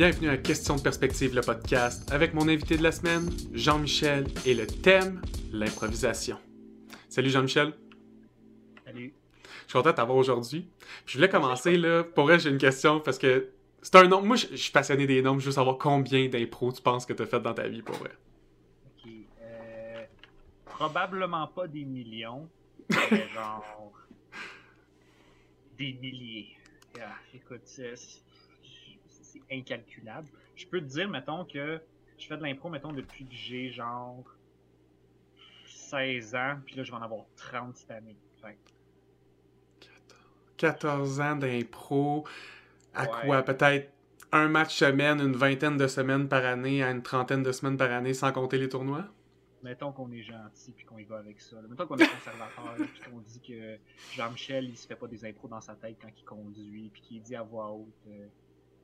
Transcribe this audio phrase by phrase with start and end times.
[0.00, 4.54] Bienvenue à Question de perspective, le podcast, avec mon invité de la semaine, Jean-Michel, et
[4.54, 5.20] le thème,
[5.52, 6.38] l'improvisation.
[7.10, 7.74] Salut Jean-Michel.
[8.86, 9.12] Salut.
[9.44, 10.70] Je suis content de t'avoir aujourd'hui.
[11.04, 13.50] Je voulais commencer, là, pour vrai, j'ai une question, parce que
[13.82, 14.26] c'est un nombre.
[14.26, 17.22] Moi, je suis passionné des nombres, je veux savoir combien d'impro tu penses que tu
[17.22, 18.10] as fait dans ta vie, pour vrai.
[18.86, 19.10] Ok.
[19.40, 20.04] Euh,
[20.64, 22.48] probablement pas des millions,
[23.10, 23.92] mais genre.
[25.78, 26.56] des milliers.
[27.00, 27.94] Ah, écoute, c'est
[29.50, 30.28] incalculable.
[30.56, 31.80] Je peux te dire, mettons, que
[32.18, 34.24] je fais de l'impro, mettons, depuis que j'ai genre
[35.66, 38.16] 16 ans, puis là, je vais en avoir 30 cette année.
[38.42, 38.58] Fait.
[40.56, 42.26] 14 ans d'impro,
[42.94, 43.42] à quoi?
[43.42, 43.90] Peut-être
[44.32, 47.90] un match semaine, une vingtaine de semaines par année, à une trentaine de semaines par
[47.90, 49.04] année, sans compter les tournois?
[49.62, 51.56] Mettons qu'on est gentil puis qu'on y va avec ça.
[51.68, 53.76] Mettons qu'on est conservateur puis qu'on dit que
[54.16, 57.20] Jean-Michel il se fait pas des impros dans sa tête quand il conduit puis qu'il
[57.20, 58.26] dit à voix haute euh,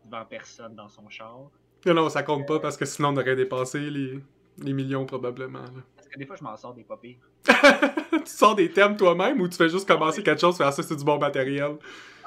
[0.05, 1.51] devant personne dans son char.
[1.87, 4.21] Non, non, ça compte pas parce que sinon on aurait dépassé les,
[4.59, 5.65] les millions probablement.
[5.97, 7.17] Parce que des fois je m'en sors des pas pires.
[7.47, 10.97] tu sors des thèmes toi-même ou tu fais juste commencer quelque chose, faire ça c'est
[10.97, 11.77] du bon matériel?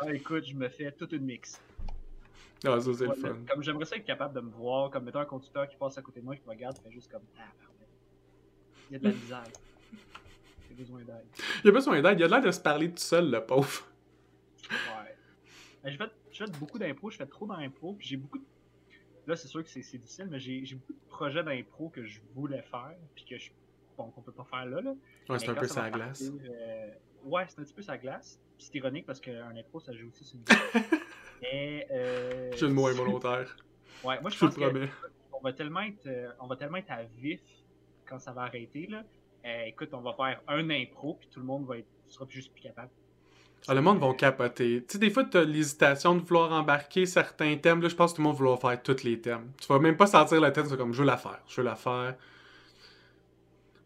[0.01, 1.61] Ah écoute, je me fais toute une mix.
[2.65, 3.37] Ah, ça c'est le fun.
[3.47, 6.01] Comme j'aimerais ça être capable de me voir, comme mettons un conducteur qui passe à
[6.01, 7.43] côté de moi, qui me regarde, fait juste comme ah,
[8.89, 9.43] Il y a de la misère.
[9.43, 11.25] A besoin d'aide.
[11.63, 13.87] Il a besoin d'aide, il a l'air de se parler tout seul, le pauvre.
[14.71, 15.15] Ouais.
[15.91, 18.43] Je fais, je fais beaucoup d'impro, je fais trop d'impro, puis j'ai beaucoup de...
[19.27, 22.61] Là, c'est sûr que c'est difficile, mais j'ai beaucoup de projets d'impro que je voulais
[22.61, 23.51] faire, puis que je...
[23.97, 24.95] Bon, qu'on peut pas faire là, là.
[25.27, 26.23] Ouais, c'est un peu sa glace.
[26.23, 26.89] Euh...
[27.23, 28.39] Ouais, c'est un petit peu sa glace.
[28.57, 30.43] c'est ironique parce qu'un impro, ça joue aussi sur une
[31.41, 31.87] Mais...
[31.91, 32.51] Euh...
[32.55, 33.55] J'ai le mot involontaire.
[34.03, 36.05] Ouais, moi, je, je pense qu'on va tellement être...
[36.07, 37.41] Euh, on va tellement être à vif
[38.05, 39.03] quand ça va arrêter, là.
[39.45, 41.87] Euh, écoute, on va faire un impro, puis tout le monde va être...
[42.07, 42.89] sera juste plus capable.
[43.67, 44.83] Ah, le monde va capoter.
[44.87, 47.81] Tu sais, des fois, tu as l'hésitation de vouloir embarquer certains thèmes.
[47.81, 49.51] Là, je pense que tout le monde va vouloir faire tous les thèmes.
[49.59, 51.65] Tu vas même pas sentir la tête, c'est comme je veux la faire, je veux
[51.65, 52.15] la faire.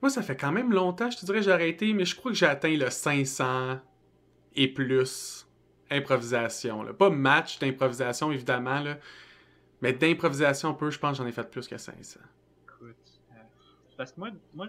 [0.04, 2.38] Moi, ça fait quand même longtemps, je te dirais, j'ai arrêté, mais je crois que
[2.38, 3.80] j'ai atteint le 500
[4.54, 5.48] et plus
[5.90, 6.84] improvisation.
[6.84, 6.94] Là.
[6.94, 8.98] Pas match d'improvisation, évidemment, là,
[9.82, 12.20] mais d'improvisation peu, je pense que j'en ai fait plus que 500.
[12.66, 12.98] Écoute,
[13.32, 13.36] euh,
[13.96, 14.68] parce que moi, moi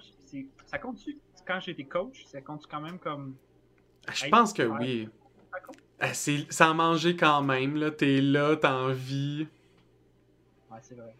[0.66, 3.34] ça compte-tu, quand j'étais coach, ça compte quand même comme
[4.12, 5.08] je pense que oui.
[5.98, 7.90] Ah, c'est sans manger quand même, là.
[7.90, 9.48] T'es là, t'as envie.
[10.70, 11.12] Ouais, c'est vrai.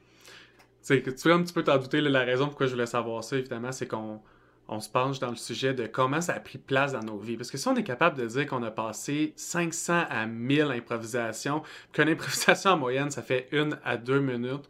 [0.86, 3.24] Tu sais, tu peux un petit peu t'en douter, la raison pourquoi je voulais savoir
[3.24, 4.20] ça, évidemment, c'est qu'on
[4.68, 7.36] on se penche dans le sujet de comment ça a pris place dans nos vies.
[7.36, 11.62] Parce que si on est capable de dire qu'on a passé 500 à 1000 improvisations,
[11.92, 14.68] qu'une improvisation en moyenne, ça fait une à deux minutes,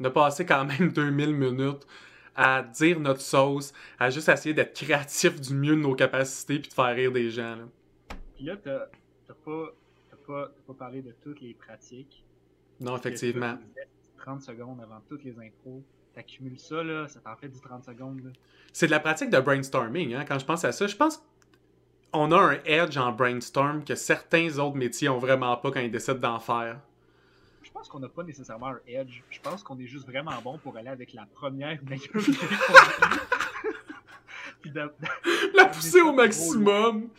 [0.00, 1.86] on a passé quand même 2000 minutes
[2.34, 6.68] à dire notre sauce, à juste essayer d'être créatif du mieux de nos capacités puis
[6.68, 7.54] de faire rire des gens.
[7.56, 7.64] Là.
[8.34, 9.72] Puis là, t'as pas,
[10.26, 12.24] pas, pas parlé de toutes les pratiques.
[12.80, 13.58] Non, effectivement.
[14.16, 15.82] 30 secondes avant toutes les intros.
[16.14, 18.32] T'accumules ça, là, ça t'en fait du 30 secondes.
[18.72, 20.24] C'est de la pratique de brainstorming, hein.
[20.26, 21.22] Quand je pense à ça, je pense
[22.12, 25.90] qu'on a un edge en brainstorm que certains autres métiers ont vraiment pas quand ils
[25.90, 26.80] décident d'en faire
[27.66, 29.22] je pense qu'on n'a pas nécessairement un edge.
[29.28, 32.28] Je pense qu'on est juste vraiment bon pour aller avec la première meilleure
[34.64, 34.86] idée
[35.54, 37.10] La pousser au maximum.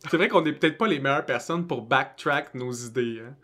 [0.00, 3.22] C'est vrai qu'on n'est peut-être pas les meilleures personnes pour backtrack nos idées.
[3.24, 3.34] Hein.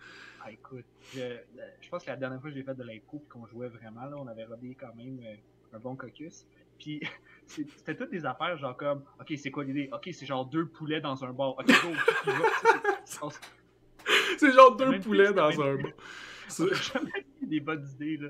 [0.45, 0.85] Ah, écoute,
[1.15, 1.63] je, je,
[1.95, 4.17] pense que la dernière fois que j'ai fait de l'impro et qu'on jouait vraiment, là,
[4.19, 6.45] on avait rodé quand même euh, un bon caucus.
[6.79, 7.01] Puis
[7.47, 9.89] c'était toutes des affaires genre comme, ok, c'est quoi l'idée?
[9.93, 11.51] Ok, c'est genre deux poulets dans un bar.
[11.51, 11.93] Ok, go,
[14.39, 15.93] c'est genre deux poulets dans un bar.
[16.49, 18.29] J'ai jamais des bonnes idées, là.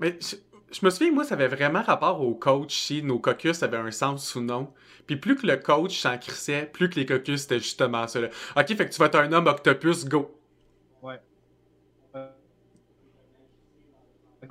[0.00, 3.76] Mais je, me souviens, moi, ça avait vraiment rapport au coach si nos caucus avaient
[3.76, 4.72] un sens ou non.
[5.06, 8.20] Puis plus que le coach s'en crissait, plus que les caucus c'était justement ça.
[8.20, 8.28] Là.
[8.56, 10.41] Ok, fait que tu vas être un homme octopus, go.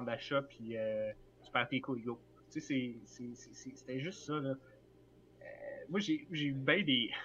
[0.04, 1.12] D'achat, puis euh,
[1.44, 2.20] tu perds tes couilles, go.
[2.52, 4.50] Tu sais, c'était juste ça, là.
[4.50, 5.46] Euh,
[5.90, 7.12] moi, j'ai eu bien des.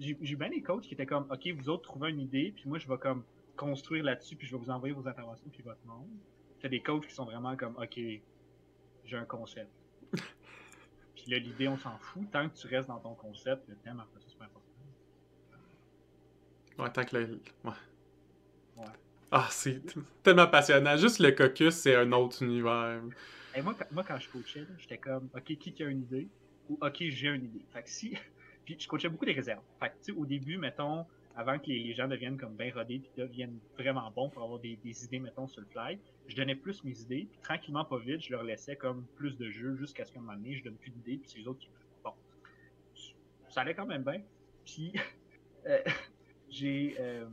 [0.00, 2.68] J'ai eu bien des coachs qui étaient comme, ok, vous autres trouvez une idée, puis
[2.68, 3.22] moi, je vais comme
[3.56, 6.04] construire là-dessus, puis je vais vous envoyer vos interventions, puis votre nom.
[6.58, 8.00] T'as des coachs qui sont vraiment comme, ok,
[9.04, 9.70] j'ai un concept.
[11.14, 12.28] puis là, l'idée, on s'en fout.
[12.32, 14.64] Tant que tu restes dans ton concept, le thème, après ça, c'est pas important.
[16.78, 17.40] Ouais, tant que le.
[17.62, 17.70] Ouais.
[18.78, 18.84] ouais.
[19.36, 19.82] Ah, c'est
[20.22, 20.96] tellement passionnant.
[20.96, 23.02] Juste le caucus, c'est un autre univers.
[23.56, 23.74] Et moi,
[24.06, 26.28] quand je coachais, j'étais comme, OK, qui a une idée?
[26.68, 27.64] Ou OK, j'ai une idée.
[27.72, 28.16] Fait que si.
[28.64, 29.64] Puis je coachais beaucoup des réserves.
[29.80, 31.04] Fait que, tu sais, au début, mettons,
[31.34, 34.78] avant que les, gens deviennent comme bien rodés puis deviennent vraiment bons pour avoir des,
[34.84, 35.98] idées, mettons, sur le fly,
[36.28, 39.50] je donnais plus mes idées, puis tranquillement, pas vite, je leur laissais comme plus de
[39.50, 41.58] jeux jusqu'à ce qu'à un moment donné, je donne plus d'idées, puis c'est les autres
[41.58, 41.68] qui.
[42.04, 42.12] Bon.
[43.48, 44.22] Ça allait quand même bien.
[44.64, 44.92] Puis,
[45.66, 45.82] euh,
[46.48, 46.94] j'ai.
[47.00, 47.26] Euh,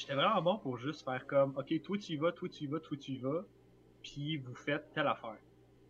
[0.00, 2.66] j'étais vraiment bon pour juste faire comme, ok, toi tu y vas, toi tu y
[2.66, 3.44] vas, toi tu y vas,
[4.02, 5.36] puis vous faites telle affaire.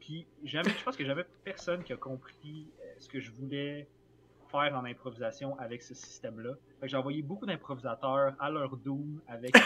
[0.00, 3.86] Puis, jamais, je pense que j'avais personne qui a compris euh, ce que je voulais
[4.50, 6.54] faire en improvisation avec ce système-là.
[6.80, 9.54] Fait que j'ai envoyé beaucoup d'improvisateurs à leur doom avec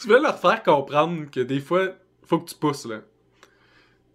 [0.00, 1.90] Tu veux leur faire comprendre que des fois,
[2.24, 3.02] faut que tu pousses, là.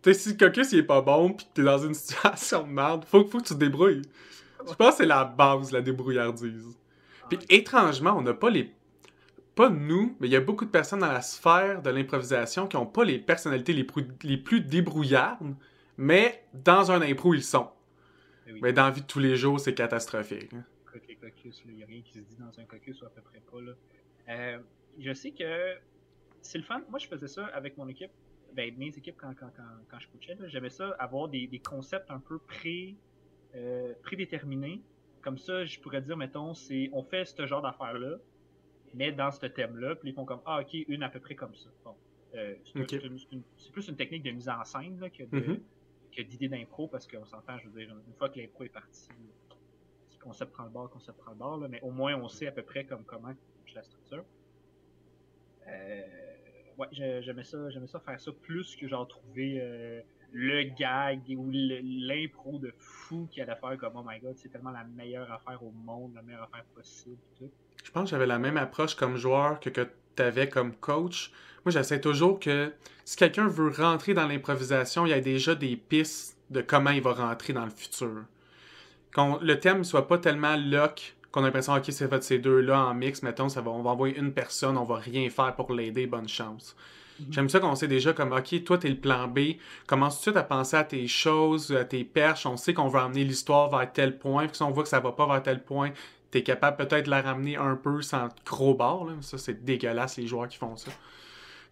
[0.02, 2.70] Tu sais, si Caucus il est pas bon pis que t'es dans une situation de
[2.70, 4.02] merde, faut, faut que tu te débrouilles.
[4.68, 6.78] Je pense que c'est la base, la débrouillardise.
[7.30, 8.74] Puis étrangement, on n'a pas les.
[9.56, 12.76] Pas nous, mais il y a beaucoup de personnes dans la sphère de l'improvisation qui
[12.76, 15.56] n'ont pas les personnalités les plus, les plus débrouillardes,
[15.96, 17.70] mais dans un impro, ils sont.
[18.48, 20.52] Mais, mais dans la vie de tous les jours, c'est catastrophique.
[20.54, 20.64] Hein.
[21.66, 23.62] il n'y a rien qui se dit dans un caucus ou à peu près pas.
[23.62, 23.74] Là.
[24.30, 24.60] Euh,
[24.98, 25.76] je sais que
[26.42, 26.82] c'est le fun.
[26.90, 28.12] Moi, je faisais ça avec mon équipe,
[28.54, 30.38] ben, mes équipes quand, quand, quand, quand je coachais.
[30.48, 32.96] J'aimais ça, avoir des, des, concepts un peu pré,
[33.56, 34.82] euh, prédéterminés.
[35.24, 38.18] Comme ça, je pourrais dire, mettons, c'est on fait ce genre d'affaires-là,
[38.94, 41.56] mais dans ce thème-là, puis ils font comme Ah, ok, une à peu près comme
[41.56, 41.70] ça.
[41.84, 41.96] Bon.
[42.36, 45.60] Euh, c'est plus une technique de mise en scène là, que mm-hmm
[46.14, 49.10] que d'idées d'impro, parce qu'on s'entend, je veux dire, une fois que l'impro est parti,
[49.10, 52.30] le concept prend le bord, le concept prend le bord, là, mais au moins on
[52.30, 53.34] sait à peu près comme comment
[53.66, 54.24] je la structure.
[55.68, 56.02] Euh,
[56.78, 60.02] ouais, j'aimais ça, j'aimais ça faire ça plus que genre trouver euh,
[60.34, 64.72] le gag ou l'impro de fou qui allait faire comme oh my god, c'est tellement
[64.72, 67.18] la meilleure affaire au monde, la meilleure affaire possible.
[67.38, 67.52] Tout.
[67.84, 71.32] Je pense que j'avais la même approche comme joueur que, que tu avais comme coach.
[71.64, 72.74] Moi, j'essaie toujours que
[73.06, 77.02] si quelqu'un veut rentrer dans l'improvisation, il y a déjà des pistes de comment il
[77.02, 78.24] va rentrer dans le futur.
[79.14, 82.40] Quand le thème ne soit pas tellement lock qu'on a l'impression, ok, c'est fait ces
[82.40, 85.56] deux-là en mix, mettons, ça va, on va envoyer une personne, on va rien faire
[85.56, 86.76] pour l'aider, bonne chance.
[87.20, 87.26] Mhm.
[87.32, 89.58] J'aime ça qu'on sait déjà comme, ok, toi, t'es le plan B,
[89.88, 92.88] commence tout de suite à penser à tes choses, à tes perches, on sait qu'on
[92.88, 95.44] va emmener l'histoire vers tel point, puis si on voit que ça va pas vers
[95.44, 95.92] tel point,
[96.32, 99.14] t'es capable peut-être de la ramener un peu sans gros bord, là.
[99.22, 100.92] ça c'est dégueulasse les joueurs qui font ça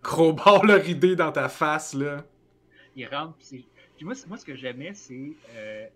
[0.01, 2.25] crowbar leur idée dans ta face, là.
[2.95, 3.65] Il rentre, puis
[4.01, 5.33] moi, moi, ce que j'aimais, c'est...
[5.55, 5.88] Euh...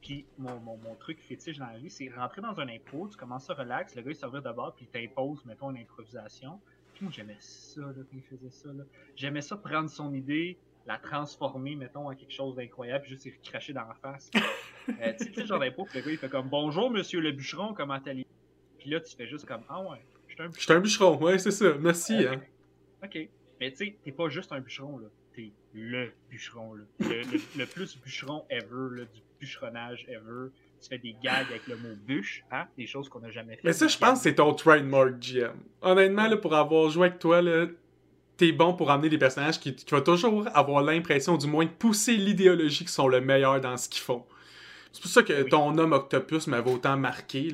[0.00, 3.48] Puis mon, mon, truc fétiche dans la vie, c'est rentrer dans un impro, tu commences
[3.50, 6.60] à relax, le gars il servir d'abord, puis il t'impose, mettons, une improvisation.
[7.10, 8.68] J'aimais ça, là, quand il faisait ça.
[8.72, 8.84] Là.
[9.16, 13.72] J'aimais ça prendre son idée, la transformer, mettons, en quelque chose d'incroyable, juste y cracher
[13.72, 14.30] dans la face.
[14.88, 17.74] euh, tu sais, le genre puis le gars il fait comme Bonjour monsieur le bûcheron,
[17.74, 18.26] comment allez
[18.78, 20.66] Puis là tu fais juste comme Ah ouais, je suis un bûcheron.
[20.68, 22.26] Je un bûcheron, ouais, c'est ça, merci.
[22.26, 22.40] hein.
[23.02, 23.28] Ok.
[23.60, 25.08] Mais tu sais, t'es pas juste un bûcheron, là.
[25.34, 26.84] T'es le bûcheron, là.
[26.98, 30.50] Le, plus bûcheron ever, là, du bûcheronnage ever.
[30.82, 32.64] Tu fais des gags avec le mot bûche, hein?
[32.76, 33.62] Des choses qu'on a jamais fait.
[33.64, 35.54] Mais ça, je pense que c'est ton trademark GM.
[35.80, 37.66] Honnêtement, là, pour avoir joué avec toi, là,
[38.36, 41.70] t'es bon pour amener des personnages qui, qui vont toujours avoir l'impression, du moins, de
[41.70, 44.24] pousser l'idéologie qui sont le meilleur dans ce qu'ils font.
[44.92, 47.50] C'est pour ça que ton homme octopus m'avait autant marqué.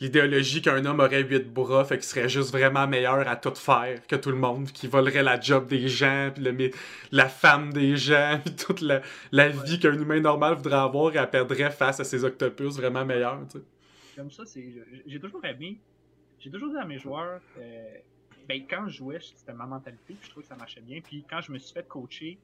[0.00, 4.04] L'idéologie qu'un homme aurait huit bras, fait qu'il serait juste vraiment meilleur à tout faire
[4.06, 6.70] que tout le monde, qui volerait la job des gens, puis le,
[7.12, 9.00] la femme des gens, puis toute la,
[9.30, 13.04] la vie qu'un humain normal voudrait avoir, et elle perdrait face à ces octopus vraiment
[13.04, 13.40] meilleurs.
[14.16, 14.66] Comme ça, c'est
[15.06, 15.78] j'ai toujours aimé,
[16.40, 17.94] j'ai toujours dit à mes joueurs, euh,
[18.48, 21.00] ben, quand je jouais, c'était ma mentalité, puis je trouvais que ça marchait bien.
[21.00, 22.38] Puis quand je me suis fait coacher,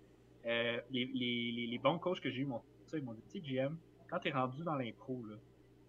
[0.46, 2.62] euh, les, les, les, bons coachs que j'ai eu m'ont
[3.32, 3.76] dit, GM,
[4.08, 5.36] quand t'es rendu dans l'impro, là,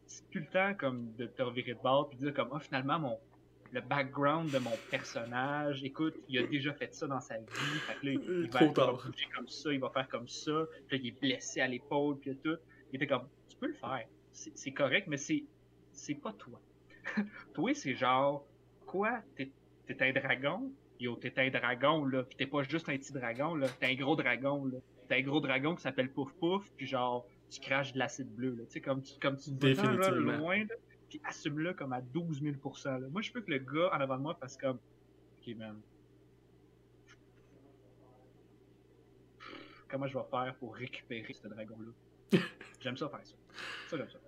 [0.05, 2.59] c'est plus le temps comme de te revirer de bord puis de dire comme ah
[2.59, 3.19] finalement mon
[3.71, 7.45] le background de mon personnage, écoute, il a déjà fait ça dans sa vie,
[7.85, 11.03] fait que là, il, va, bouger comme ça, il va faire comme ça, puis là,
[11.03, 12.57] il est blessé à l'épaule, puis tout.
[12.91, 15.43] Il était comme, tu peux le faire, c'est correct, mais c'est
[15.91, 16.59] c'est pas toi.
[17.53, 18.45] toi, c'est genre,
[18.85, 19.51] quoi, t'es
[19.99, 20.71] un dragon?
[20.99, 23.95] Yo, t'es un dragon, là, pis t'es pas juste un petit dragon, là, t'es un
[23.95, 24.77] gros dragon, là.
[25.07, 28.55] T'es un gros dragon qui s'appelle Pouf Pouf, puis genre, tu craches de l'acide bleu.
[28.55, 28.65] Là.
[28.65, 30.75] Tu sais, comme tu, comme tu te loin, là,
[31.09, 32.99] puis assume-le comme à 12 000 là.
[33.09, 34.79] Moi, je veux que le gars en avant de moi fasse comme
[35.39, 35.79] Ok, man.
[39.89, 42.39] Comment je vais faire pour récupérer ce dragon-là
[42.79, 43.35] J'aime ça faire ça.
[43.87, 44.19] Ça, j'aime ça.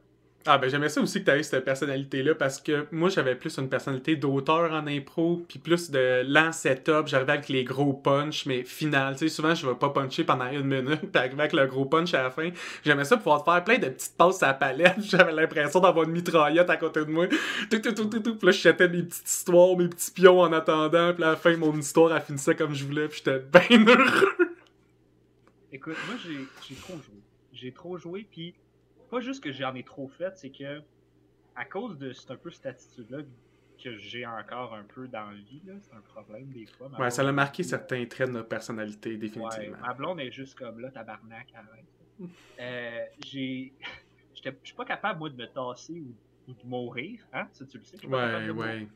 [0.46, 3.58] Ah ben j'aimais ça aussi que tu aies cette personnalité-là parce que moi j'avais plus
[3.60, 8.48] une personnalité d'auteur en impro puis plus de lent setup, j'arrivais avec les gros punch
[8.48, 11.54] mais final, tu sais souvent je vais pas puncher pendant une minute puis arriver avec
[11.54, 12.50] le gros punch à la fin.
[12.84, 16.14] J'aimais ça pouvoir faire plein de petites passes à la palette, j'avais l'impression d'avoir une
[16.14, 17.28] mitraillette à côté de moi.
[17.70, 20.52] Tout tout tout tout tout, puis là je mes petites histoires, mes petits pions en
[20.54, 23.40] attendant, puis à la fin mon histoire a fini ça comme je voulais, puis j'étais
[23.70, 24.50] bien heureux.
[25.72, 27.22] Écoute, moi j'ai trop joué.
[27.54, 28.56] J'ai trop joué puis
[29.12, 30.82] pas juste que j'en ai trop fait, c'est que
[31.56, 33.20] à cause de c'est un peu cette attitude-là
[33.84, 36.88] que j'ai encore un peu dans la vie, c'est un problème des fois.
[37.00, 39.77] Ouais, ça blonde a est marqué certains traits de notre personnalité, Ouais, définitivement.
[39.80, 41.86] ma blonde est juste comme là, tabarnak, arrête.
[42.60, 43.74] Euh, j'ai.
[44.36, 46.15] j'étais- Je suis pas capable, moi, de me tasser ou,
[46.48, 47.48] ou de mourir, hein?
[47.51, 47.98] Ça, tu le sais.
[48.06, 48.58] Ouais, mourir.
[48.58, 48.88] ouais.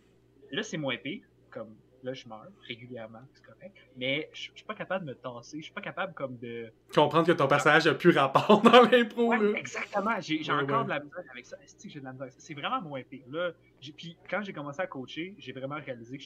[0.51, 1.23] Là, c'est moins pire.
[1.49, 3.75] Comme là, je meurs régulièrement, c'est correct.
[3.97, 5.57] Mais je je suis pas capable de me tasser.
[5.57, 6.71] Je suis pas capable comme de.
[6.93, 9.57] Comprendre que ton personnage a plus rapport dans l'impro, Ouais, là.
[9.57, 10.19] exactement.
[10.21, 10.83] J'ai Ouais, encore ouais.
[10.85, 11.57] de la misère avec ça.
[11.85, 12.27] J'ai de la misère?
[12.37, 13.25] C'est vraiment moins pire.
[13.29, 13.51] Là,
[13.97, 16.23] puis quand j'ai commencé à coacher, j'ai vraiment réalisé que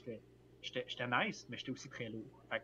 [0.62, 2.26] j'étais nice, mais j'étais aussi très lourd.
[2.50, 2.64] Fait que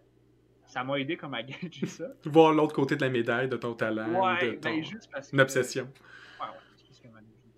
[0.66, 2.06] ça m'a aidé comme à gager ça.
[2.26, 4.70] Voir l'autre côté de la médaille de ton talent, ou Ouais, de ton...
[4.70, 5.36] ben juste parce que.
[5.36, 5.84] une obsession.
[5.86, 6.54] Ouais, ouais,
[6.88, 7.08] parce que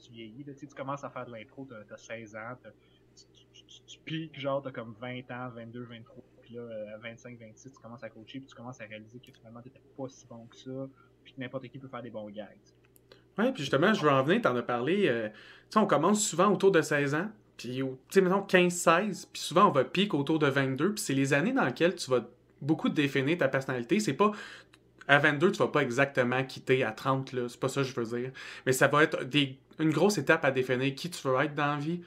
[0.05, 2.55] tu vieillis, là, tu sais, tu commences à faire de l'impro, t'as t'as 16 ans,
[4.07, 7.79] piques, genre, t'as comme 20 ans, 22, 23, puis là, euh, à 25, 26, tu
[7.79, 10.55] commences à coacher, puis tu commences à réaliser que finalement, t'étais pas si bon que
[10.55, 10.89] ça,
[11.23, 12.47] puis n'importe qui peut faire des bons gags.
[13.37, 15.07] Ouais, puis justement, je veux en venir, t'en as parlé.
[15.07, 15.35] euh, tu
[15.71, 19.67] sais, on commence souvent autour de 16 ans, puis, tu sais, mettons 15-16, puis souvent
[19.67, 22.21] on va pique autour de 22, puis c'est les années dans lesquelles tu vas
[22.61, 23.99] beaucoup définir ta personnalité.
[23.99, 24.31] C'est pas.
[25.07, 27.47] À 22, tu vas pas exactement quitter à 30, là.
[27.47, 28.31] C'est pas ça que je veux dire.
[28.65, 31.75] Mais ça va être des, une grosse étape à définir qui tu veux être dans
[31.75, 32.01] la vie.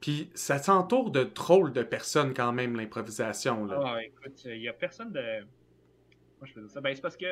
[0.00, 3.80] Puis ça s'entoure de drôles de personnes quand même, l'improvisation, là.
[3.84, 5.40] Ah, écoute, il y a personne de.
[5.40, 6.80] Moi, je faisais ça?
[6.80, 7.26] Ben, c'est parce que.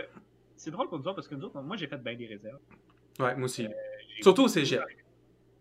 [0.56, 2.58] C'est drôle pour nous autres, parce que nous autres, moi, j'ai fait bien des réserves.
[3.20, 3.62] Ouais, moi aussi.
[4.16, 4.82] J'ai- Surtout au cégep.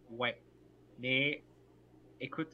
[0.10, 0.38] Ouais.
[1.00, 1.44] Mais,
[2.20, 2.50] écoute,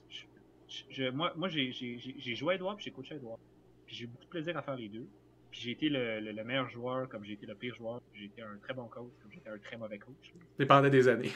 [0.90, 3.40] je, moi, moi j'ai, j'ai, j'ai j'ai joué à Edouard, puis j'ai coaché à Edouard.
[3.86, 5.08] Puis j'ai eu beaucoup de plaisir à faire les deux.
[5.52, 8.02] Puis j'ai été le, le, le meilleur joueur, comme j'ai été le pire joueur.
[8.12, 10.34] Puis j'ai été un très bon coach, comme j'ai été un très mauvais coach.
[10.60, 11.32] Dépendait des années.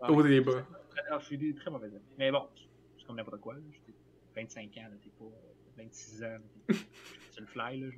[0.00, 0.08] Ah.
[1.10, 2.00] Ah, je suis des très mauvais amis.
[2.18, 2.48] Mais bon,
[2.96, 3.54] c'est comme n'importe quoi.
[3.72, 3.94] J'étais
[4.36, 6.38] 25 ans, t'es pas euh, 26 ans.
[7.30, 7.88] C'est le fly, là.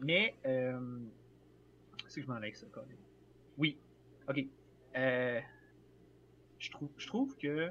[0.00, 1.00] Mais, euh,
[2.06, 2.96] c'est que je m'en avec ça, quand même.
[3.58, 3.78] Oui.
[4.28, 4.44] Ok.
[4.96, 5.40] Euh,
[6.58, 7.70] je trouve, je trouve que.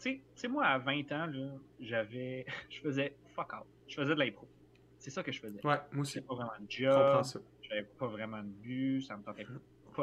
[0.00, 2.44] Tu sais, moi, à 20 ans, là, j'avais.
[2.70, 3.66] Je faisais fuck out.
[3.86, 4.48] Je faisais de l'impro.
[4.98, 5.64] C'est ça que je faisais.
[5.64, 6.14] Ouais, moi aussi.
[6.14, 7.22] C'était pas vraiment de job
[7.72, 9.52] j'avais pas vraiment de but, ça me tentait pas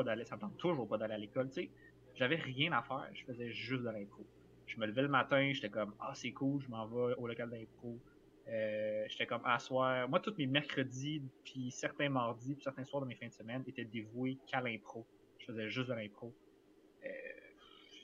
[0.03, 1.69] d'aller, ça me tente toujours pas d'aller à l'école, tu sais.
[2.15, 4.25] J'avais rien à faire, je faisais juste de l'impro.
[4.65, 7.50] Je me levais le matin, j'étais comme ah c'est cool, je m'en vais au local
[7.50, 7.98] d'impro.
[8.48, 10.08] Euh, j'étais comme à soir.
[10.10, 13.63] Moi tous mes mercredis, puis certains mardis, puis certains soirs de mes fins de semaine
[13.67, 15.05] étaient dévoués qu'à l'impro.
[15.39, 16.34] Je faisais juste de l'impro.
[17.03, 17.10] Euh,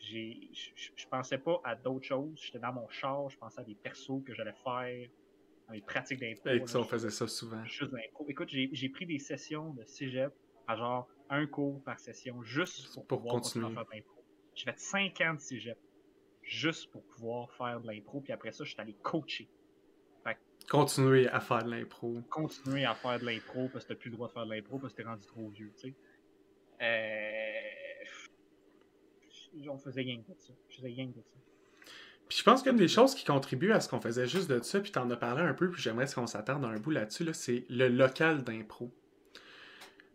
[0.01, 2.39] j'ai, je, pensais pas à d'autres choses.
[2.41, 5.09] J'étais dans mon char, je pensais à des persos que j'allais faire,
[5.67, 6.49] dans les pratiques d'impro.
[6.49, 6.67] Et là.
[6.67, 7.63] ça, on faisait ça souvent.
[7.65, 8.25] Juste de l'impro.
[8.27, 10.33] Écoute, j'ai j'ai pris des sessions de cégep
[10.67, 14.23] à genre un cours par session juste pour, Pour pouvoir continuer faire de l'impro.
[14.53, 15.77] J'ai fait 5 ans de cégep
[16.41, 19.49] juste pour pouvoir faire de l'impro, puis après ça, je suis allé coacher.
[20.69, 22.21] Continuer à faire de l'impro.
[22.29, 24.79] Continuer à faire de l'impro parce que t'as plus le droit de faire de l'impro
[24.79, 25.95] parce que t'es rendu trop vieux, tu sais.
[26.81, 27.61] Euh...
[29.69, 30.53] On faisait gang de ça.
[30.69, 31.37] Je faisais gang de ça.
[32.27, 34.79] Puis je pense qu'une des choses qui contribue à ce qu'on faisait juste de ça,
[34.79, 37.65] puis t'en as parlé un peu, puis j'aimerais qu'on s'attarde un bout là-dessus, là, c'est
[37.69, 38.91] le local d'impro.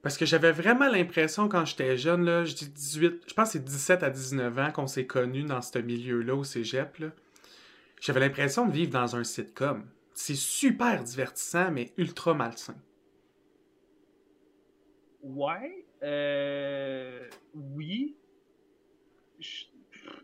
[0.03, 3.53] Parce que j'avais vraiment l'impression quand j'étais jeune, là, je dis 18, je pense que
[3.53, 6.97] c'est 17 à 19 ans qu'on s'est connus dans ce milieu-là au cégep.
[8.01, 9.85] J'avais l'impression de vivre dans un sitcom.
[10.15, 12.77] C'est super divertissant, mais ultra malsain.
[15.23, 15.85] Ouais.
[16.03, 17.29] Euh...
[17.55, 18.17] Oui.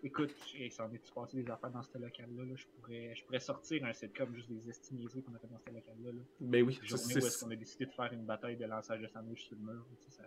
[0.06, 2.44] Écoute, il s'en est passé des affaires dans ce local-là.
[2.44, 2.54] là.
[2.54, 5.74] Je, pourrais, je pourrais sortir un sitcom juste des estimés qu'on a fait dans ce
[5.74, 6.12] local-là.
[6.12, 6.22] Là.
[6.38, 9.00] Ben oui, journée c'est où est-ce qu'on a décidé de faire une bataille de lançage
[9.00, 9.84] de sandwich sur le mur.
[9.98, 10.22] tu sais, ça...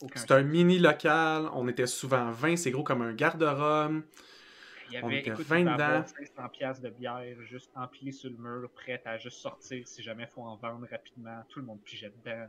[0.00, 4.04] Aucun c'est un mini local, on était souvent 20, c'est gros comme un garde-robe.
[4.90, 6.06] Il y on avait, était écoute, 20 il y avait dedans.
[6.06, 10.28] 500 piastres de bière juste empilées sur le mur, prête à juste sortir si jamais
[10.28, 11.42] faut en vendre rapidement.
[11.48, 12.46] Tout le monde pigeait dedans.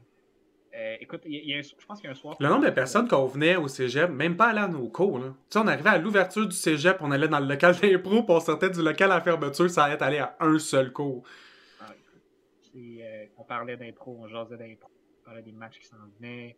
[0.75, 2.15] Euh, écoute, il y a- il y a un- je pense qu'il y a un
[2.15, 2.35] soir...
[2.39, 5.29] Le nombre de personnes qu'on venait au cégep, même pas aller à nos cours, là.
[5.29, 8.35] Tu sais, on arrivait à l'ouverture du cégep, on allait dans le local d'impro, puis
[8.35, 11.23] on sortait du local à fermeture, ça allait aller à un seul cours.
[11.81, 11.91] Ah,
[12.75, 14.89] euh, on parlait d'impro, on jasait d'impro,
[15.21, 16.55] on parlait des matchs qui s'en venaient.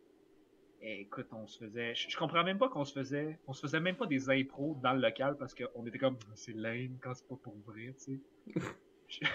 [0.84, 1.94] Et écoute, on se faisait.
[1.94, 3.38] Je, je comprends même pas qu'on se faisait.
[3.48, 6.56] On se faisait même pas des impros dans le local parce qu'on était comme c'est
[6.56, 8.62] lame quand c'est pas pour vrai, tu sais.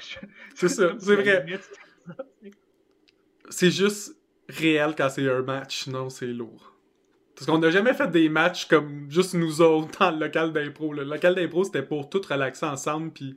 [0.55, 1.61] C'est ça, c'est la vrai.
[3.51, 4.17] C'est juste
[4.49, 6.73] réel quand c'est un match, non, c'est lourd.
[7.35, 10.93] Parce qu'on n'a jamais fait des matchs comme juste nous autres dans le local d'impro.
[10.93, 13.37] Le local d'impro, c'était pour tout relaxer ensemble, puis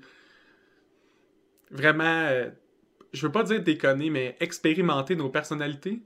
[1.70, 2.50] vraiment, euh,
[3.12, 6.02] je veux pas dire déconner, mais expérimenter nos personnalités.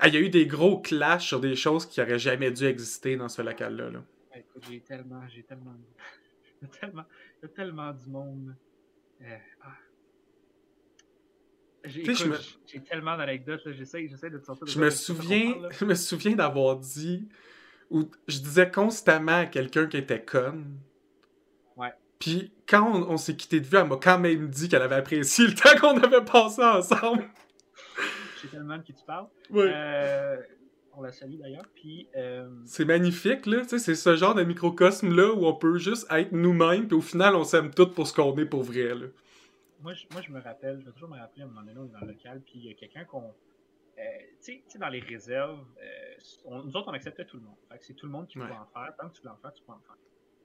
[0.00, 2.64] Ah, Il y a eu des gros clashs sur des choses qui auraient jamais dû
[2.64, 3.90] exister dans ce local-là.
[3.90, 3.98] là.
[4.32, 5.74] Ouais, Écoute, j'ai tellement, j'ai tellement,
[6.80, 7.04] tellement,
[7.42, 8.56] y tellement du monde.
[9.22, 9.74] Euh, ah.
[11.84, 15.94] J'ai tellement d'anecdotes, j'essaie j'essaie de te sortir de Je me souviens, parle, je me
[15.94, 17.28] souviens d'avoir dit
[17.90, 20.78] ou je disais constamment à quelqu'un qui était conne.
[21.76, 21.92] Ouais.
[22.18, 24.96] Puis quand on, on s'est quitté de vue, elle m'a quand même dit qu'elle avait
[24.96, 27.24] apprécié le temps qu'on avait passé ensemble.
[28.36, 29.26] Je sais tellement de qui tu parles.
[29.50, 29.70] Ouais.
[29.72, 30.36] Euh,
[30.98, 31.64] on la salue d'ailleurs.
[31.74, 33.62] Puis, euh, C'est magnifique, là.
[33.62, 37.00] Tu sais, c'est ce genre de microcosme-là où on peut juste être nous-mêmes, puis au
[37.00, 39.06] final, on s'aime tous pour ce qu'on est pour vrai, là.
[39.80, 41.78] Moi, je, moi, je me rappelle, je vais toujours me rappeler à un moment donné,
[41.78, 43.34] on est dans le local, puis il y a quelqu'un qu'on.
[43.98, 44.02] euh,
[44.44, 47.56] tu sais- dans les réserves, euh, on- nous autres, on acceptait tout le monde.
[47.68, 48.56] Fait que c'est tout le monde qui pouvait Ouais.
[48.56, 48.94] en faire.
[48.96, 49.96] Tant que tu voulais en faire, tu pouvais en faire.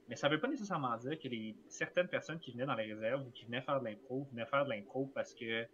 [0.08, 3.26] Mais ça veut pas nécessairement dire que les, certaines personnes qui venaient dans les réserves
[3.26, 5.66] ou qui venaient faire de l'impro, venaient faire de l'impro parce que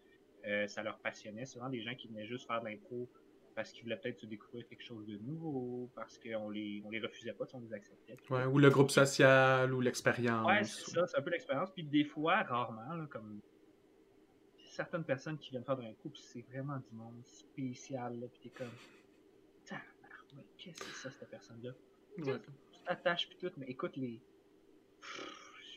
[0.46, 1.44] euh, ça leur passionnait.
[1.54, 3.08] Vraiment des gens qui venaient juste faire de l'impro
[3.60, 6.98] parce qu'ils voulaient peut-être se découvrir quelque chose de nouveau, parce qu'on les, on les
[6.98, 8.16] refusait pas, sais, on les acceptait.
[8.30, 10.46] Ouais, ou le groupe social, ou l'expérience.
[10.46, 11.70] Ouais, c'est ça, c'est un peu l'expérience.
[11.70, 13.38] Puis des fois, rarement, là, comme
[14.70, 18.48] certaines personnes qui viennent faire l'impro, puis c'est vraiment du monde spécial, là, puis t'es
[18.48, 18.72] comme,
[20.56, 21.72] qu'est-ce que c'est ça, cette personne-là?
[22.16, 22.40] Ouais.
[22.72, 24.22] Tu t'attaches puis tout, mais écoute les.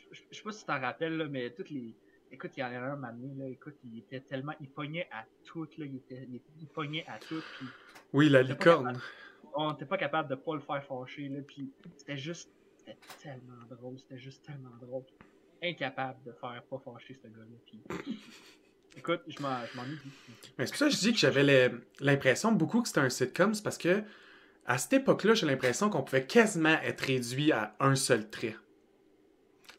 [0.09, 1.93] Je je sais pas si tu t'en rappelles, là, mais toutes les.
[2.33, 4.53] Écoute, il y en a un moment là, écoute, il était tellement.
[4.59, 6.27] Il pognait à tout, là, il, était...
[6.27, 7.67] il, il pognait à tout, puis
[8.11, 8.99] Oui, la licorne.
[9.53, 12.49] on n'était pas capable de pas le faire fâcher, là, puis c'était juste.
[12.75, 15.03] C'était tellement drôle, c'était juste tellement drôle.
[15.61, 17.83] Incapable de faire pas fâcher ce gars-là, puis.
[18.97, 20.11] Écoute, je m'en je m'en ai dit.
[20.57, 23.53] Mais c'est pour ça que je dis que j'avais l'impression beaucoup que c'était un sitcom,
[23.53, 24.03] c'est parce que
[24.65, 28.55] à cette époque-là, j'ai l'impression qu'on pouvait quasiment être réduit à un seul trait.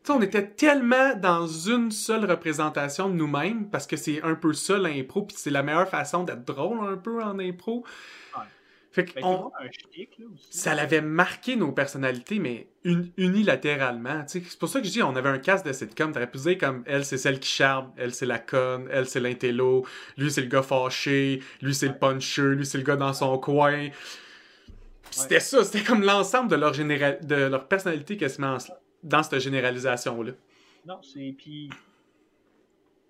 [0.08, 4.76] On était tellement dans une seule représentation de nous-mêmes, parce que c'est un peu ça
[4.78, 7.84] l'impro, puis c'est la meilleure façon d'être drôle un peu en impro.
[8.36, 8.42] Ouais.
[8.92, 9.70] Fait Ben, on- un là,
[10.34, 10.46] aussi.
[10.50, 14.22] ça l'avait marqué nos personnalités, mais uni- unilatéralement.
[14.28, 16.12] C'est pour ça que je dis, on avait un cast de sitcom.
[16.12, 19.20] T'aurais pu dire comme elle, c'est celle qui charme, elle, c'est la conne, elle, c'est
[19.20, 19.84] l'intello,
[20.16, 23.36] lui, c'est le gars fâché, lui, c'est le puncher, lui, c'est le gars dans son
[23.38, 23.88] coin.
[25.10, 27.18] C'était ça, c'était comme l'ensemble de leur, général...
[27.22, 30.32] de leur personnalité quasiment en- dans cette généralisation-là.
[30.86, 31.34] Non, c'est.
[31.38, 31.70] Puis.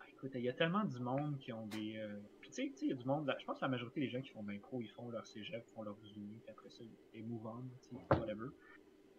[0.00, 1.96] Ah, Écoute, il y a tellement du monde qui ont des.
[1.96, 3.26] euh, Puis tu sais, il y a du monde.
[3.26, 5.26] là, Je pense que la majorité des gens qui font de l'impro, ils font leur
[5.26, 6.82] cégep, ils font leur uni, puis après ça,
[7.14, 8.48] ils move on, tu sais, whatever.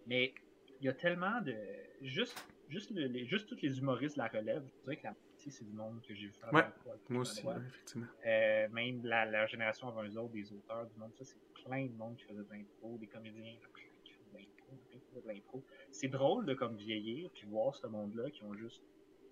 [0.07, 0.33] Mais
[0.81, 1.55] il y a tellement de.
[2.01, 2.37] Juste,
[2.69, 5.65] juste, le- les, juste tous les humoristes la relève, je dirais que la moitié, c'est
[5.65, 6.63] du monde que j'ai vu faire Ouais,
[7.09, 8.07] Moi aussi, ouais, effectivement.
[8.25, 11.85] Euh, même la, la génération avant eux autres, des auteurs, du monde, ça, c'est plein
[11.85, 14.85] de monde qui faisait de l'impro, des comédiens plein qui faisaient de l'impro, plein qui
[14.87, 15.63] faisaient de l'impro.
[15.91, 18.81] C'est drôle de comme vieillir puis voir ce monde-là qui ont juste,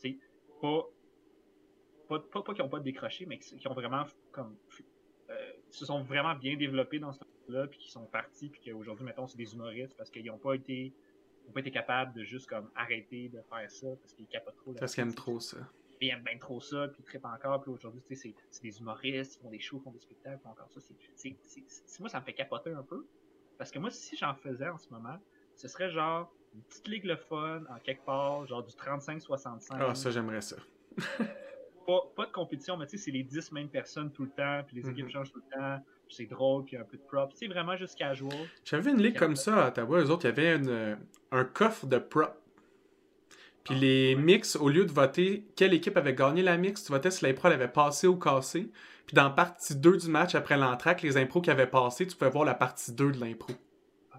[0.02, 0.18] tu sais,
[0.62, 0.86] pas,
[2.08, 4.56] pas, pas, pas qui ont pas décroché, mais qui, qui ont vraiment comme,
[5.30, 9.06] euh, se sont vraiment bien développés dans ce monde-là puis qui sont partis puis qu'aujourd'hui,
[9.06, 10.94] mettons, c'est des humoristes parce qu'ils ont pas été,
[11.48, 14.74] ont pas été capables de juste comme arrêter de faire ça parce qu'ils capotent trop.
[14.74, 15.58] Parce qu'ils aiment trop ça.
[16.02, 18.78] ils aiment bien trop ça, puis ils trippent encore, puis aujourd'hui, tu sais, c'est- des
[18.78, 22.26] humoristes, ils font des shows, ils font des spectacles, encore ça, c'est- moi, ça me
[22.26, 23.08] fait capoter un peu,
[23.58, 25.18] parce que moi, si j'en faisais en ce moment,
[25.56, 29.96] ce serait genre une petite ligue le fun, en quelque part, genre du 35-65, Ah,
[29.96, 30.56] ça, j'aimerais ça.
[31.88, 34.62] pas, pas de compétition, mais tu sais, c'est les 10 mêmes personnes tout le temps,
[34.66, 35.12] puis les équipes Mhm.
[35.12, 37.98] changent tout le temps, puis c'est drôle, puis un peu de props, c'est vraiment juste
[37.98, 38.48] casual.
[38.64, 40.00] J'avais vu une ligue comme ça à Ottawa.
[40.00, 40.96] Eux autres, il y avait une, euh,
[41.32, 42.34] un coffre de prop.
[43.64, 44.22] Puis Ah, les ouais.
[44.22, 47.48] mix, au lieu de voter quelle équipe avait gagné la mix, tu votais si l'impro
[47.48, 48.70] elle avait passé ou cassé.
[49.08, 52.30] Puis dans partie 2 du match, après l'entraque, les impros qui avaient passé, tu pouvais
[52.32, 53.54] voir la partie 2 de l'impro.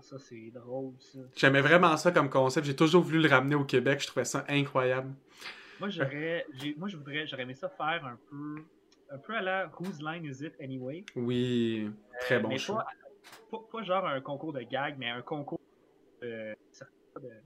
[0.05, 1.19] Ça, c'est drôle, ça.
[1.35, 2.67] J'aimais vraiment ça comme concept.
[2.67, 4.01] J'ai toujours voulu le ramener au Québec.
[4.03, 5.15] Je trouvais ça incroyable.
[5.81, 6.45] Moi, j'aurais,
[6.77, 8.57] moi, je voudrais, j'aurais aimé ça faire un peu,
[9.09, 11.07] un peu à la Whose Line Is It Anyway?
[11.17, 11.91] Oui,
[12.21, 12.75] très bon mais show.
[12.75, 12.87] pas,
[13.51, 15.59] pas, pas genre un concours de gag, mais un concours
[16.21, 16.55] de,
[17.19, 17.43] de-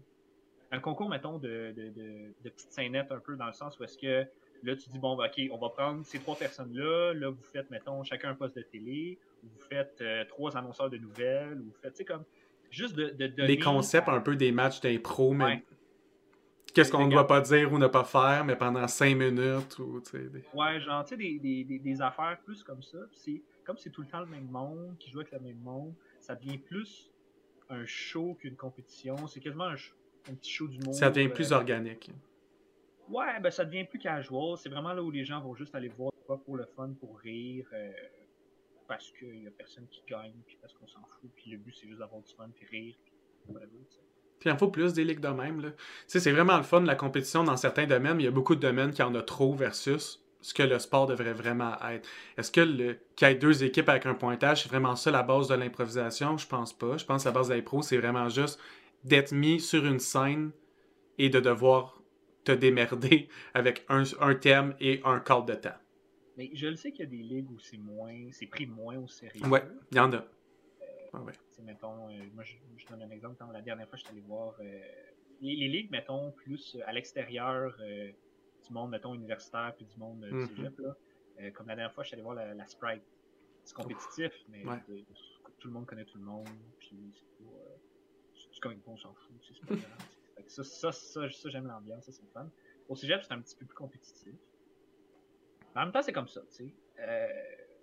[0.72, 3.84] un concours, mettons, de, de, de, de petites scénettes un peu dans le sens où
[3.84, 4.28] est-ce que
[4.62, 7.70] là, tu dis, bon, bah, ok, on va prendre ces trois personnes-là, là, vous faites,
[7.70, 11.76] mettons, chacun un poste de télé, vous faites euh, trois annonceurs de nouvelles, ou vous
[11.80, 12.24] faites, tu sais, comme,
[12.70, 13.48] juste de, de donner...
[13.48, 15.64] Les concepts un peu des matchs d'impro, mais Ouais.
[16.74, 19.78] qu'est-ce qu'on ne doit pas dire ou ne pas faire, mais pendant 5 minutes.
[19.78, 22.98] Ou, tu sais, des- Ouais, genre, tu sais, des, des, des, affaires plus comme ça.
[23.12, 25.92] C'est comme c'est tout le temps le même monde qui joue avec le même monde,
[26.20, 27.10] ça devient plus
[27.68, 29.26] un show qu'une compétition.
[29.26, 29.74] C'est quasiment un,
[30.34, 30.94] petit show du monde.
[30.94, 32.10] Ça devient plus organique.
[33.10, 34.56] Ouais, ben ça devient plus casual.
[34.56, 36.12] C'est vraiment là où les gens vont juste aller voir
[36.44, 37.90] pour le fun, pour rire, euh,
[38.88, 41.74] parce qu'il y a personne qui gagne, puis parce qu'on s'en fout, puis le but
[41.78, 43.12] c'est juste d'avoir du fun, puis rire, puis.
[44.40, 45.60] Puis il en faut plus des ligues de même.
[45.60, 45.70] Là.
[45.72, 48.32] Tu sais, c'est vraiment le fun, la compétition dans certains domaines, mais il y a
[48.32, 52.08] beaucoup de domaines qui en a trop versus ce que le sport devrait vraiment être.
[52.36, 55.24] Est-ce que le qu'il y ait deux équipes avec un pointage, c'est vraiment ça la
[55.24, 56.38] base de l'improvisation?
[56.38, 56.96] Je pense pas.
[56.96, 58.60] Je pense que la base de l'impro, c'est vraiment juste
[59.02, 60.52] d'être mis sur une scène
[61.18, 62.00] et de devoir
[62.44, 65.76] te démerder avec un, un thème et un cadre de temps.
[66.38, 68.96] Mais je le sais qu'il y a des ligues où c'est moins, c'est pris moins
[68.96, 69.44] au sérieux.
[69.48, 70.24] Ouais, il y en a.
[71.12, 71.32] Ah ouais.
[71.60, 73.34] Mettons, euh, moi je, je donne un exemple.
[73.38, 74.80] Quand la dernière fois, je suis allé voir euh,
[75.40, 78.12] les, les ligues, mettons, plus à l'extérieur euh,
[78.64, 80.46] du monde, mettons, universitaire, puis du monde Mhm.
[80.46, 81.50] cégep, là.
[81.54, 83.02] Comme la dernière fois, je suis allé voir la, la Sprite.
[83.64, 84.80] C'est compétitif, mais Ouais.
[84.88, 85.04] de- de-
[85.58, 86.48] tout le monde connaît tout le monde,
[86.78, 90.08] puis c'est pas, on s'en fout, c'est pas grave.
[90.46, 92.48] Ça, ça, ça, ça, j'aime l'ambiance, ça c'est fun.
[92.88, 94.34] Au cégep, c'est un petit peu plus compétitif.
[95.74, 96.74] Mais en même temps, c'est comme ça, tu sais.
[97.00, 97.28] Euh,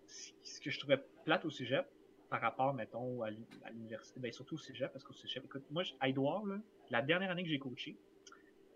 [0.07, 1.85] ce que je trouvais plate au cégep,
[2.29, 5.63] par rapport, mettons, à l'u- à l'université, ben surtout au cégep, parce qu'au cégep, écoute,
[5.69, 6.57] moi, à Édouard, là,
[6.89, 7.97] la dernière année que j'ai coaché,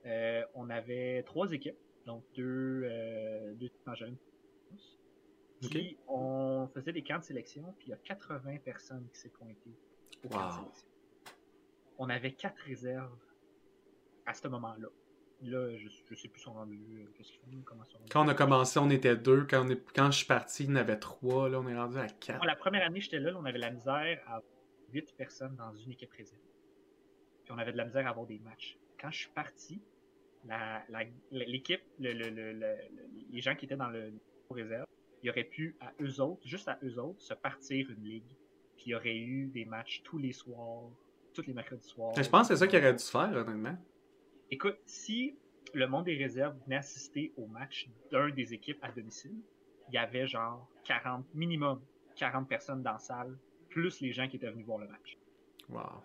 [0.06, 4.18] euh, on avait trois équipes, donc deux, euh, deux Tangerines.
[5.62, 9.30] Puis on faisait des camps de sélection, puis il y a 80 personnes qui s'est
[9.30, 9.76] pointées
[10.24, 10.52] au camp de Wow.
[10.52, 10.88] sélection.
[11.98, 13.20] On avait quatre réserves
[14.26, 14.88] à ce moment-là.
[15.42, 17.84] Là, je, je sais plus son rendu, euh, qu'est-ce qu'ils font, comment.
[18.12, 19.46] Quand on a commencé, on était deux.
[19.50, 19.82] Quand, on est...
[19.96, 21.48] Quand je suis parti, il y en avait trois.
[21.48, 22.38] Là, on est rendu à quatre.
[22.40, 24.42] Moi, la première année, j'étais là, là, on avait la misère à
[24.92, 26.42] 8 personnes dans une équipe réserve.
[27.46, 28.78] Puis on avait de la misère à avoir des matchs.
[29.00, 29.82] Quand je suis parti,
[30.46, 32.76] la- la- l'équipe, le, le- le- le- le-
[33.32, 34.12] les gens qui étaient dans le
[34.52, 34.86] réserve,
[35.24, 38.36] ils auraient pu, à eux autres, juste à eux autres, se partir une ligue.
[38.76, 40.84] Puis il y aurait eu des matchs tous les soirs,
[41.34, 42.14] tous les mercredis soirs.
[42.16, 43.78] Je pense que c'est ça qu'il aurait dû se faire, honnêtement.
[44.52, 45.38] Écoute, si
[45.74, 49.36] le monde des réserves venait assister au match d'un des équipes à domicile,
[49.88, 51.84] il y avait genre 40, minimum
[52.16, 53.38] 40 personnes dans la salle,
[53.70, 55.18] plus les gens qui étaient venus voir le match.
[55.70, 56.04] Wow,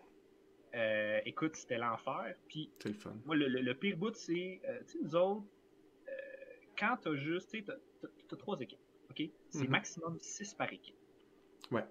[0.74, 2.34] Euh, écoute, c'était l'enfer.
[2.48, 3.16] Puis le fun.
[3.24, 5.46] moi, le, le- le pire bout, c'est, euh, tu sais, nous autres,
[6.08, 6.12] euh,
[6.76, 8.80] quand t'as juste, tu sais, t'as- trois équipes,
[9.10, 9.22] ok?
[9.50, 9.68] C'est Mhm.
[9.70, 10.96] maximum 6 par équipe.
[11.70, 11.84] Ouais.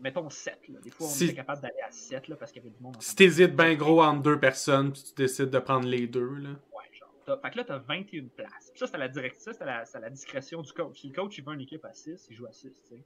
[0.00, 0.80] Mettons 7, là.
[0.80, 2.82] Des fois, on Si- était capable d'aller à 7, là, parce qu'il y avait du
[2.82, 6.06] monde en Si t'hésites bien gros entre deux personnes, puis tu décides de prendre les
[6.06, 6.50] deux, là.
[6.50, 7.40] Ouais, genre.
[7.42, 8.70] Fait que là, t'as 21 places.
[8.70, 9.84] Puis ça, c'est la c'est la...
[9.84, 11.00] c'est la discrétion du coach.
[11.00, 13.04] Si le coach, il veut une équipe à 6, il joue à 6, tu sais.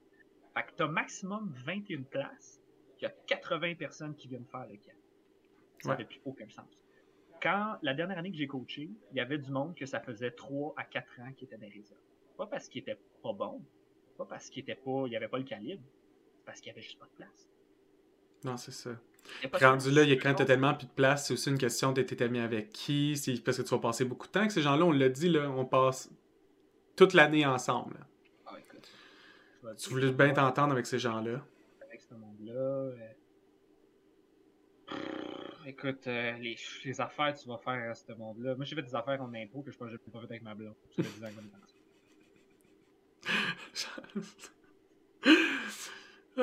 [0.54, 2.60] Fait que t'as maximum 21 places.
[3.00, 4.92] Il y a 80 personnes qui viennent faire le camp.
[5.80, 5.94] Ça Ouais.
[5.94, 6.66] n'avait plus aucun sens.
[7.40, 10.32] Quand, la dernière année que j'ai coaché, il y avait du monde que ça faisait
[10.32, 12.00] 3 à 4 ans qui était dans les réserves.
[12.36, 13.62] Pas parce qu'il était pas bon,
[14.16, 15.82] pas parce qu'il était pas, il avait pas le calibre,
[16.48, 17.48] parce qu'il y avait juste pas de place.
[18.42, 18.90] Non, c'est ça.
[19.52, 21.92] Rendu là, il y a quand t'as tellement plus de place, c'est aussi une question
[21.92, 23.12] d'être ami avec qui.
[23.44, 24.86] Parce que tu vas passer beaucoup de temps avec ces gens-là.
[24.86, 26.10] On l'a dit, là, on passe
[26.96, 27.96] toute l'année ensemble.
[27.98, 28.06] là.
[28.46, 28.88] Ah, écoute,
[29.62, 31.44] je Tu voulais bien t'entendre avec ces gens-là.
[31.82, 32.52] avec ce monde-là.
[32.52, 32.96] euh,
[35.66, 36.56] Écoute, euh, les,
[36.86, 38.54] les affaires que tu vas faire à ce monde-là.
[38.54, 40.42] Moi, j'ai fait des affaires en impôt que je pense que j'ai pas fait avec
[40.42, 40.74] ma blonde.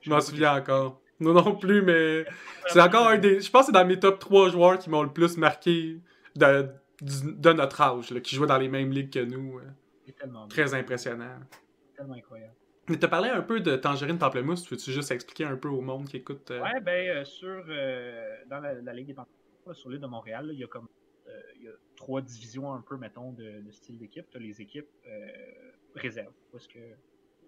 [0.00, 1.00] Je m'en souviens encore.
[1.20, 2.24] Non, non plus, mais
[2.66, 3.40] c'est encore un des.
[3.40, 6.00] Je pense que c'est dans mes top 3 joueurs qui m'ont le plus marqué
[6.34, 9.58] de, notre âge, là, qui jouaient dans les mêmes ligues que nous.
[9.58, 9.62] euh.
[10.06, 11.38] C'est tellement, bien, Très impressionnant.
[11.96, 12.54] tellement incroyable.
[12.88, 14.66] Mais t'as parlé un peu de Tangerine Pamplemousse.
[14.66, 18.36] Peux-tu juste expliquer un peu au monde qui écoute euh, Ouais, ben, euh, sur, euh,
[18.50, 19.32] dans la, la Ligue des Panthères,
[19.74, 21.01] sur l'île de Montréal, il y a comme euh,
[22.02, 24.26] trois divisions un peu, mettons, de, de style d'équipe.
[24.30, 26.80] Tu as les équipes euh, réserves, parce que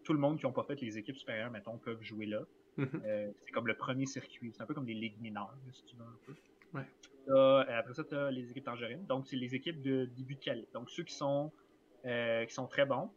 [0.05, 2.43] tout le monde qui n'a pas fait les équipes supérieures, mettons, peuvent jouer là.
[2.77, 3.03] Mhm.
[3.05, 4.53] Euh, c'est comme le premier circuit.
[4.53, 6.35] C'est un peu comme des ligues mineures, si tu veux un peu.
[6.75, 6.87] Ouais.
[7.29, 9.05] Euh, après ça, tu as les équipes tangerines.
[9.07, 10.71] Donc, c'est les équipes de début de calibre.
[10.73, 11.51] Donc, ceux qui sont,
[12.05, 13.11] euh, qui sont très bons,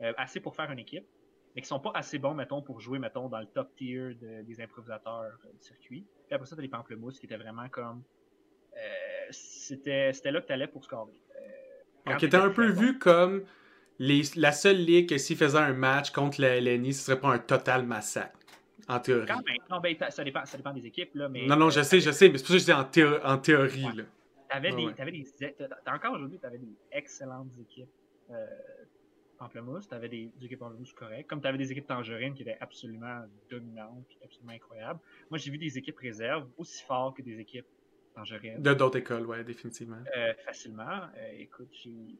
[0.00, 1.06] euh, assez pour faire une équipe,
[1.54, 4.42] mais qui sont pas assez bons, mettons, pour jouer, mettons, dans le top tier de-
[4.42, 6.04] des improvisateurs du circuit.
[6.26, 8.02] Puis après ça, tu as les pamplemousses qui étaient vraiment comme.
[9.30, 11.12] C'était c'était là que tu allais pour scorer.
[11.36, 11.40] Euh,
[12.06, 12.80] quand Donc, était un peu bon.
[12.80, 13.44] vu comme
[13.98, 17.28] les, la seule ligue que s'il faisait un match contre la LNI, ce serait pas
[17.32, 18.38] un total massacre.
[18.88, 19.26] En théorie.
[19.26, 19.56] Quand même.
[19.70, 21.44] Non, ben, ça dépend, ça dépend des équipes, là, mais.
[21.46, 23.18] non, non, je sais, je sais, mais c'est pour ça que je dis en, théo-
[23.22, 23.84] en théorie.
[23.84, 23.94] Ouais.
[23.96, 24.02] Là.
[24.48, 25.68] T'avais Ouais, des, ouais.
[25.92, 27.90] encore aujourd'hui, t'avais des excellentes équipes
[28.30, 28.46] euh,
[29.38, 33.20] Pamplemousse, t'avais des, des équipes Pamplemousse correctes, comme t'avais des équipes Tangerines qui étaient absolument
[33.50, 35.00] dominantes, absolument incroyables.
[35.30, 37.66] Moi, j'ai vu des équipes réserves aussi fortes que des équipes
[38.58, 39.98] De d'autres écoles, ouais, définitivement.
[40.16, 41.00] euh, facilement.
[41.16, 41.68] Euh, écoute,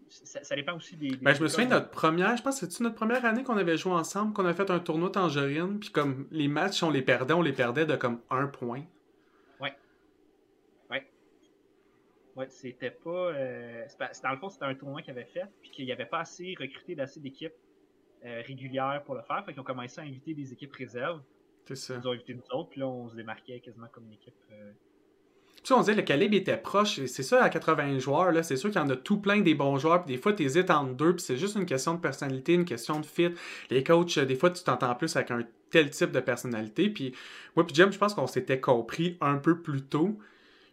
[0.08, 1.10] ça, ça dépend aussi des.
[1.10, 3.42] des Ben, je me souviens de notre première, je pense que c'est notre première année
[3.44, 6.90] qu'on avait joué ensemble, qu'on avait fait un tournoi Tangerine, puis comme les matchs, on
[6.90, 8.82] les perdait, on les perdait de comme un point.
[12.36, 13.32] Ouais, c'était pas.
[13.32, 15.84] Euh, c'est pas- c'est- dans le fond, c'était un tournoi qu'ils avaient fait, puis qu'il
[15.86, 17.52] n'y avait pas assez recruté d'assez d'équipes
[18.24, 19.44] euh, régulières pour le faire.
[19.44, 21.20] Fait qu'ils ont commencé à inviter des équipes réserves.
[21.66, 21.96] C'est ça.
[22.00, 24.34] Ils ont invité nous autres, puis là, on se démarquait quasiment comme une équipe.
[25.58, 28.42] Euh, Puis ça, on disait le calibre était proche, c'est ça à 80 joueurs, là,
[28.42, 30.42] c'est sûr qu'il y en a tout plein des bons joueurs, puis des fois tu
[30.42, 33.30] hésites entre deux, puis c'est juste une question de personnalité, une question de fit.
[33.70, 37.14] Les coachs, euh, des fois tu t'entends plus avec un tel type de personnalité, puis
[37.56, 40.18] moi puis Jim, je pense qu'on s'était compris un peu plus tôt.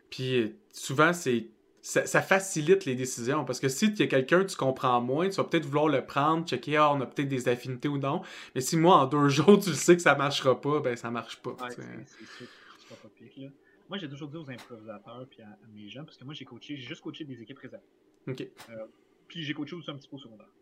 [0.10, 1.50] Puis souvent, c'est
[1.86, 3.46] ça, ça facilite les décisions.
[3.46, 5.88] Parce que si tu y a quelqu'un que tu comprends moins, tu vas peut-être vouloir
[5.88, 8.24] le prendre, checker, ah, on a peut-être des affinités ou non.
[8.56, 11.12] Mais si moi, en deux jours, tu le sais que ça marchera pas, ben ça
[11.12, 11.52] marche pas.
[11.52, 12.48] Ouais, tu sais.
[12.80, 13.50] c'est pas pire, là.
[13.88, 16.46] Moi, j'ai toujours dit aux improvisateurs puis à, à mes gens, parce que moi, j'ai
[16.46, 17.84] coaché, j'ai juste coaché des équipes réserves.
[18.28, 18.48] Ok.
[19.28, 20.54] Puis j'ai coaché aussi un petit peu au secondaire.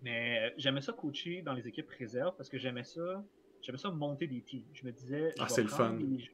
[0.00, 3.26] Mais euh, j'aimais ça coacher dans les équipes réserves parce que j'aimais ça,
[3.62, 4.64] j'aimais ça monter des teams.
[4.72, 5.94] Je me disais, je Ah, c'est le fun.
[5.94, 6.30] des-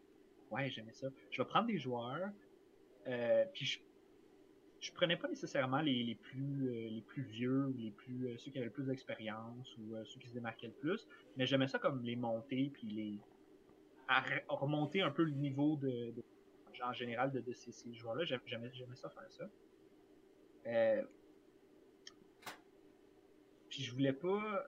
[0.50, 1.08] Ouais, j'aimais ça.
[1.30, 2.30] Je vais prendre des joueurs,
[3.06, 3.80] euh, puis je...
[4.80, 8.36] je prenais pas nécessairement les, les plus euh, les plus vieux ou les plus euh,
[8.38, 11.46] ceux qui avaient le plus d'expérience ou euh, ceux qui se démarquaient le plus, mais
[11.46, 13.22] j'aimais ça comme les monter puis les
[14.08, 16.24] à re- remonter un peu le niveau de, de-
[16.82, 18.24] en général de, de ces, ces joueurs-là.
[18.24, 19.48] J'aim- J'aimais ça faire ça.
[20.66, 21.02] Euh,
[23.68, 24.66] puis je voulais pas.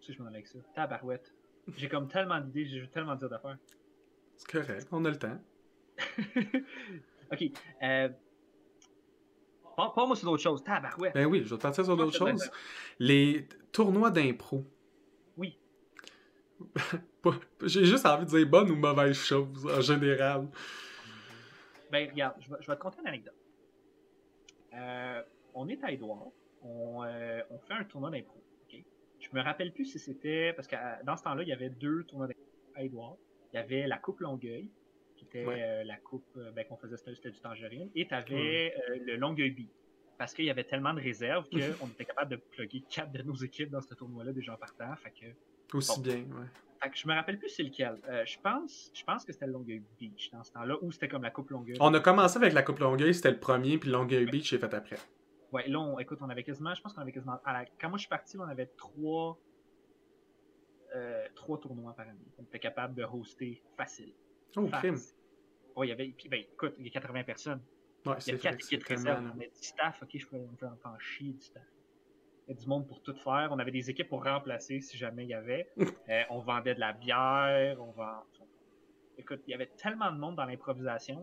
[0.00, 0.58] Tu sais, je m'en allais avec ça.
[0.74, 1.34] Tabarouette.
[1.76, 3.58] J'ai comme tellement d'idées, j'ai tellement dire d'affaires.
[4.36, 5.38] C'est correct, on a le temps.
[7.32, 7.42] ok.
[7.82, 8.08] Euh...
[9.76, 10.64] Pas, pas moi sur d'autres choses.
[10.64, 11.14] Tabarouette.
[11.14, 12.50] Ben oui, je vais partir sur d'autres choses.
[12.98, 14.64] Les tournois d'impro.
[17.62, 20.48] J'ai juste envie de dire bonne ou mauvaise chose en général.
[21.90, 23.34] Ben, regarde, je vais, je vais te conter une anecdote.
[24.74, 25.22] Euh,
[25.54, 26.28] on est à Édouard,
[26.62, 28.40] on, euh, on fait un tournoi d'impro.
[28.72, 28.82] ok?
[29.18, 30.52] Je me rappelle plus si c'était.
[30.54, 32.40] Parce que euh, dans ce temps-là, il y avait deux tournois d'impro
[32.76, 33.16] à Édouard.
[33.52, 34.70] Il y avait la Coupe Longueuil,
[35.16, 35.60] qui était Ouais.
[35.62, 38.74] euh, la coupe ben, qu'on faisait, c'était c'était du Tangerine, et tu avais
[39.06, 39.60] le Longueuil B.
[40.16, 43.34] Parce qu'il y avait tellement de réserves qu'on était capable de plugger quatre de nos
[43.34, 44.94] équipes dans ce tournoi-là déjà en partant.
[44.96, 45.26] Fait que
[45.74, 46.02] Aussi Bon.
[46.02, 46.46] bien, ouais.
[46.82, 48.00] fait que je me rappelle plus c'est lequel.
[48.08, 51.08] Euh, je pense, je pense que c'était le Longueuil Beach dans ce temps-là, ou c'était
[51.08, 51.76] comme la Coupe Longueuil.
[51.80, 54.72] On a commencé avec la Coupe Longueuil, c'était le premier, puis Longueuil Beach, j'ai fait
[54.72, 54.96] après.
[55.52, 57.88] Ouais, là, on, écoute, on avait quasiment, je pense qu'on avait quasiment, à la- quand
[57.88, 59.38] moi je suis parti, on avait trois,
[60.94, 62.18] euh, trois tournois par année.
[62.38, 64.12] On était capable de hoster facile.
[64.56, 64.96] Oh, crime.
[65.76, 67.60] Ouais, il y avait, puis ben, écoute, il y a 80 personnes.
[67.60, 67.62] Ouais,
[68.04, 68.40] Il y a c'est vrai.
[68.42, 69.32] quatre c'est équipes tellement- réserves.
[69.36, 71.62] On a du staff, ok, je peux on peut en faire chier du staff.
[72.50, 73.50] Il y a du monde pour tout faire.
[73.52, 75.68] On avait des équipes pour remplacer si jamais il y avait.
[76.08, 78.24] Euh, on vendait de la bière, on vend.
[79.16, 81.22] Écoute, il y avait tellement de monde dans l'improvisation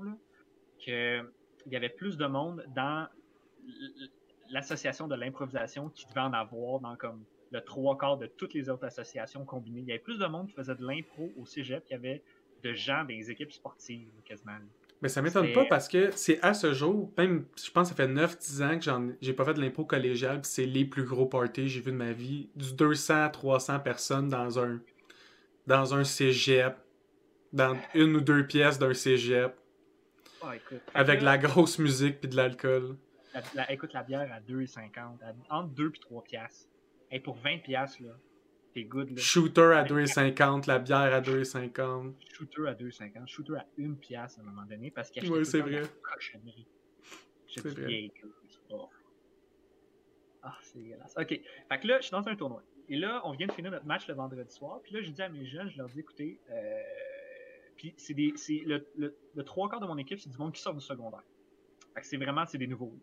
[0.85, 1.29] que
[1.65, 3.09] il y avait plus de monde dans
[4.49, 8.69] l'association de l'improvisation qui devait en avoir dans comme le trois quarts de toutes les
[8.69, 9.81] autres associations combinées.
[9.81, 12.23] Il y avait plus de monde qui faisait de l'impro au cégep qu'il y avait
[12.63, 14.59] de gens les équipes sportives quasiment.
[15.01, 18.03] Mais ça m'étonne pas parce que c'est à ce jour, même, je pense que ça
[18.03, 21.03] fait 9-10 ans que j'en j'ai pas fait de l'impro collégial, puis c'est les plus
[21.03, 22.49] gros parties que j'ai vu de ma vie.
[22.55, 24.79] Du 200-300 personnes dans un,
[25.67, 26.75] dans un cégep,
[27.53, 29.53] dans une ou deux pièces d'un cégep,
[30.41, 30.81] Ah, écoute.
[30.95, 32.95] avec de la grosse musique puis de l'alcool.
[33.35, 36.69] La, la- écoute, la bière à 2,50, à- entre 2 et 3 piastres.
[37.11, 38.13] Et pour 20 piastres, là,
[38.77, 39.17] t'es good, là.
[39.17, 42.13] Shooter à 2,50, la bière à 2,50.
[42.31, 45.61] Shooter à 2,50, shooter à 1 piastre à un moment donné, parce qu'il Ouais, c'est
[45.61, 45.81] vrai.
[47.47, 48.11] C'est vrai.
[48.69, 48.89] oh.
[50.43, 51.15] Ah, c'est dégueulasse.
[51.17, 52.63] Ok, fait que là, je suis dans un tournoi.
[52.89, 54.79] Et là, on vient de finir notre match le vendredi soir.
[54.83, 56.81] Puis là, je dis à mes jeunes, je leur dis, écoutez, euh...
[57.75, 60.53] puis c'est des, c'est le, le, le trois quarts de mon équipe, c'est du monde
[60.53, 61.23] qui sort du secondaire.
[61.95, 62.93] Fait que c'est vraiment, c'est des nouveaux.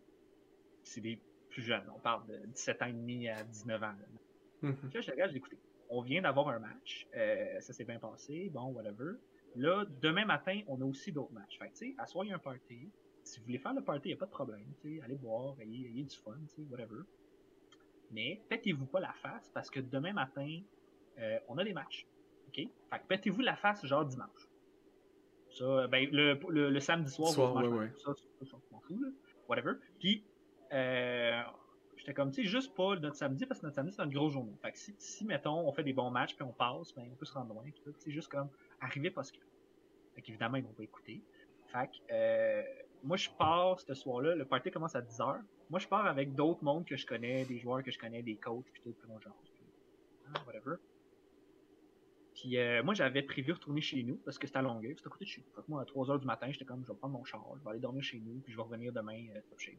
[0.83, 1.83] C'est des plus jeunes.
[1.93, 3.87] On parle de 17 ans et demi à 19 ans.
[3.87, 3.95] là.
[4.61, 4.75] Mhm.
[4.75, 5.57] Puis là, je les regarde, je dis, écoutez,
[5.89, 9.13] on vient d'avoir un match, euh, ça s'est bien passé, bon, whatever.
[9.55, 11.57] Là, demain matin, on a aussi d'autres matchs.
[11.57, 12.91] Fait que, tu sais, à soir, il y a un party.
[13.23, 14.65] Si vous voulez faire le party, il n'y a pas de problème.
[15.03, 17.01] Allez boire, ayez, ayez du fun, tu sais, whatever.
[18.11, 20.61] Mais pétez-vous pas la face parce que demain matin,
[21.17, 22.05] euh, on a des matchs.
[22.47, 22.55] OK?
[22.55, 24.49] Fait que pétez-vous la face genre dimanche.
[25.51, 27.91] Ça, ben, le, le, le samedi soir, Soir, ouais.
[27.97, 28.57] Ça, ça, ça,
[28.89, 29.07] là.
[29.47, 29.73] Whatever.
[29.99, 30.23] Puis,
[30.73, 31.41] euh,
[32.05, 34.33] j'étais comme, tu sais, juste pas notre samedi parce que notre samedi, c'est une grosse
[34.33, 34.55] journée.
[34.61, 37.15] Fait que si, si, mettons, on fait des bons matchs puis on passe, ben, on
[37.15, 37.63] peut se rendre loin.
[37.63, 37.81] Puis.
[37.97, 39.39] C'est juste comme, arriver parce que.
[40.13, 41.21] Fait qu'évidemment, ils vont pas écouter.
[41.67, 42.63] Fait que, euh,
[43.03, 44.35] moi, je pars ce soir-là.
[44.35, 45.41] Le party commence à 10h.
[45.71, 48.35] Moi, je pars avec d'autres mondes que je connais, des joueurs que je connais, des
[48.35, 49.63] coachs, puis tout, puis on jase, puis,
[50.27, 50.75] ah, whatever.
[52.35, 55.09] Puis euh, moi, j'avais prévu retourner chez nous parce que c'était à Longueuil, c'était à
[55.09, 57.63] côté de moi, à 3h du matin, j'étais comme, je vais prendre mon char, je
[57.63, 59.75] vais aller dormir chez nous, puis je vais revenir demain euh, top shape.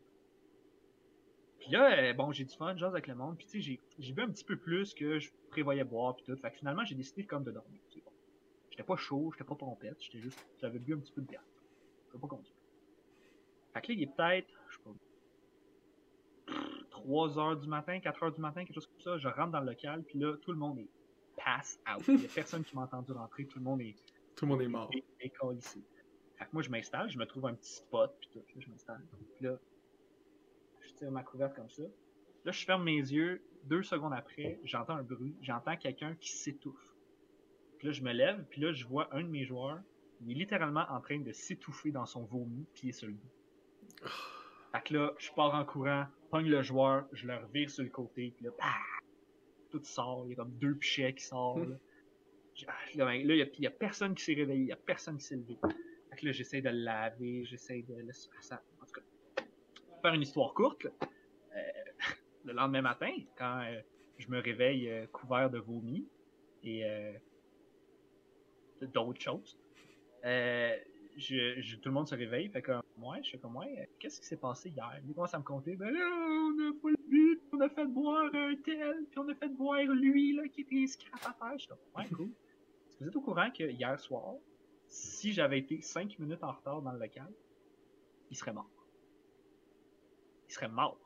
[1.66, 4.12] Puis là, euh, bon, j'ai du fun, jase avec le monde, puis tu sais, j'ai-
[4.12, 6.36] bu un petit peu plus que je prévoyais boire, puis tout.
[6.36, 7.80] Fait que finalement, j'ai décidé comme de dormir.
[8.04, 8.12] Bon.
[8.70, 11.42] J'étais pas chaud, j'étais pas pompette, j'étais juste, j'avais bu un petit peu de bière.
[12.12, 12.54] Je pas conduire.
[13.74, 14.90] Fait que là, il est peut-être, je sais pas,
[16.90, 19.18] 3 heures du matin, 4 heures du matin, quelque chose comme ça.
[19.18, 20.88] Je rentre dans le local, puis là, tout le monde est
[21.36, 22.02] pass out.
[22.08, 23.96] Il y a personne qui m'a entendu rentrer, tout le monde est
[24.36, 24.90] Tout le monde est mort.
[24.94, 25.82] é- écalissé.
[26.36, 28.68] Fait que moi, je m'installe, je me trouve un petit spot, puis tout, là, je
[28.70, 29.02] m'installe.
[29.36, 29.58] Puis là,
[30.96, 31.82] tire ma couverte comme ça.
[32.44, 33.42] Là, je ferme mes yeux.
[33.64, 35.34] Deux secondes après, j'entends un bruit.
[35.42, 36.94] J'entends quelqu'un qui s'étouffe.
[37.78, 39.80] Puis là, je me lève, puis là, je vois un de mes joueurs
[40.20, 44.06] Il est littéralement en train de s'étouffer dans son vomi, pied sur le bout.
[44.72, 47.90] Fait que là, je pars en courant, pogne le joueur, je le revire sur le
[47.90, 48.74] côté, puis là, bah,
[49.70, 50.24] tout sort.
[50.26, 51.66] Il y a comme deux pichets qui sortent.
[51.66, 51.76] Là,
[52.68, 53.26] ah, là, il
[53.58, 55.56] n'y a, personne qui s'est réveillé, il n'y a personne qui s'est levé.
[56.10, 58.12] Fait que là, j'essaie de le laver, j'essaie de le.
[58.48, 58.75] Cas, pour
[60.06, 61.58] faire une histoire courte, euh,
[62.44, 63.80] le lendemain matin, quand euh,
[64.18, 66.06] je me réveille euh, couvert de vomi
[66.62, 66.84] et
[68.80, 69.58] d'autres choses,
[70.22, 70.28] tout
[71.88, 73.64] le monde se réveille, fait comme moi, je fais comme moi,
[73.98, 75.00] qu'est-ce qui s'est passé hier?
[75.06, 78.30] Il commence à me compter, ben là, on a le but, on a fait boire
[78.34, 81.52] un tel, puis on a fait boire lui, là, qui était scrap à terre.
[81.54, 82.30] Je suis comme, cool.
[82.88, 84.34] Est-ce que vous êtes au courant que hier soir,
[84.88, 87.32] si j'avais été 5 minutes en retard dans le local,
[88.30, 88.75] il serait mort?
[90.48, 90.98] Il serait mort.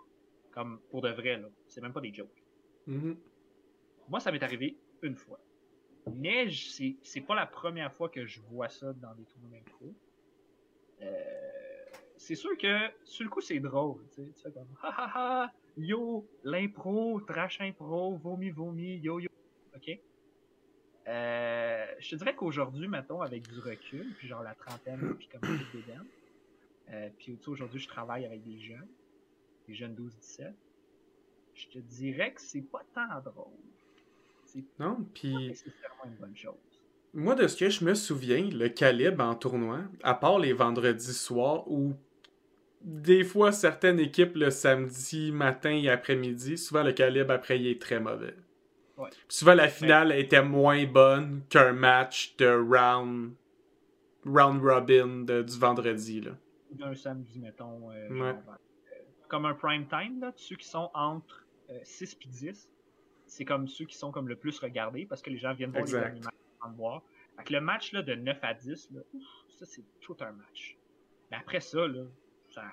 [0.53, 1.49] Comme pour de vrai, là.
[1.67, 2.43] C'est même pas des jokes.
[2.89, 3.17] Mm-hmm.
[4.09, 5.39] Moi, ça m'est arrivé une fois.
[6.15, 9.95] Mais c'est pas la première fois que je vois ça dans des tournois d'impro.
[11.03, 11.51] Euh,
[12.17, 15.11] c'est sûr que sur le coup c'est drôle, tu sais, tu fais comme ha ha
[15.15, 19.31] ha, yo, l'impro, trash impro, vomi vomi, yo yo,
[19.75, 19.99] ok?
[21.09, 25.41] Euh, je te dirais qu'aujourd'hui, mettons, avec du recul, puis genre la trentaine, puis comme
[25.73, 26.05] des dents,
[26.91, 28.89] euh, puis aujourd'hui je travaille avec des jeunes,
[29.75, 30.53] jeunes 12-17,
[31.55, 33.53] je te dirais que c'est pas tant drôle.
[34.79, 35.53] Non, puis.
[35.55, 36.55] C'est vraiment une bonne chose.
[37.13, 41.15] Moi, de ce que je me souviens, le calibre en tournoi, à part les vendredis
[41.15, 41.95] soirs où
[42.83, 47.81] des fois certaines équipes le samedi matin et après-midi, souvent le calibre après il est
[47.81, 48.35] très mauvais.
[48.97, 49.09] Ouais.
[49.29, 53.33] souvent la finale était moins bonne qu'un match de round
[54.27, 56.33] round robin du vendredi là.
[56.73, 58.33] D'un samedi mettons euh, euh,
[59.31, 61.47] comme un prime time là, ceux qui sont entre
[61.85, 62.71] 6 et 10
[63.31, 65.85] c'est comme ceux qui sont comme le plus regardés parce que les gens viennent voir
[65.85, 66.29] les animaux
[66.61, 67.03] en voir.
[67.39, 69.01] Fait le match là, de 9 à 10, là,
[69.49, 70.77] ça c'est tout un match.
[71.31, 72.03] Mais après ça, là,
[72.51, 72.65] ça...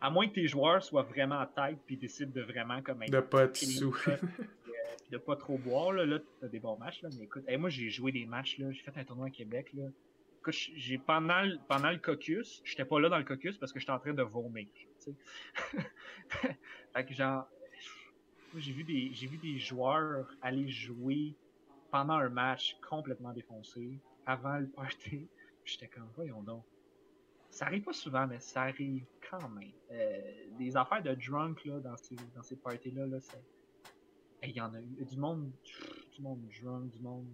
[0.00, 3.20] à moins que tes joueurs soient vraiment en tête puis décident de vraiment comme de
[3.20, 3.96] pas être sous.
[4.12, 7.02] Euh, de pas trop boire, là, là t'as des bons matchs.
[7.02, 9.70] Là, mais écoute, moi j'ai joué des matchs, là, j'ai fait un tournoi à Québec.
[9.74, 9.84] Là.
[10.40, 13.92] Écoute, j'ai pendant, pendant le caucus, j'étais pas là dans le caucus parce que j'étais
[13.92, 14.66] en train de vomir.
[16.92, 17.46] fait que genre,
[18.56, 21.34] j'ai vu des j'ai vu des joueurs aller jouer
[21.90, 25.28] pendant un match complètement défoncé avant le party.
[25.64, 26.64] J'étais comme voyons donc.
[27.50, 29.72] Ça arrive pas souvent, mais ça arrive quand même.
[29.90, 33.18] Euh, des affaires de drunk là, dans ces, dans ces parties-là, là,
[34.42, 35.52] il y en a eu du monde,
[36.14, 37.28] du monde drunk, du monde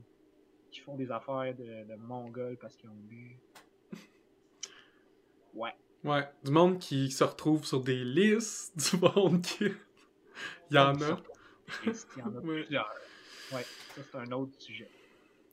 [0.71, 3.39] qui font des affaires de, de mongols parce qu'ils ont bu.
[5.55, 5.73] Ouais.
[6.05, 9.65] Ouais, du monde qui se retrouve sur des listes, du monde qui.
[10.71, 11.21] Il y en a.
[11.85, 12.95] Il y en a plusieurs.
[13.53, 13.65] Ouais,
[13.97, 14.89] ça c'est un autre sujet.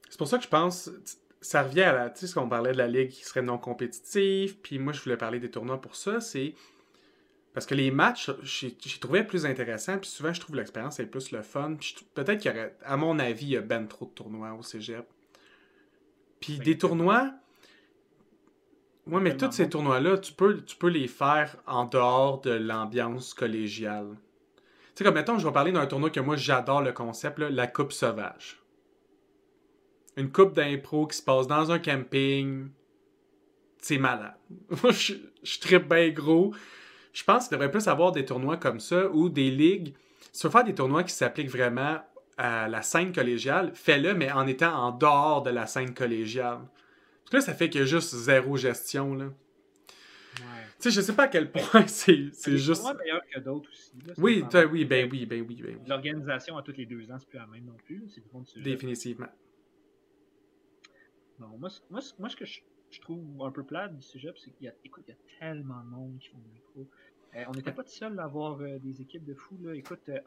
[0.09, 0.89] C'est pour ça que je pense,
[1.41, 3.57] ça revient à la, tu sais, ce qu'on parlait de la ligue qui serait non
[3.57, 6.53] compétitive, puis moi je voulais parler des tournois pour ça, c'est
[7.53, 11.31] parce que les matchs, j'ai trouvé plus intéressant, puis souvent je trouve l'expérience est plus
[11.31, 11.77] le fun.
[12.13, 14.61] Peut-être qu'il y aurait, à mon avis, il y a ben trop de tournois au
[14.61, 15.05] cégep.
[16.41, 17.33] Puis des tournois,
[19.07, 23.33] ouais, mais tous ces tournois-là, tu peux, tu peux les faire en dehors de l'ambiance
[23.33, 24.15] collégiale
[24.95, 27.91] sais, comme mettons, je vais parler d'un tournoi que moi j'adore le concept, la Coupe
[27.91, 28.61] Sauvage.
[30.17, 32.69] Une coupe d'impro qui se passe dans un camping.
[33.79, 34.35] C'est malade.
[34.81, 35.13] Moi, je,
[35.43, 36.53] je tripe bien gros.
[37.11, 39.93] Je pense qu'il devrait plus avoir des tournois comme ça ou des ligues.
[40.31, 41.97] Si tu veux faire des tournois qui s'appliquent vraiment
[42.37, 46.61] à la scène collégiale, fais-le, mais en étant en dehors de la scène collégiale.
[47.25, 49.15] Parce que là, ça fait qu'il y a juste zéro gestion.
[49.15, 49.31] Là.
[50.37, 50.43] Tu
[50.77, 52.83] sais, je sais pas à quel point c'est, c'est juste.
[52.83, 53.91] C'est meilleur que d'autres aussi.
[54.17, 55.77] oui, oui, ben oui, ben oui, ben oui.
[55.87, 58.03] L'organisation à tous les deux ans, c'est plus la même non plus.
[58.09, 59.27] C'est du Définitivement.
[61.39, 62.59] Non, moi, moi, moi ce que je,
[62.91, 65.39] je, trouve un peu plate du sujet, c'est qu'il y a, écoute, il y a
[65.39, 66.87] tellement de monde qui font du micro.
[67.35, 69.57] Euh, on n'était pas tout seul à avoir euh, des équipes de fous.
[69.61, 69.75] Là.
[69.75, 70.19] Écoute, euh,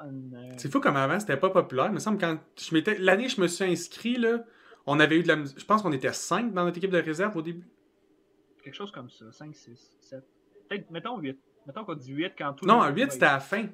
[0.59, 1.87] C'est fou comme avant, c'était pas populaire.
[1.87, 4.45] Il me semble quand je m'étais l'année je me suis inscrit, là,
[4.89, 7.37] on avait eu de la Je pense qu'on était 5 dans notre équipe de réserve
[7.37, 7.69] au début.
[8.63, 10.25] Quelque chose comme ça, 5, 6, 7
[10.69, 11.39] peut-être, mettons 8.
[11.67, 13.67] Mettons qu'on dit 8 quand tout Non, 8, c'était à la fin.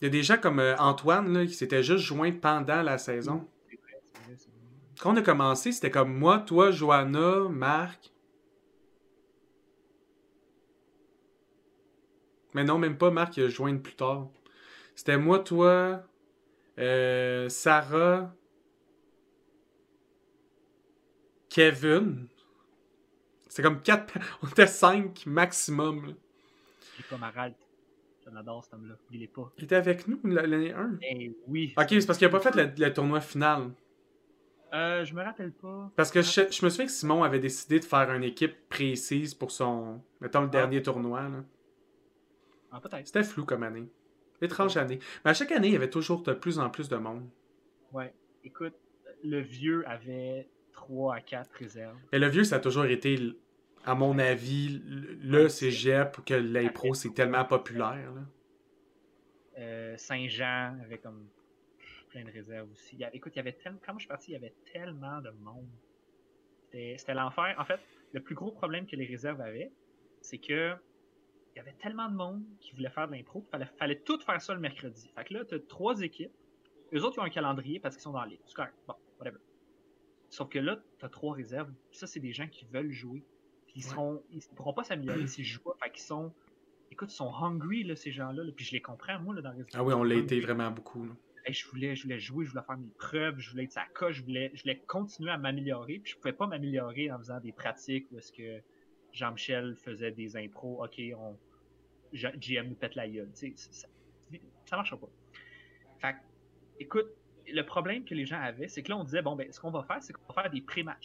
[0.00, 2.98] Il y a des gens comme euh, Antoine là, qui s'étaient juste joints pendant la
[2.98, 3.48] saison.
[5.00, 8.12] Quand on a commencé, c'était comme moi, toi, Johanna, Marc.
[12.54, 14.28] Mais non, même pas Marc, il a joint plus tard.
[14.94, 16.04] C'était moi, toi,
[16.78, 18.32] euh, Sarah,
[21.54, 22.26] Kevin.
[23.48, 24.18] C'est comme 4.
[24.42, 26.16] On était 5 maximum.
[26.98, 27.54] Il est comme Harald.
[28.24, 28.96] J'en adore cet homme-là.
[29.12, 29.52] Il est pas.
[29.58, 30.98] Il était avec nous l'année 1.
[31.02, 31.72] Eh oui.
[31.78, 33.70] Ok, c'est parce qu'il a pas fait le, tournoi final.
[34.72, 35.92] Euh, je me rappelle pas.
[35.94, 39.32] Parce que je, je me souviens que Simon avait décidé de faire une équipe précise
[39.32, 41.22] pour son, mettons, le dernier tournoi.
[41.22, 41.44] Là.
[42.72, 43.06] Ah, peut-être.
[43.06, 43.86] C'était flou comme année.
[44.42, 44.98] Étrange année.
[45.24, 47.28] Mais à chaque année, il y avait toujours de plus en plus de monde.
[47.92, 48.12] Ouais.
[48.42, 48.74] Écoute,
[49.22, 51.96] le vieux avait 3 à 4 réserves.
[52.12, 53.18] Mais le vieux, ça a toujours été,
[53.84, 58.12] à mon avis, le cégep que l'impro, c'est tellement populaire.
[58.12, 58.22] là.
[59.58, 61.28] Euh, Saint-Jean avait comme
[62.10, 62.96] plein de réserves aussi.
[62.96, 63.78] Il y a- écoute, il y avait tellement.
[63.86, 65.68] Quand je suis parti, il y avait tellement de monde.
[66.72, 67.54] C'était l'enfer.
[67.58, 67.78] En fait,
[68.12, 69.70] le plus gros problème que les réserves avaient,
[70.20, 70.74] c'est que
[71.54, 74.18] il y avait tellement de monde qui voulait faire de l'impro qu'il fallait, fallait tout
[74.20, 75.08] faire ça le mercredi.
[75.16, 76.32] Fait que là, t'as trois équipes.
[76.92, 78.40] Eux autres, ils ont un calendrier parce qu'ils sont dans ligue.
[78.44, 78.74] C'est correct.
[78.88, 79.38] Bon, whatever.
[80.34, 81.72] Sauf que là, t'as trois réserves.
[81.92, 83.24] Ça, c'est des gens qui veulent jouer.
[83.66, 85.76] Puis ils seront, ils pourront pas s'améliorer s'ils jouent pas.
[85.80, 86.34] Fait qu'ils sont,
[86.90, 88.42] écoute, ils sont hungry, là, ces gens-là.
[88.42, 88.50] là.
[88.56, 91.04] Puis je les comprends, moi, là, dans les Ah oui, on l'a été vraiment beaucoup.
[91.06, 91.12] là.
[91.48, 94.16] Je voulais, je voulais jouer, je voulais faire mes preuves, je voulais être sa coche,
[94.16, 96.00] je voulais, je voulais continuer à m'améliorer.
[96.00, 98.60] Puis je pouvais pas m'améliorer en faisant des pratiques où est-ce que
[99.12, 100.82] Jean-Michel faisait des impros.
[100.84, 101.38] Ok, on,
[102.12, 103.30] J- GM nous pète la gueule.
[103.38, 103.86] Tu ça,
[104.64, 105.10] ça marchera pas.
[106.00, 106.16] Fait
[106.80, 107.06] écoute,
[107.52, 109.70] le problème que les gens avaient, c'est que là, on disait, bon, ben, ce qu'on
[109.70, 111.04] va faire, c'est qu'on va faire des pré-matchs.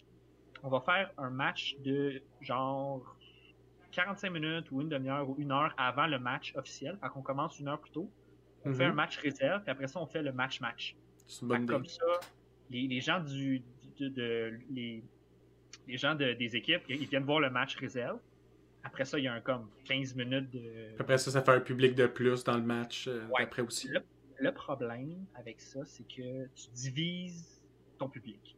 [0.62, 3.16] On va faire un match de genre
[3.92, 6.96] 45 minutes ou une demi-heure ou une heure avant le match officiel.
[7.02, 8.10] Fait qu'on commence une heure plus tôt.
[8.64, 8.90] On fait Mhm.
[8.92, 10.94] un match réserve, puis après ça, on fait le match-match.
[11.66, 12.04] Comme ça,
[12.70, 13.64] les, les gens du, du-
[13.98, 15.02] de, de- les,
[15.88, 18.18] les gens de- des équipes, ils viennent voir le match réserve.
[18.82, 20.60] Après ça, il y a un comme 15 minutes de.
[20.98, 23.40] Après ça, ça fait un public de plus dans le match euh, Ouais.
[23.44, 23.90] d'après aussi.
[24.40, 27.62] Le problème avec ça, c'est que tu divises
[27.98, 28.56] ton public.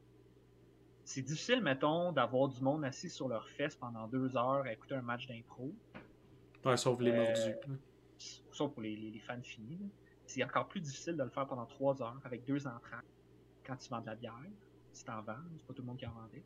[1.05, 4.95] C'est difficile, mettons, d'avoir du monde assis sur leurs fesses pendant deux heures à écouter
[4.95, 5.75] un match d'impro.
[6.65, 7.57] Ouais, sauf les Euh, mordus.
[8.53, 9.91] sauf pour les, les- les fans finis.
[10.27, 13.01] C'est encore plus difficile de le faire pendant trois heures avec deux entrants
[13.67, 14.39] quand tu vends de la bière.
[14.93, 16.45] Si t'en vends, c'est pas tout le monde qui en vendait.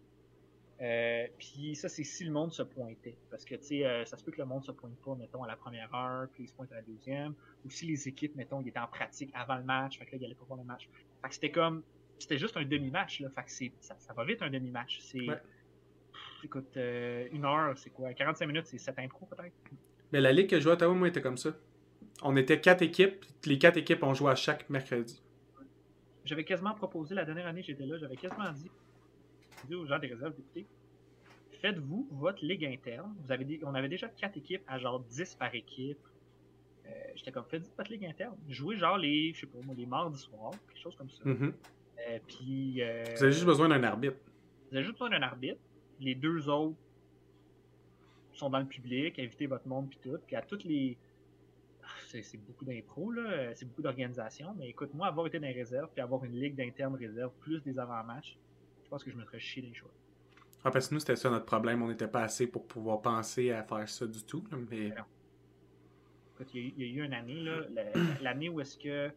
[0.80, 3.16] Euh, puis ça, c'est si le monde se pointait.
[3.30, 5.42] Parce que, tu sais, euh, ça se peut que le monde se pointe pas, mettons,
[5.42, 7.34] à la première heure, puis il se pointe à la deuxième.
[7.64, 10.18] Ou si les équipes, mettons, ils étaient en pratique avant le match, fait que là,
[10.20, 10.88] ils allaient pas voir le match.
[11.22, 11.82] Fait que c'était comme,
[12.18, 13.30] c'était juste un demi-match, là.
[13.30, 14.98] Fait que c'est, ça, ça va vite, un demi-match.
[15.00, 15.40] C'est, Ouais.
[16.44, 18.12] Écoute, euh, une heure, c'est quoi?
[18.12, 19.54] 45 minutes, c'est 7 impro, peut-être?
[20.12, 21.50] Mais la ligue que je jouais à Ottawa, moi, était comme ça.
[22.22, 23.24] On était quatre équipes.
[23.44, 25.22] Les quatre équipes, on jouait à chaque mercredi.
[26.24, 28.70] j'avais quasiment proposé la dernière année j'étais là, j'avais quasiment dit,
[29.66, 30.66] dit aux gens des réserves d'écouter,
[31.60, 33.14] faites-vous votre ligue interne.
[33.24, 35.98] Vous avez dit, on avait déjà quatre équipes à genre 10 par équipe.
[36.86, 38.36] Euh, j'étais comme, faites-vous votre ligue interne.
[38.48, 41.22] Jouez genre les, je sais pas moi, les mardis soirs, quelque chose comme ça.
[41.24, 41.52] Mhm.
[42.08, 44.16] Euh, puis, euh, Vous avez juste besoin d'un arbitre.
[44.70, 45.60] vous avez juste besoin d'un arbitre.
[46.00, 46.76] Les deux autres
[48.32, 50.18] sont dans le public, invitez votre monde puis tout.
[50.26, 50.96] Puis à toutes les.
[51.82, 53.54] Ah, C'est beaucoup d'impro, là.
[53.54, 54.54] C'est beaucoup d'organisation.
[54.58, 57.62] Mais écoute, moi, avoir été dans les réserves puis avoir une ligue d'interne réserve plus
[57.62, 58.36] des avant-matchs,
[58.86, 59.90] je pense que je me chié les choix.
[60.62, 61.82] Ah, parce que nous, c'était ça notre problème.
[61.82, 64.44] On n'était pas assez pour pouvoir penser à faire ça du tout.
[64.70, 64.92] Mais
[66.34, 67.44] Écoute, il y, a eu- il y a eu une année,
[68.20, 69.10] l'année où est-ce que.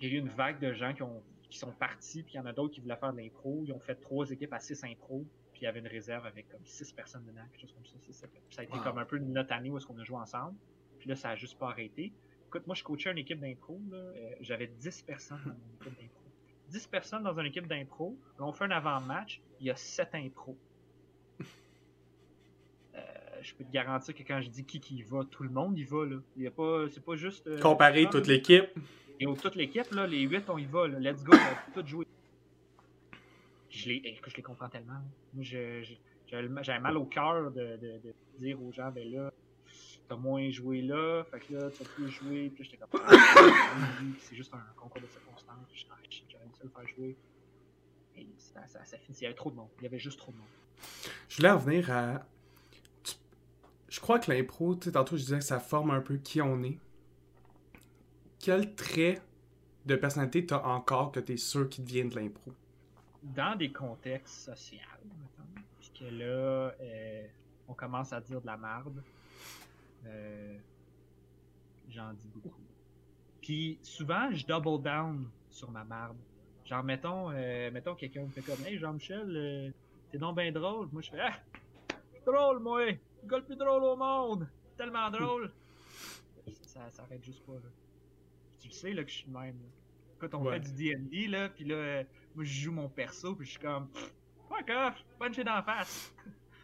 [0.00, 2.36] Il y a eu une vague de gens qui, ont, qui sont partis, puis il
[2.38, 3.62] y en a d'autres qui voulaient faire de l'impro.
[3.66, 6.48] Ils ont fait trois équipes à six impro, puis il y avait une réserve avec
[6.48, 7.96] comme six personnes dedans, quelque chose comme ça.
[8.00, 8.30] six, sept.
[8.32, 8.82] Puis ça a été Wow.
[8.82, 10.56] comme un peu notre année où est-ce qu'on a joué ensemble.
[10.98, 12.12] Puis là, ça a juste pas arrêté.
[12.46, 13.80] Écoute, moi, je coachais une équipe d'impro.
[13.92, 16.19] euh, J'avais 10 personnes dans mon équipe d'impro.
[16.70, 18.16] 10 personnes dans une équipe d'impro.
[18.38, 19.40] On fait un avant-match.
[19.60, 20.56] Il y a 7 impros.
[22.94, 23.00] Euh,
[23.42, 25.78] je peux te garantir que quand je dis qui qui y va, tout le monde
[25.78, 26.04] y va.
[26.04, 26.16] Là.
[26.36, 27.46] Il y a pas, c'est pas juste.
[27.46, 28.66] euh, comparer toute l'équipe,
[29.20, 30.88] Et toute l'équipe, là, les 8, on y va.
[30.88, 30.98] Là.
[30.98, 32.06] Let's go, on va tout jouer.
[33.70, 35.00] Je les, je les comprends tellement.
[35.32, 35.94] Moi, je- je-
[36.62, 39.32] j'avais mal au cœur de, de- de dire aux gens, ben là,
[40.08, 42.50] t'as moins joué là, fait que là, tu vas plus jouer.
[42.52, 43.00] Puis j'étais comme,
[44.18, 45.68] c'est juste un concours de circonstances.
[45.70, 45.86] Puis
[46.18, 46.29] j'étais,
[46.62, 47.16] Le faire jouer.
[48.16, 49.22] Et ça, ça, ça finissait.
[49.22, 49.68] Il y avait trop de monde.
[49.78, 50.46] Il y avait juste trop de monde.
[51.28, 52.26] je voulais en venir à.
[53.88, 56.40] Je crois que l'impro, tu sais, tantôt je disais que ça forme un peu qui
[56.40, 56.78] on est.
[58.38, 59.20] Quel trait
[59.86, 62.52] de personnalité t'as encore que t'es sûr qu'il devient de l'impro?
[63.22, 67.26] dans des contextes sociaux, mettons, puisque là, euh,
[67.68, 69.02] on commence à dire de la marde,
[70.06, 70.58] euh,
[71.88, 72.62] j'en dis beaucoup.
[73.42, 76.16] Puis souvent, je double down sur ma marde.
[76.70, 79.70] Genre, mettons, euh, mettons quelqu'un me fait comme Hey Jean-Michel, euh,
[80.12, 80.88] t'es donc bien drôle.
[80.92, 81.32] Moi, je fais Ah,
[82.12, 82.86] je suis drôle, moi.
[82.86, 84.48] Le gars le plus drôle au monde.
[84.76, 85.52] Tellement drôle.
[86.62, 87.68] ça, ça arrête juste pas, là.
[88.60, 89.56] Tu le sais, là, que je suis le même.
[89.58, 89.68] là.
[90.20, 90.60] Quand on Ouais.
[90.60, 92.04] fait du D&D, là, puis là, euh,
[92.36, 93.88] moi, je joue mon perso, puis je suis comme,
[94.48, 96.14] fuck off, puncher d'en face.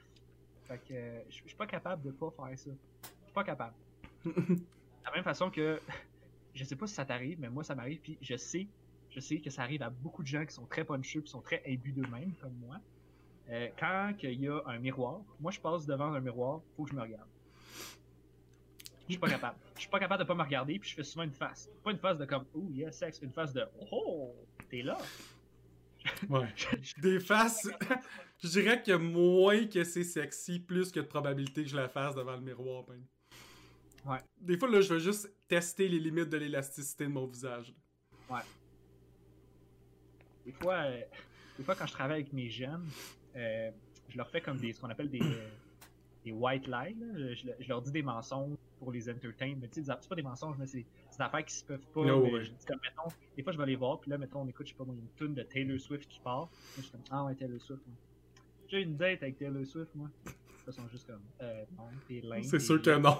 [0.69, 2.71] fait que euh, je je suis pas capable de pas faire ça.
[3.03, 3.75] Je suis pas capable.
[4.25, 5.81] De la même façon que,
[6.55, 8.67] je sais pas si ça t'arrive, mais moi, ça m'arrive, puis je sais,
[9.17, 11.41] je sais que ça arrive à beaucoup de gens qui sont très puncheux qui sont
[11.41, 12.77] très imbus d'eux-mêmes, comme moi.
[13.49, 16.91] Euh, quand il y a un miroir, moi je passe devant un miroir, faut que
[16.91, 17.29] je me regarde.
[19.07, 19.57] Je suis pas capable.
[19.77, 21.71] Je suis pas capable de pas me regarder, puis je fais souvent une face.
[21.83, 24.35] Pas une face de comme, oh yes, sex, une face de, oh,
[24.69, 24.99] t'es là.
[26.29, 26.53] Ouais.
[26.99, 27.71] Des faces.
[28.39, 32.15] je dirais que moins que c'est sexy, plus que de probabilité que je la fasse
[32.15, 32.85] devant le miroir.
[32.85, 33.03] Ben.
[34.05, 34.19] Ouais.
[34.41, 37.73] Des fois, là, je veux juste tester les limites de l'élasticité de mon visage.
[38.29, 38.43] Ouais.
[40.47, 41.01] Des fois, euh,
[41.59, 42.87] des fois, quand je travaille avec mes jeunes,
[43.37, 43.71] euh,
[44.09, 45.49] je leur fais comme des, ce qu'on appelle des, euh,
[46.25, 46.95] des white lies.
[46.99, 47.35] là.
[47.35, 49.55] Je, je leur dis des mensonges pour les entertain.
[49.61, 52.05] Mais tu sais, c'est pas des mensonges, mais c'est des affaires qui se peuvent pas.
[52.05, 52.45] No way.
[52.45, 54.67] je dis comme, mettons, des fois, je vais les voir, puis là, mettons, on écoute,
[54.67, 56.49] je sais pas, une tune de Taylor Swift qui part.
[56.77, 57.97] Je suis comme, ah ouais, Taylor Swift, moi.
[58.69, 60.09] J'ai une date avec Taylor Swift, moi.
[60.69, 62.43] Ils sont juste comme, euh, non, t'es lame.
[62.43, 63.17] C'est t'es- sûr que non.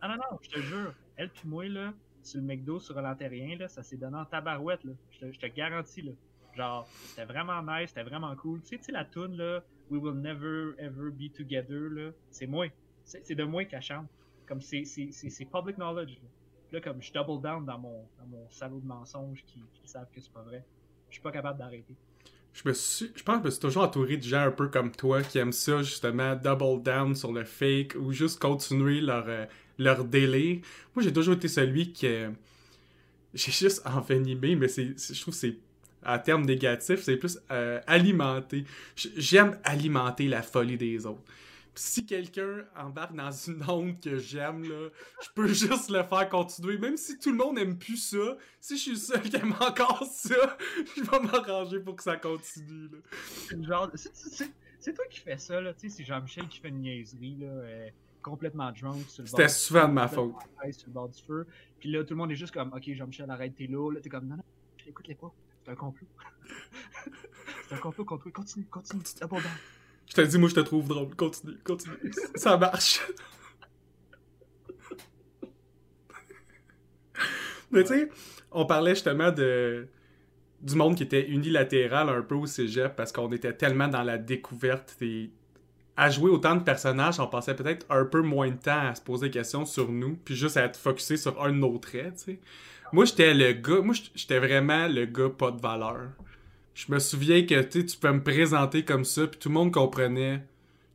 [0.00, 0.94] ah non, non, je te jure.
[1.16, 1.92] Elle puis moi, là,
[2.22, 4.92] sur le McDo, sur Lantérien, là, ça s'est donné en tabarouette, là.
[5.10, 6.12] Je te, je te garantis, là.
[6.56, 8.60] Genre, c'était vraiment nice, c'était vraiment cool.
[8.62, 12.66] Tu sais, la tune là, We will never ever be together, là, c'est moi.
[13.04, 14.06] C'est de moi qu'elle chante.
[14.46, 14.84] Comme c'est
[15.52, 16.18] public knowledge,
[16.72, 16.80] là.
[16.80, 20.20] Comme je double down dans mon, dans mon salaud de mensonges qui, qui savent que
[20.20, 20.64] c'est pas vrai.
[21.08, 21.96] Je suis pas capable d'arrêter.
[22.52, 24.92] Je me je pense que je me suis toujours entouré de gens un peu comme
[24.92, 29.46] toi qui aiment ça, justement, double down sur le fake ou juste continuer leur, euh,
[29.78, 30.60] leur délai.
[30.94, 32.06] Moi, j'ai toujours été celui qui.
[32.06, 32.30] euh,
[33.34, 35.56] j'ai juste envenimé, mais c'est- je trouve que c'est.
[36.02, 38.64] À terme négatif, c'est plus euh, alimenter.
[38.96, 41.22] J'aime alimenter la folie des autres.
[41.72, 44.88] Puis si quelqu'un embarque dans une onde que j'aime, là,
[45.22, 46.78] je peux juste le faire continuer.
[46.78, 50.04] Même si tout le monde aime plus ça, si je suis seul qui aime encore
[50.12, 50.56] ça,
[50.96, 52.88] je vais m'arranger pour que ça continue.
[52.88, 53.62] Là.
[53.62, 53.90] Genre.
[53.94, 55.72] c'est- toi qui fais ça, là.
[55.74, 57.46] Tu sais, c'est Jean-Michel qui fait une niaiserie, là.
[57.46, 57.88] euh,
[58.22, 60.34] complètement drunk sur le bord C'était souvent de ma faute.
[60.72, 61.46] sur le bord du feu.
[61.78, 63.92] Puis là, tout le monde est juste comme, ok, Jean-Michel, arrête, t'es là.
[63.92, 64.42] Là, t'es comme, non, non,
[64.86, 65.32] écoute-les pas.
[65.64, 66.06] C'est un complot.
[67.68, 68.32] c'est un complot contre toi.
[68.32, 69.02] Continue, continue.
[69.20, 69.40] Down.
[70.06, 71.14] Je te dis, moi, je te trouve drôle.
[71.14, 72.12] Continue, continue.
[72.34, 73.00] Ça marche.
[77.70, 78.10] Mais tu sais,
[78.50, 79.86] on parlait justement de
[80.60, 84.18] du monde qui était unilatéral un peu au cégep parce qu'on était tellement dans la
[84.18, 85.30] découverte et
[85.96, 89.02] à jouer autant de personnages, on passait peut-être un peu moins de temps à se
[89.02, 92.16] poser des questions sur nous, puis juste à être focusé sur un de nos traits,
[92.16, 92.40] tu sais.
[92.92, 96.10] Moi, j'étais le gars, moi, j'étais vraiment le gars pas de valeur.
[96.74, 100.42] Je me souviens que tu peux me présenter comme ça, puis tout le monde comprenait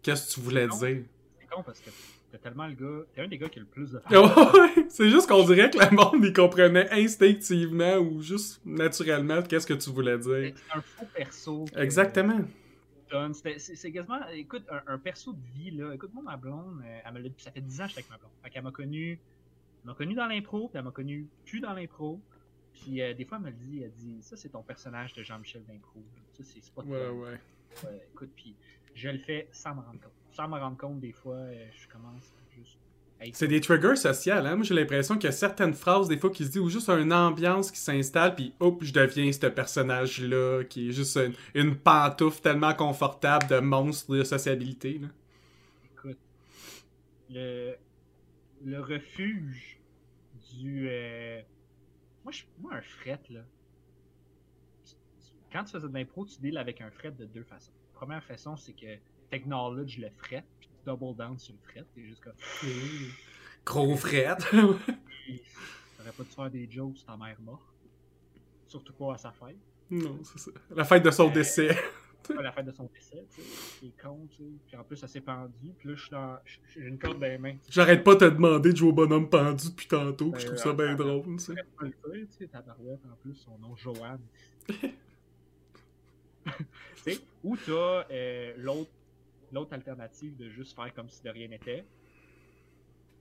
[0.02, 0.78] qu'est-ce que tu voulais dire.
[0.80, 1.90] C'est con parce que
[2.32, 3.04] t'es tellement le gars.
[3.14, 5.78] T'es un des gars qui a le plus de Ouais, c'est juste qu'on dirait que
[5.78, 10.54] le monde, il comprenait instinctivement ou juste naturellement qu'est-ce que tu voulais dire.
[10.56, 11.66] C'est un faux perso.
[11.74, 12.40] que- Exactement.
[13.34, 15.94] C'est quasiment, écoute, un, un perso de vie, là.
[15.94, 18.18] Écoute, moi, ma blonde, euh, elle me ça fait 10 ans que j'étais avec ma
[18.18, 18.32] blonde.
[18.44, 19.20] Fait qu'elle m'a connu,
[19.86, 22.20] elle m'a connu dans l'impro, puis elle m'a connu plus dans l'impro.
[22.74, 25.22] Puis euh, des fois, elle me le dit, elle dit, ça, c'est ton personnage de
[25.22, 26.04] Jean-Michel d'impro.
[26.34, 26.82] Ça, c'est pas.
[26.82, 27.40] Ouais, ouais.
[27.84, 28.56] Ouais, écoute, puis
[28.96, 30.12] je le fais sans me rendre compte.
[30.32, 32.80] Sans me rendre compte, des fois, euh, je commence juste.
[33.20, 34.56] Hey, C'est des triggers sociaux, hein.
[34.56, 36.90] Moi, j'ai l'impression qu'il y a certaines phrases, des fois, qui se disent, ou juste
[36.90, 41.76] une ambiance qui s'installe, puis hop, je deviens ce personnage-là, qui est juste une, une
[41.76, 45.08] pantoufle tellement confortable de monstre de sociabilité, là.
[45.94, 46.18] Écoute,
[47.30, 47.76] le,
[48.66, 49.75] le refuge
[50.58, 50.88] du.
[50.90, 51.42] euh,
[52.24, 53.42] Moi, je, moi, un fret, là.
[55.52, 57.72] Quand tu faisais de l'impro, tu deals avec un fret de deux façons.
[57.94, 58.98] La première façon, c'est que
[59.32, 61.86] t'acknowledge le fret, puis tu double down sur le fret.
[61.96, 62.34] T'es juste comme.
[63.66, 64.36] Gros fret.
[64.52, 67.64] T'aurais pas dû faire des jokes sur ta mère morte.
[68.68, 69.56] Surtout pas à sa fête.
[69.90, 70.52] non, c'est ça.
[70.72, 71.76] La fête de son Euh, décès.
[72.34, 73.48] Pas la fête de son décès, tu sais.
[73.82, 74.50] C'est con, tu sais.
[74.68, 75.74] Puis en plus, ça s'est pendu.
[75.78, 76.38] Puis là, je suis dans.
[76.74, 77.56] J'ai une corde dans les mains.
[77.70, 80.58] J'arrête pas de te demander de jouer au bonhomme pendu depuis tantôt, puis je trouve
[80.58, 81.54] ça bien drôle, tu sais.
[81.78, 84.22] Pas le tu sais, tabarouette, en plus, son nom, Joanne.
[86.46, 86.52] tu
[86.98, 88.92] sais, ou t'as euh, l'autre,
[89.52, 91.86] l'autre alternative de juste faire comme si de rien n'était?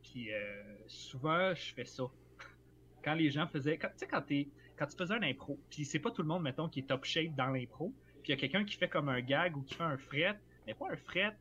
[0.03, 2.05] Puis euh, souvent, je fais ça.
[3.05, 3.79] Quand les gens faisaient.
[3.79, 6.29] quand- Tu sais, quand, t'es- quand tu faisais un impro, puis c'est pas tout le
[6.29, 7.93] monde, mettons, qui est top shape dans l'impro,
[8.25, 10.35] puis il y a quelqu'un qui fait comme un gag ou qui fait un fret,
[10.67, 11.37] mais pas un fret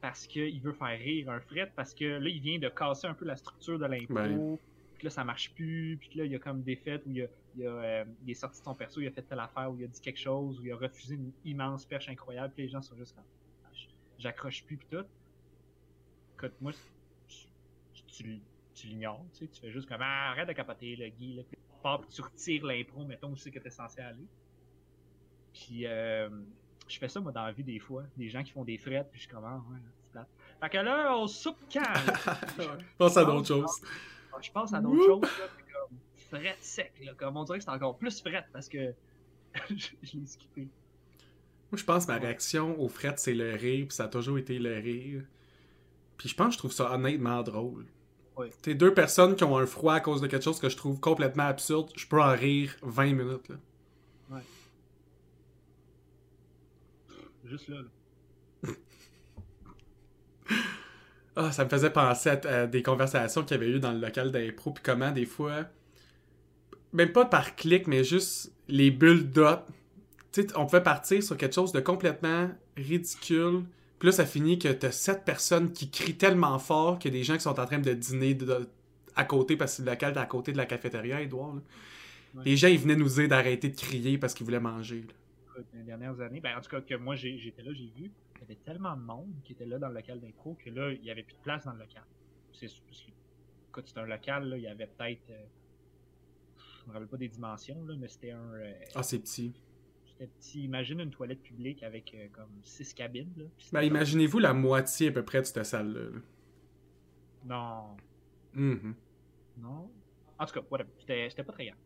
[0.00, 3.12] parce qu'il veut faire rire, un fret parce que là, il vient de casser un
[3.12, 4.58] peu la structure de l'impro,
[4.94, 7.22] puis là, ça marche plus, puis là, il y a comme des fêtes où il,
[7.22, 9.70] a, il, a, euh, il est sorti de son perso, il a fait telle affaire,
[9.70, 12.62] où il a dit quelque chose, où il a refusé une immense perche incroyable, puis
[12.62, 13.24] les gens sont juste comme,
[13.64, 13.68] Ah,
[14.18, 15.04] j'accroche plus, puis tout.
[16.38, 16.72] Écoute, moi,
[17.28, 17.46] tu,
[18.06, 18.40] tu,
[18.74, 21.42] tu l'ignores, tu sais, tu fais juste comme, ah, arrête de capoter, le Guy, là,
[21.44, 21.58] puis
[22.10, 24.26] tu retires l'impro, mettons, où c'est que t'es censé aller.
[25.52, 26.28] Puis, euh,
[26.88, 28.04] je fais ça, moi, dans la vie, des fois.
[28.16, 30.28] Des gens qui font des frettes, puis je commence, ouais, c'est plate.
[30.60, 31.86] Fait que là, on soupe calme.
[32.98, 33.82] Pense à d'autres choses.
[34.40, 35.98] Je pense à d'autres choses, comme,
[36.40, 37.12] fret sec, là.
[37.16, 38.92] Comme on dirait que c'est encore plus fret parce que
[39.70, 40.62] je, je l'ai skippé.
[40.62, 42.24] Moi, je pense que ma Ouais.
[42.26, 45.22] réaction au fret, c'est le rire, puis ça a toujours été le rire.
[46.16, 47.84] Puis je pense que je trouve ça honnêtement drôle.
[48.36, 48.50] Ouais.
[48.62, 50.98] T'es deux personnes qui ont un froid à cause de quelque chose que je trouve
[50.98, 53.48] complètement absurde, je peux en rire 20 minutes.
[53.50, 53.56] Là.
[57.52, 57.76] Juste là.
[57.76, 58.70] là.
[61.34, 63.98] Ah, ça me faisait penser à, à des conversations qu'il y avait eu dans le
[64.00, 65.64] local d'impro, puis comment des fois,
[66.92, 69.30] même pas par clic, mais juste les bulles
[70.42, 73.62] sais, on pouvait partir sur quelque chose de complètement ridicule,
[73.98, 77.34] puis là, ça finit que t'as sept personnes qui crient tellement fort a des gens
[77.34, 78.68] qui sont en train de dîner de- de-
[79.16, 81.54] à côté, parce que le local est à côté de la cafétéria, Edouard.
[81.54, 81.60] là.
[82.34, 82.42] Ouais.
[82.44, 85.04] Les gens, ils venaient nous dire d'arrêter de crier parce qu'ils voulaient manger.
[85.06, 85.14] là.
[85.54, 88.10] Écoute, Dans les dernières années, ben, en tout cas, que moi j'étais là, j'ai vu,
[88.36, 90.90] il y avait tellement de monde qui était là dans le local d'impro que là,
[90.92, 92.04] il n'y avait plus de place dans le local.
[92.52, 92.66] C'est
[93.68, 95.30] écoute, c'est un local, là, il y avait peut-être.
[95.30, 95.44] euh,
[96.84, 98.52] je me rappelle pas des dimensions, là, mais c'était un.
[98.54, 99.52] euh, Ah, c'est petit.
[100.04, 100.64] c'était petit.
[100.64, 103.32] Imagine une toilette publique avec euh, comme six cabines.
[103.36, 106.18] Là, Ben, c'était imaginez-vous la moitié à peu près de cette salle-là.
[107.44, 107.96] Non.
[108.54, 108.94] Mhm.
[109.58, 109.90] Non.
[110.38, 110.90] En tout cas, whatever.
[110.98, 111.76] C'était c'était pas très grand.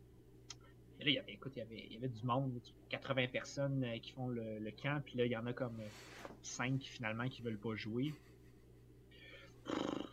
[0.99, 2.59] Et là, il y avait, écoute, il y avait, il y avait du monde, là,
[2.89, 5.91] 80 personnes euh, qui font le, le camp, puis là, il y en a comme
[6.41, 8.13] 5 finalement qui veulent pas jouer.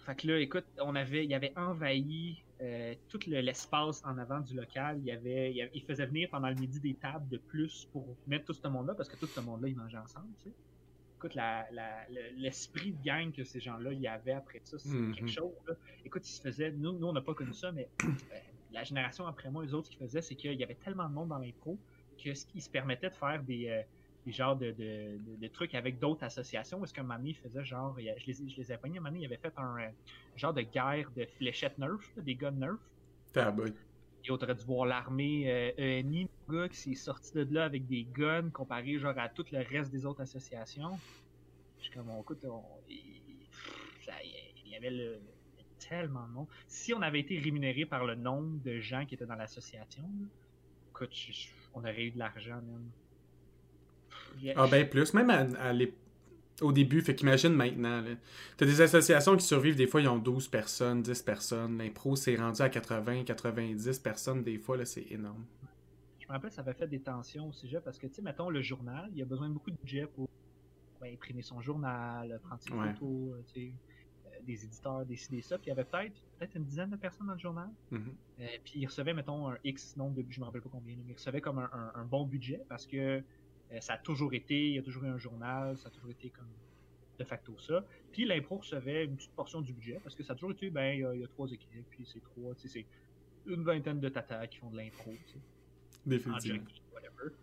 [0.04, 4.18] Fait que là, écoute, on avait, il y avait envahi euh, tout le- l'espace en
[4.18, 4.98] avant du local.
[5.00, 7.86] Il y avait, il, avait- il faisait venir pendant le midi des tables de plus
[7.92, 10.56] pour mettre tout ce monde-là, parce que tout ce monde-là, ils mangeaient ensemble, tu sais.
[11.18, 11.34] Écoute,
[12.36, 15.12] l'esprit de gang que ces gens-là, y avait après ça, c'est Mhm.
[15.14, 15.74] quelque chose, là.
[16.04, 18.36] Écoute, ils se faisaient, nous, nous on n'a pas connu ça, mais euh,
[18.74, 21.30] la génération après moi, les autres, qu'ils faisaient, c'est qu'il y avait tellement de monde
[21.30, 21.82] dans l'impro
[22.22, 23.82] que ce qui se permettait de faire des, euh,
[24.24, 26.84] des genres de, de, de- de trucs avec d'autres associations.
[26.84, 29.26] Est-ce donné, il faisait genre, il je les, ai- je les ai pognés, donné, il
[29.26, 29.92] avait fait un euh,
[30.34, 32.78] genre de guerre de fléchettes nerf, des guns nerf.
[33.32, 33.76] Tabac.
[34.24, 37.64] Et on aurait dû voir l'armée euh, ENI, le gars qui s'est sorti de là
[37.64, 41.02] avec des guns comparé genre à tout le reste des autres associations.
[41.78, 43.48] Je suis comme, on, écoute, on- il,
[44.00, 45.33] ça- il y avait le,
[45.88, 46.46] tellement de monde.
[46.66, 50.04] Si on avait été rémunéré par le nombre de gens qui étaient dans l'association,
[51.74, 52.90] on aurait eu de l'argent, même.
[54.56, 55.72] Ah ben plus, même à,
[56.60, 58.04] au début, fait qu'imagine maintenant.
[58.56, 61.78] T'as des associations qui survivent, des fois ils ont 12 personnes, 10 personnes.
[61.78, 65.44] L'impro c'est rendu à 80, 90 personnes des fois, là c'est énorme.
[66.20, 68.48] Je me rappelle, ça avait fait des tensions au sujet parce que, tu sais, mettons,
[68.48, 70.26] le journal, il y a besoin de beaucoup de budget pour
[71.04, 72.94] imprimer son journal, prendre ses Ouais.
[72.94, 73.72] photos, euh, tu sais,
[74.44, 75.58] des éditeurs, décider ça.
[75.58, 77.68] Puis il y avait peut-être peut-être une dizaine de personnes dans le journal.
[77.90, 78.14] Mhm.
[78.40, 81.12] Euh, puis ils recevaient, mettons, un X nombre de je me rappelle pas combien, mais
[81.12, 82.96] ils recevaient comme un, un- un bon budget parce que
[83.72, 86.10] euh, ça a toujours été, il y a toujours eu un journal, ça a toujours
[86.10, 86.48] été comme
[87.18, 87.84] de facto ça.
[88.12, 90.94] Puis l'impro recevait une petite portion du budget parce que ça a toujours été, ben,
[90.94, 92.86] il y a, il y a trois équipes, puis c'est trois, tu sais, c'est
[93.52, 95.38] une vingtaine de tatas qui font de l'impro, tu sais
[96.06, 96.58] en Définitivement.
[96.58, 97.34] junkie, whatever.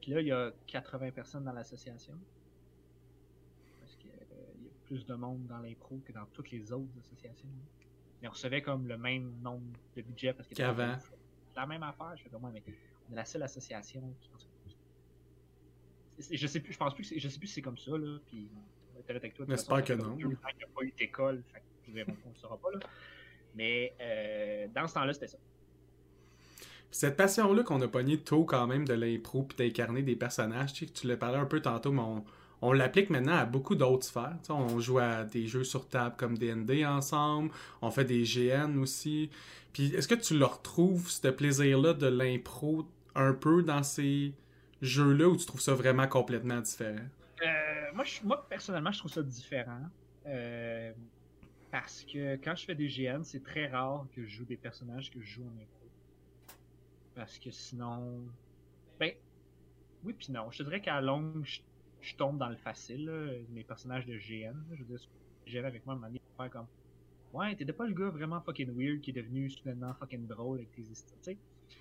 [0.00, 2.14] Puis là, il y a 80 personnes dans l'association.
[3.80, 7.48] Parce qu'il y a plus de monde dans l'impro que dans toutes les autres associations.
[8.20, 9.64] Mais on recevait comme le même nombre
[9.96, 10.96] de budget parce que Qu'avant.
[11.56, 12.12] la même affaire.
[12.16, 12.62] Je fais comme, ouais, mais
[13.08, 14.30] on est la seule association qui.
[16.36, 18.18] Je sais plus, je pense plus que je sais plus si c'est comme ça, là.
[18.26, 18.48] Puis,
[19.08, 19.46] avec toi.
[19.48, 20.14] J'espère que non.
[20.14, 21.42] qu'il n'y a pas eu d'école.
[21.88, 22.80] On ne saura pas, là.
[23.54, 25.38] Mais, euh, dans ce temps-là, c'était ça.
[26.90, 30.80] Cette passion-là qu'on a pogné tôt quand même de l'impro puis d'incarner des personnages, tu
[30.84, 32.24] sais, que tu l'as parlé un peu tantôt, mais on,
[32.62, 34.38] on l'applique maintenant à beaucoup d'autres sphères.
[34.48, 37.50] On joue à des jeux sur table comme D&D ensemble,
[37.82, 39.30] on fait des GN aussi.
[39.72, 42.86] Puis est-ce que tu le retrouves, ce plaisir-là de l'impro,
[43.16, 44.32] un peu dans ces
[44.80, 47.04] jeux-là, ou tu trouves ça vraiment complètement différent?
[47.42, 49.82] Euh, moi, personnellement, je trouve ça différent.
[50.26, 50.92] Euh,
[51.72, 55.10] parce que quand je fais des GN, c'est très rare que je joue des personnages
[55.10, 55.88] que je joue en impro.
[57.16, 58.20] Parce que sinon.
[59.00, 59.12] Ben.
[60.04, 60.50] Oui, puis non.
[60.50, 61.60] Je te dirais qu'à longue, je,
[62.02, 63.06] je tombe dans le facile.
[63.06, 64.52] là, mes personnages de GN.
[64.52, 64.74] là.
[64.74, 65.08] je veux dire,
[65.46, 66.66] gérer avec moi, à un moment donné, faire comme.
[67.32, 70.72] Ouais, t'étais pas le gars vraiment fucking weird qui est devenu soudainement fucking drôle avec
[70.72, 71.18] tes histoires.
[71.22, 71.38] Tu sais,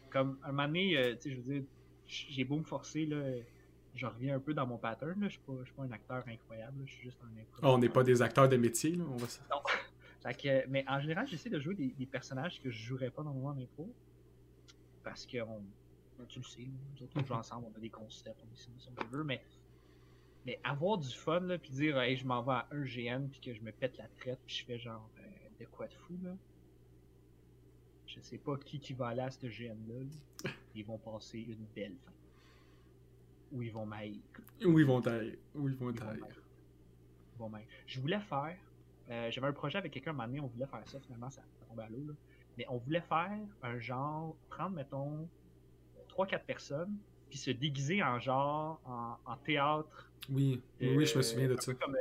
[0.09, 1.63] comme un moment donné, euh, tu sais, je veux dire,
[2.07, 3.21] j'ai beau me forcer, là
[3.93, 5.19] je reviens un peu dans mon pattern.
[5.19, 5.27] Là.
[5.27, 6.83] Je suis pas, je suis pas un acteur incroyable.
[6.85, 7.59] Je suis juste un impro.
[7.63, 9.39] Oh, on n'est pas des acteurs de métier, là, on va se-
[10.23, 13.23] Fait que, mais en général, j'essaie de jouer des, des personnages que je jouerais pas
[13.23, 13.91] normalement en impro.
[15.03, 15.63] Parce que on,
[16.17, 18.55] ben, tu le sais, nous autres, on joue ensemble, on a des concepts, on est
[18.55, 19.41] ci, on est veut, mais,
[20.45, 23.39] mais avoir du fun, là, puis dire, hey, je m'en vais à un GN, puis
[23.41, 25.21] que je me pète la traite, puis je fais genre, euh,
[25.59, 26.35] de quoi de fou, là.
[28.07, 30.03] Je sais pas qui qui va aller à ce GN-là.
[30.03, 30.49] là.
[30.75, 32.11] Ils vont passer une belle fin.
[33.51, 34.21] Ou ils vont m'haïr.
[34.65, 35.33] Où ils vont taire?
[35.55, 36.17] Où ils vont Ils vont taire?
[36.19, 36.41] m'haïr.
[37.37, 38.57] Bon, ben, je voulais faire.
[39.09, 41.43] euh, J'avais un projet avec quelqu'un, un moment donné, on voulait faire ça, finalement, ça,
[41.67, 42.05] tombait à l'eau.
[42.05, 42.13] là.
[42.57, 45.29] Mais on voulait faire un genre, prendre, mettons,
[46.09, 46.97] 3-4 personnes,
[47.31, 50.09] puis se déguiser en genre, en, en théâtre.
[50.29, 51.73] Oui, oui, oui, je me souviens de ça.
[51.73, 51.97] Comme euh,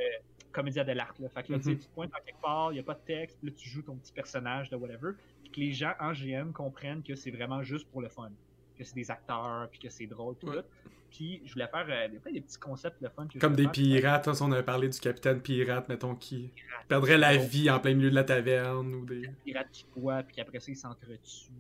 [0.53, 1.15] comédien de l'art.
[1.33, 1.79] Fait que là, tu sais, Mhm.
[1.79, 3.69] tu te pointes en quelque part, il n'y a pas de texte, puis là, tu
[3.69, 5.13] joues ton petit personnage de whatever,
[5.45, 8.31] puis que les gens en GM comprennent que c'est vraiment juste pour le fun.
[8.77, 10.57] Que c'est des acteurs, puis que c'est drôle, puis Ouais.
[10.57, 10.65] tout.
[11.11, 13.27] Puis je voulais faire euh, des, petits concepts de fun.
[13.27, 13.73] Que Comme des faire.
[13.73, 16.51] pirates, hein, on avait parlé du capitaine pirate, mettons, qui
[16.89, 19.29] perdrait la vie en plein milieu de la taverne ou des.
[19.45, 21.51] pirates qui boit, puis après ça, ils s'entretuent,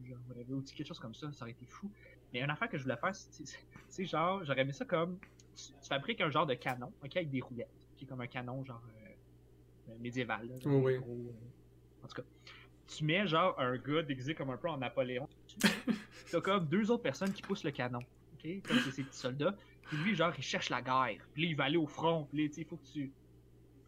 [0.50, 1.90] ou quelque chose comme ça, ça aurait été fou.
[2.32, 5.18] Mais une affaire que je voulais faire, c'est- genre, j'aurais aimé ça comme,
[5.56, 8.26] tu, tu fabriques un genre de canon, ok, avec des roulettes, qui est comme un
[8.26, 8.82] canon, genre,
[9.88, 10.98] euh, médiéval, là, genre, Oui, des oui.
[10.98, 12.28] gros, euh, en tout cas.
[12.86, 15.28] Tu mets, genre, un gars déguisé comme un peu en Napoléon,
[16.30, 18.00] t'as comme deux autres personnes qui poussent le canon,
[18.34, 21.48] ok, comme c'est ces petits soldats, puis lui, genre, il cherche la guerre, puis là,
[21.48, 23.12] il va aller au front, puis là, tu sais, il faut que tu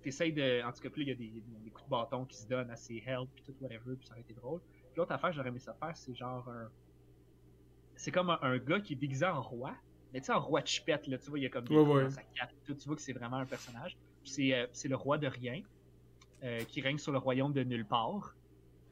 [0.03, 0.63] t'essayes de.
[0.65, 2.49] En tout cas, puis là, il y a des, des coups de bâton qui se
[2.49, 4.61] donnent à ses help, puis tout, whatever, puis ça aurait été drôle.
[4.61, 6.71] Puis l'autre affaire, j'aurais aimé ça faire, c'est genre un.
[8.03, 9.71] C'est comme un, un gars qui est déguisé en roi,
[10.13, 11.77] mais tu sais, en roi de chipette, là, tu vois, il y a comme des
[11.77, 12.03] Ouais, ouais.
[12.03, 13.97] dans sa cape, tu vois que c'est vraiment un personnage.
[14.25, 15.61] C'est, euh, c'est le roi de rien,
[16.43, 18.35] euh, qui règne sur le royaume de nulle part.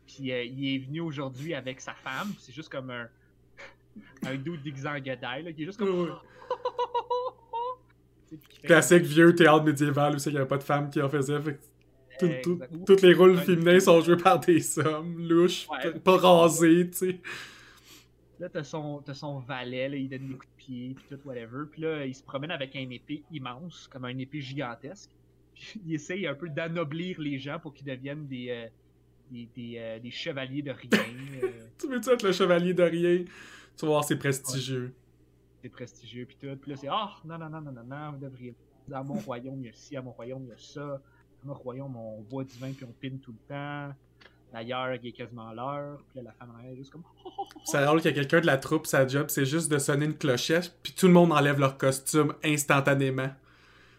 [0.06, 3.08] Puis euh, il est venu aujourd'hui avec sa femme, c'est juste comme un.
[4.26, 6.02] un dude déguisé en Godai, là, qui est juste comme.
[6.04, 6.10] Ouais,
[8.62, 11.40] Classique vieux théâtre médiéval où il n'y avait pas de femmes qui en faisaient.
[11.40, 11.58] Fait
[12.20, 15.98] tout- tout- toutes les rôles féminins sont joués par des hommes louches, Ouais.
[15.98, 17.20] pas rasés, tu sais.
[18.40, 21.64] Là, t'as son, son valet, là, il donne des coups de pied, puis tout, whatever.
[21.70, 25.10] Puis là, il se promène avec un épée immense, comme un épée gigantesque.
[25.54, 28.66] Puis il essaye un peu d'anoblir les gens pour qu'ils deviennent des, euh,
[29.30, 30.90] des, des, euh, des chevaliers de rien.
[31.42, 33.24] euh, Tu veux-tu être le chevalier de rien?
[33.76, 34.94] Tu vas voir, c'est prestigieux.
[35.62, 36.56] c'est prestigieux, puis tout.
[36.56, 38.54] Puis là, c'est Ah, non, non, non, non, non, non, vous devriez.
[38.88, 41.02] Dans mon royaume, il y a ci, à mon royaume, il y a ça.
[41.42, 43.94] Dans mon royaume, on boit du vin, puis on pine tout le temps.
[44.52, 45.98] D'ailleurs, il est quasiment l'heure.
[46.08, 47.02] Puis là, la femme en arrière est juste comme
[47.64, 50.06] C'est drôle qu'il y a quelqu'un de la troupe, sa job, c'est juste de sonner
[50.06, 53.30] une clochette, puis tout le monde enlève leur costume instantanément.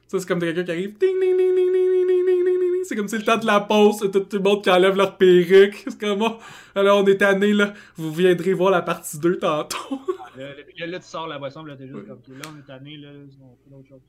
[0.07, 0.97] Ça, c'est comme quelqu'un qui arrive.
[0.97, 2.83] Ding, ding, ding, ding, ding, ding, ding, ding, ding, ding.
[2.83, 4.97] C'est comme c'est le temps de la pause, c'est tout, tout le monde qui enlève
[4.97, 5.85] leur perruque.
[5.87, 6.37] C'est comme, oh,
[6.75, 7.73] alors on est tanné, là.
[7.95, 10.01] Vous viendrez voir la partie 2 tantôt.
[10.35, 12.65] Là, là, là, là, tu sors la boisson, là, t'es juste comme, là, on est
[12.65, 13.09] tanné, là,
[13.41, 14.01] on fait d'autres choses.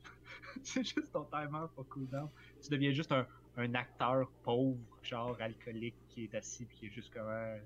[0.63, 2.27] c'est juste ton timer pour cool down.
[2.61, 3.25] Tu deviens juste un,
[3.57, 7.57] un acteur pauvre, genre alcoolique, qui est assis, puis qui est juste comme, euh,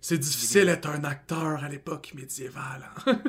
[0.00, 2.88] C'est difficile d'être un acteur à l'époque médiévale.
[3.06, 3.22] hein.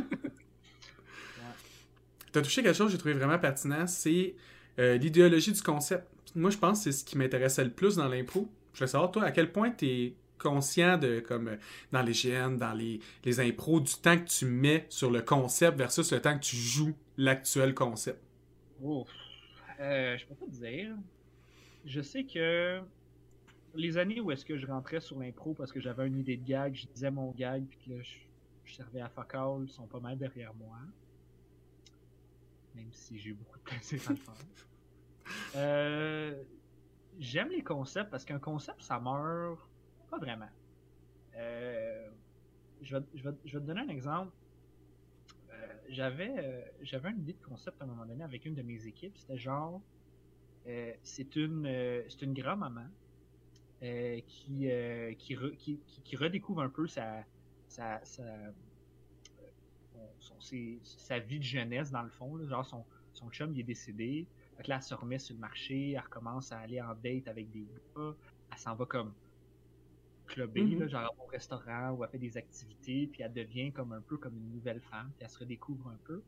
[2.31, 4.35] T'as touché quelque chose que j'ai trouvé vraiment pertinent, c'est
[4.79, 6.07] euh, l'idéologie du concept.
[6.35, 8.49] Moi, je pense que c'est ce qui m'intéressait le plus dans l'impro.
[8.73, 11.57] Je veux savoir, toi, à quel point t'es conscient de, comme, euh,
[11.91, 15.77] dans les GN, dans les, les impros, du temps que tu mets sur le concept
[15.77, 18.19] versus le temps que tu joues l'actuel concept?
[18.81, 19.07] Ouf.
[19.79, 20.95] Euh, je peux pas te dire.
[21.85, 22.81] Je sais que
[23.75, 26.45] les années où est-ce que je rentrais sur l'impro parce que j'avais une idée de
[26.45, 28.17] gag, je disais mon gag, puis que là, je,
[28.65, 30.77] je servais à fuck all, sont pas mal derrière moi.
[32.75, 34.35] Même si j'ai eu beaucoup de plaisir à le faire.
[35.55, 36.43] Euh,
[37.19, 39.59] J'aime les concepts parce qu'un concept, ça meurt
[40.09, 40.49] pas vraiment.
[41.35, 42.09] Euh,
[42.81, 44.33] je, vais, je, vais, je vais te donner un exemple.
[45.51, 48.61] Euh, j'avais euh, j'avais une idée de concept à un moment donné avec une de
[48.61, 49.17] mes équipes.
[49.17, 49.81] C'était genre,
[50.67, 52.87] euh, c'est une euh, c'est une grand-maman
[53.83, 54.67] euh, qui,
[55.17, 57.25] qui, re- qui, redécouvre un peu sa
[57.67, 58.23] sa, sa,
[60.19, 62.35] son- ses- sa vie de jeunesse dans le fond.
[62.35, 62.47] là.
[62.47, 64.27] Genre son, son chum il est décédé.
[64.57, 67.49] Que là, elle se remet sur le marché, elle recommence à aller en date avec
[67.51, 68.15] des gars.
[68.51, 69.15] Elle s'en va comme
[70.25, 70.79] clubber, Mhm.
[70.79, 74.17] là, genre au restaurant où elle fait des activités, puis elle devient comme un peu
[74.17, 76.23] comme une nouvelle femme, puis elle se redécouvre un peu.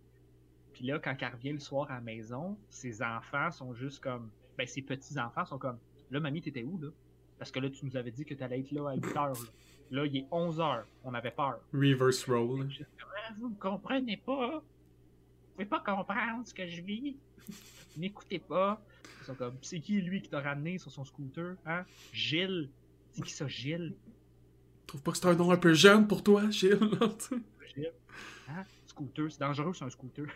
[0.75, 4.29] Puis là, quand elle revient le soir à la maison, ses enfants sont juste comme.
[4.57, 5.77] Ben, ses petits-enfants sont comme.
[6.11, 6.89] Là, mamie, t'étais où, là?
[7.39, 9.49] Parce que là, tu nous avais dit que t'allais être là à 8 heures, là.
[9.91, 10.85] Là, il est 11 heures.
[11.05, 11.59] On avait peur.
[11.71, 12.69] Reverse roll.
[12.69, 14.59] Je Ah, vous me comprenez pas.
[14.59, 17.15] Vous pouvez pas comprendre ce que je vis.
[17.95, 18.81] N'écoutez pas.
[19.21, 21.85] Ils sont comme, c'est qui lui qui t'a ramené sur son scooter, hein?
[22.11, 22.69] Gilles.
[23.13, 23.95] C'est qui ça, Gilles?
[24.87, 26.77] Trouve pas que c'est un nom un peu jeune pour toi, Gilles?
[27.73, 27.93] Gilles.
[28.49, 28.65] Hein?
[28.95, 30.25] Scooter, c'est dangereux, c'est un scooter.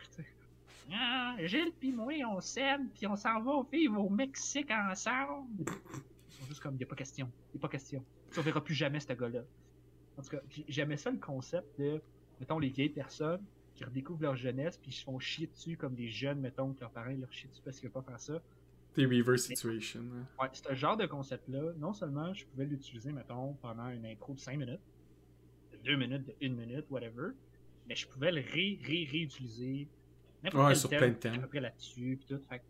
[0.91, 5.45] Ah, Gilles pis moi, on s'aime, puis on s'en va au Mexique ensemble.
[5.59, 7.29] Ils sont juste comme, y a pas question.
[7.53, 8.03] Y a pas question.
[8.31, 9.41] Tu verras plus jamais ce gars-là.
[10.17, 12.01] En tout cas, puis j'aimais ça le concept de,
[12.39, 13.43] mettons, les vieilles personnes
[13.75, 16.79] qui redécouvrent leur jeunesse, puis ils se font chier dessus comme des jeunes, mettons, que
[16.81, 18.41] leurs parents leur chient dessus parce qu'ils veulent pas faire ça.
[18.95, 20.01] Des reverse situation.
[20.01, 20.25] hein.
[20.41, 24.39] Ouais, ce genre de concept-là, non seulement je pouvais l'utiliser, mettons, pendant une intro de
[24.39, 24.81] 5 minutes,
[25.71, 27.33] de 2 minutes, de 1 minute, whatever,
[27.89, 29.87] mais je pouvais le ré, ré, réutiliser
[30.43, 31.33] n'importe Ouais, sur thème, plein de thèmes.
[31.35, 32.41] à peu près là-dessus, puis tout.
[32.47, 32.63] Fait que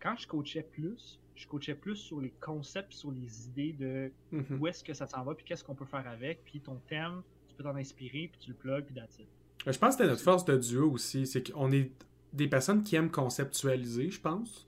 [0.00, 4.58] quand je coachais plus, je coachais plus sur les concepts, sur les idées de Mhm.
[4.58, 7.22] où est-ce que ça s'en va, puis qu'est-ce qu'on peut faire avec, puis ton thème,
[7.48, 9.26] tu peux t'en inspirer, puis tu le plugs, puis that's it.
[9.66, 11.26] Je pense que c'était notre force de duo aussi.
[11.26, 11.90] C'est qu'on est
[12.32, 14.66] des personnes qui aiment conceptualiser, je pense.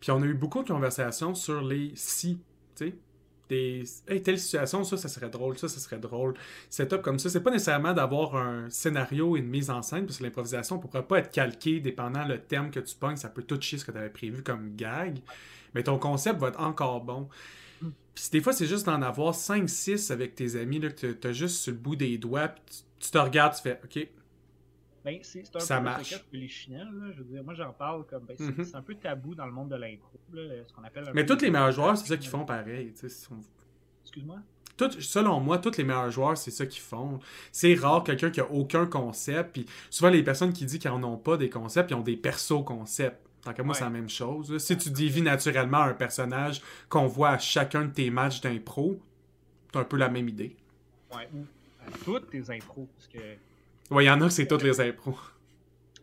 [0.00, 2.38] Puis on a eu beaucoup de conversations sur les si,
[2.74, 2.94] tu sais.
[3.50, 6.34] Des hey, telle situation, ça, ça serait drôle, ça, ça serait drôle.
[6.70, 7.28] Setup comme ça.
[7.28, 10.80] C'est pas nécessairement d'avoir un scénario et une mise en scène, parce que l'improvisation ne
[10.80, 13.16] pourra pas être calquée dépendant le thème que tu pognes.
[13.16, 15.18] Ça peut tout chier ce que tu avais prévu comme gag.
[15.74, 17.28] Mais ton concept va être encore bon.
[18.14, 21.32] Puis des fois, c'est juste d'en avoir 5-6 avec tes amis, là, que tu as
[21.32, 24.08] juste sur le bout des doigts, puis tu te regardes, tu fais OK,
[25.04, 26.14] Ben, c'est c'est un Ça peu marche.
[26.32, 26.84] les là.
[27.12, 28.24] Je veux dire, moi, j'en parle comme.
[28.24, 28.64] Ben, c'est Mhm.
[28.64, 31.24] c'est un peu tabou dans le monde de l'impro, là, ce qu'on appelle un Mais
[31.24, 32.92] tous les meilleurs joueurs, c'est ça qu'ils font pareil.
[33.08, 33.40] sont-
[34.02, 34.38] Excuse-moi?
[34.76, 37.18] Tout- selon moi, tous les meilleurs joueurs, c'est ça qu'ils font.
[37.52, 39.52] C'est rare quelqu'un qui a aucun concept.
[39.52, 42.16] Puis souvent, les personnes qui disent qu'ils n'en ont pas des concepts, ils ont des
[42.16, 43.20] persos concepts.
[43.42, 43.78] Tant que moi, Ouais.
[43.78, 44.56] c'est la même chose.
[44.58, 49.00] Si tu dévis naturellement un personnage qu'on voit à chacun de tes matchs d'impro,
[49.72, 50.56] t'as un peu la même idée.
[51.14, 51.44] Ouais, ou
[51.86, 53.18] à toutes tes impros, parce que.
[53.90, 55.18] Ouais, il y en a que c'est toutes les impros.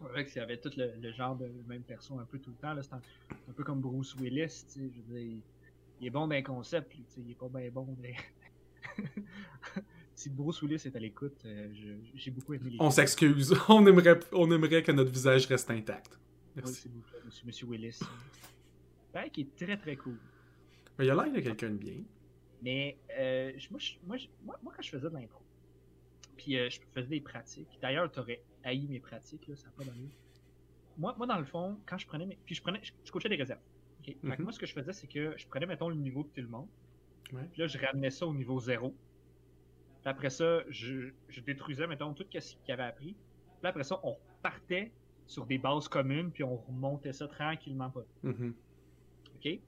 [0.02, 2.52] Ouais, que s'il y avait tout le, le genre de même perso un peu tout
[2.52, 3.02] le temps, c'est un,
[3.50, 5.42] un peu comme Bruce Willis, tu sais, je veux dire, il,
[6.02, 8.16] il est bon dans un concept, tu sais, il est pas bien bon, mais...
[10.16, 11.70] si Bruce Willis est à l'écoute, euh,
[12.16, 13.56] j'ai beaucoup aimé les On s'excuse.
[13.70, 16.18] On aimerait, on aimerait que notre visage reste intact.
[16.56, 16.74] Oui, Merci.
[16.84, 18.00] c'est beaucoup, monsieur, monsieur Willis.
[19.14, 20.18] Ben, qui est très très cool.
[20.98, 22.04] Mais il a l'air de quelqu'un de bien.
[22.62, 25.42] Mais euh, moi, je- moi, je- moi, moi, quand je faisais de l'impro,
[26.38, 29.74] puis euh, je faisais des pratiques, d'ailleurs, tu aurais haï mes pratiques, là, ça n'a
[29.74, 30.10] pas d'allure.
[30.98, 32.38] Moi, moi, dans le fond, quand je prenais mes.
[32.46, 32.80] Puis je prenais.
[32.84, 33.62] Je, je coachais des réserves.
[34.00, 34.06] ok?
[34.06, 34.44] Fait que Mhm.
[34.44, 36.48] moi, ce que je faisais, c'est que je prenais, mettons, le niveau de tout le
[36.48, 36.68] monde.
[37.34, 37.44] Ouais.
[37.52, 38.96] Puis là, je ramenais ça au niveau zéro.
[40.02, 43.14] Puis après ça, je, je détruisais, mettons, tout ce qu'il avait appris.
[43.62, 44.92] Puis après ça, on partait
[45.28, 48.56] sur des bases communes, puis on remontait ça tranquillement pas Mhm.
[49.36, 49.42] OK?
[49.44, 49.62] Fait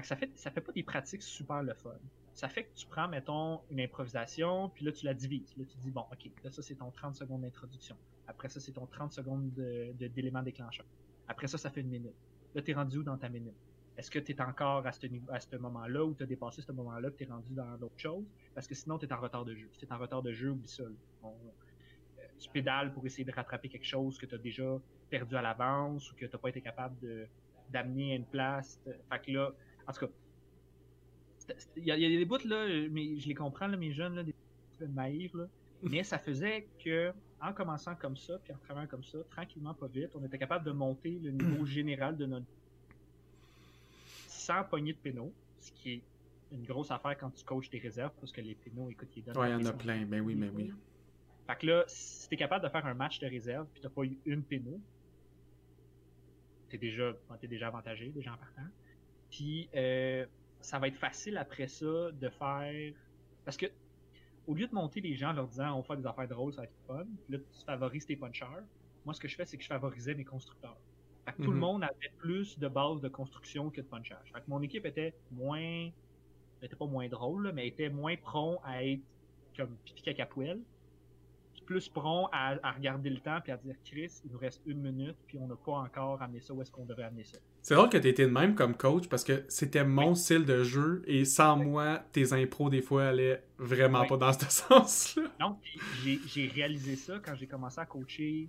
[0.00, 1.90] que ça fait, ça fait pas des pratiques super le fun.
[2.34, 5.56] Ça fait que tu prends, mettons, une improvisation, puis là, tu la divises.
[5.56, 7.96] Là, tu dis, bon, OK, là, ça, c'est ton 30 secondes d'introduction.
[8.26, 10.86] Après ça, c'est ton 30 secondes de- de- d'éléments déclencheurs.
[11.28, 12.16] Après ça, ça fait une minute.
[12.54, 13.56] Là, t'es rendu où dans ta minute?
[13.96, 17.54] Est-ce que t'es encore à ce, moment-là ou t'as dépassé ce moment-là que t'es rendu
[17.54, 18.26] dans d'autres choses?
[18.54, 19.68] Parce que sinon, t'es en retard de jeu.
[19.72, 20.82] Si t'es en retard de jeu, oublie ça.
[20.82, 21.52] euh,
[22.38, 24.80] tu pédales pour essayer de rattraper quelque chose que t'as déjà
[25.10, 27.28] perdu à l'avance ou que t'as pas été capable de
[27.68, 28.78] d'amener à une place.
[28.84, 29.50] Fait que là,
[29.86, 30.12] en tout cas,
[31.76, 33.92] il y, a il y a des bouts là, mais je les comprends, là, mes
[33.92, 34.32] jeunes, là, des
[34.78, 35.46] peu naïfs, là.
[35.82, 39.88] Mais ça faisait que, en commençant comme ça, puis en travaillant comme ça, tranquillement, pas
[39.88, 42.46] vite, on était capable de monter le niveau général de notre.
[44.26, 46.04] sans pogner de pénaux, ce qui est
[46.50, 49.36] une grosse affaire quand tu coaches tes réserves, parce que les pénaux, écoute, ils donnent.
[49.38, 50.06] Ouais, il y en a des- plein.
[50.06, 50.72] Ben oui, ben oui.
[51.46, 54.04] Fait que là, si t'es capable de faire un match de réserve, puis t'as pas
[54.04, 54.80] eu une péno,
[56.68, 58.66] t'es déjà, déjà avantagé, déjà en partant.
[59.30, 60.26] Puis, euh,
[60.64, 62.94] ça va être facile après ça de faire.
[63.44, 63.66] Parce que,
[64.46, 66.52] au lieu de monter les gens en leur disant on va faire des affaires drôles,
[66.52, 68.64] ça va être fun, puis là, tu favorises tes punchers.
[69.04, 70.80] Moi, ce que je fais, c'est que je favorisais mes constructeurs.
[71.26, 71.60] Fait que tout le Mhm.
[71.60, 74.30] monde avait plus de bases de construction que de punchage.
[74.32, 75.60] Fait que mon équipe était moins.
[76.60, 79.02] Elle était pas moins drôle, là, mais était moins prompt à être
[79.56, 80.64] comme pipi poêle
[81.64, 84.80] plus prompt à, à regarder le temps puis à dire Chris, il nous reste une
[84.80, 87.38] minute puis on n'a pas encore amené ça où est-ce qu'on devrait amener ça?
[87.62, 90.62] C'est drôle que tu été de même comme coach parce que c'était mon style de
[90.62, 94.08] jeu et sans moi, tes impros des fois allaient vraiment Oui.
[94.08, 95.56] pas dans ce sens-là.
[96.02, 98.48] Puis j'ai réalisé ça quand j'ai commencé à coacher.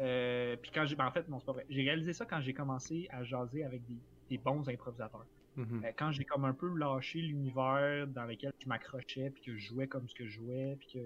[0.00, 0.96] Euh, puis quand j'ai.
[0.96, 1.66] ben, en fait, non, c'est pas vrai.
[1.68, 3.98] J'ai réalisé ça quand j'ai commencé à jaser avec des,
[4.30, 5.26] des bons improvisateurs.
[5.54, 5.82] Mhm.
[5.84, 9.66] Euh, quand j'ai comme un peu lâché l'univers dans lequel je m'accrochais, puis que je
[9.66, 10.98] jouais comme ce que je jouais, puis que.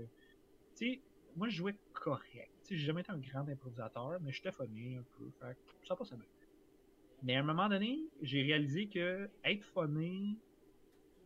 [0.77, 1.01] Tu sais,
[1.37, 2.51] moi je jouais correct.
[2.69, 5.31] J'ai jamais été un grand improvisateur, mais j'étais funny un peu.
[5.41, 6.27] Fait que ça passait bien.
[7.23, 10.39] Mais à un moment donné, j'ai réalisé que être funny,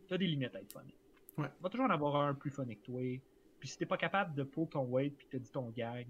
[0.07, 0.93] t'as des limites à être funny.
[1.37, 1.49] Ouais.
[1.61, 3.19] Va toujours en avoir un plus funny que toi.
[3.59, 6.07] Puis si t'es pas capable de pull ton weight puis t'as dit ton gag,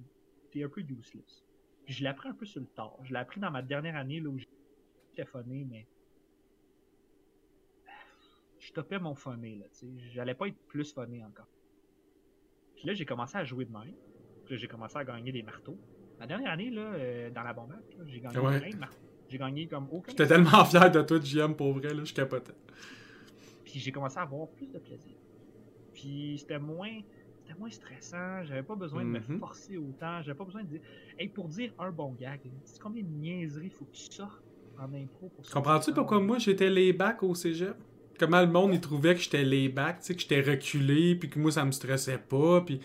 [0.52, 1.44] t'es un peu useless.
[1.86, 2.98] Puis je l'ai appris un peu sur le tard.
[3.04, 5.88] Je l'ai appris dans ma dernière année là où j'étais funny, mais
[8.60, 10.10] je topais mon funny là, tu sais.
[10.12, 11.48] J'allais pas être plus funny encore.
[12.82, 13.94] Puis là, j'ai commencé à jouer de même.
[14.46, 15.78] Puis là, j'ai commencé à gagner des marteaux.
[16.20, 17.76] Ma dernière année, là, euh, dans la bombe,
[18.08, 18.58] j'ai gagné Ouais.
[18.60, 19.06] plein de marteaux.
[19.30, 20.10] J'ai gagné comme aucun.
[20.10, 22.54] J'étais tellement fier de toi, JM, pour vrai, là, je capotais.
[23.64, 25.14] Puis j'ai commencé à avoir plus de plaisir.
[25.94, 27.02] Puis c'était moins,
[27.44, 28.44] c'était moins stressant.
[28.46, 29.38] J'avais pas besoin de me Mhm.
[29.38, 30.24] forcer autant.
[30.24, 30.82] J'avais pas besoin de dire.
[31.20, 34.44] Hey, pour dire un bon gag, sais combien de niaiseries faut que tu sortes
[34.76, 35.94] en impro pour sortir Comprends-tu ça?
[35.94, 37.76] pourquoi moi j'étais layback au cégep?
[38.22, 41.40] Comment le monde il trouvait que j'étais layback, tu sais, que j'étais reculé, puis que
[41.40, 42.80] moi ça me stressait pas, puis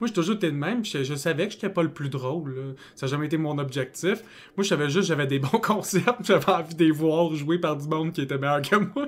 [0.00, 2.56] Moi, j'ai toujours été de même, je, je savais que j'étais pas le plus drôle.
[2.56, 2.72] là.
[2.96, 4.20] Ça n'a jamais été mon objectif.
[4.56, 7.60] Moi, je savais juste que j'avais des bons concepts, j'avais envie de les voir jouer
[7.60, 9.06] par du monde qui était meilleur que moi.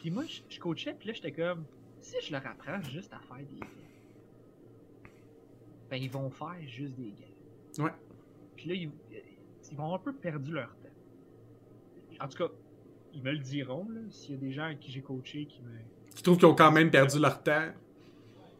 [0.00, 1.64] Puis moi, je, je coachais, puis là, j'étais comme,
[2.02, 3.60] si je leur apprends juste à faire des
[5.88, 7.84] ben ils vont faire juste des gags.
[7.86, 7.92] Ouais.
[8.56, 8.90] Puis là, ils,
[9.70, 10.88] ils vont un peu perdu leur temps.
[12.20, 12.52] En tout cas,
[13.14, 15.60] ils me le diront, là, s'il y a des gens à qui j'ai coaché qui
[15.62, 15.70] me...
[16.16, 17.70] Je trouve qu'ils ont quand même perdu leur temps?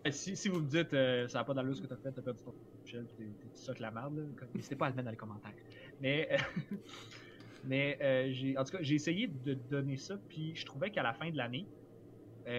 [0.07, 2.13] Euh, Si, si vous me dites, euh, ça n'a pas d'allure ce que t'as fait,
[2.13, 3.25] t'as perdu ton Michel, t'es
[3.55, 5.53] ça que la merde, n'hésitez pas à le mettre dans les commentaires.
[6.01, 6.37] Mais, euh,
[7.65, 11.03] mais euh, j'ai, en tout cas, j'ai essayé de donner ça, puis je trouvais qu'à
[11.03, 11.67] la fin de l'année,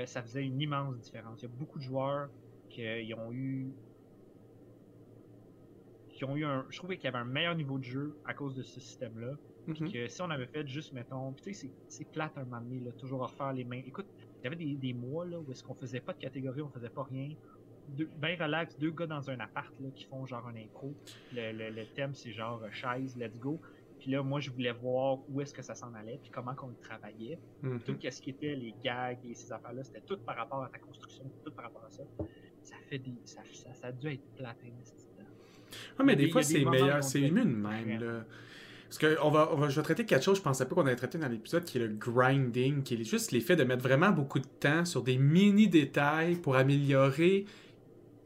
[0.06, 1.42] ça faisait une immense différence.
[1.42, 2.30] Il y a beaucoup de joueurs
[2.70, 3.74] qui ont eu.
[6.08, 6.66] qui ont eu un.
[6.70, 9.34] Je trouvais qu'il y avait un meilleur niveau de jeu à cause de ce système-là.
[9.68, 9.92] Mhm.
[9.92, 12.92] Que si on avait fait juste, mettons, tu sais, c'est- plate un moment donné, là,
[12.92, 13.82] toujours refaire les mains.
[13.86, 14.08] Écoute,
[14.40, 16.70] il y avait des, des mois là, où est-ce qu'on faisait pas de catégorie, on
[16.70, 17.30] faisait pas rien.
[17.90, 20.94] Deux, ben relax, deux gars dans un appart là, qui font genre un impro.
[21.34, 23.60] Le, le, le thème c'est genre euh, chaise, let's go.
[24.00, 26.68] Puis là, moi je voulais voir où est-ce que ça s'en allait, puis comment qu'on
[26.68, 27.40] le travaillait.
[27.62, 27.80] Mhm.
[27.82, 30.78] Tout ce qui était les gags et ces affaires-là, c'était tout par rapport à ta
[30.80, 32.04] construction, tout par rapport à ça.
[32.64, 33.14] Ça fait des.
[33.26, 35.24] Ça, ça, ça a dû être plate, hein.
[35.98, 37.04] Ah, mais des des- fois, c'est meilleur.
[37.04, 38.26] C'est mieux de même, là.
[38.94, 41.28] Parce que va, je vais traiter quelque chose, je pensais pas qu'on allait traiter dans
[41.28, 44.86] l'épisode, qui est le grinding, qui est juste l'effet de mettre vraiment beaucoup de temps
[44.86, 47.46] sur des mini-détails pour améliorer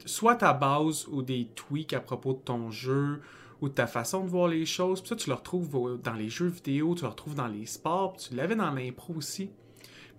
[0.06, 3.22] soit ta base ou des tweaks à propos de ton jeu
[3.62, 5.00] ou de ta façon de voir les choses.
[5.00, 8.14] Puis ça, tu le retrouves dans les jeux vidéo, tu le retrouves dans les sports,
[8.14, 9.50] puis tu l'avais dans l'impro aussi.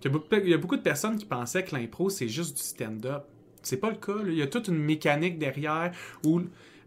[0.01, 2.09] Puis Il y, a beaucoup, il y a beaucoup de personnes qui pensaient que l'impro,
[2.09, 3.25] c'est juste du stand-up.
[3.61, 4.15] C'est pas le cas.
[4.15, 4.29] là.
[4.29, 5.91] Il y a toute une mécanique derrière
[6.25, 6.41] où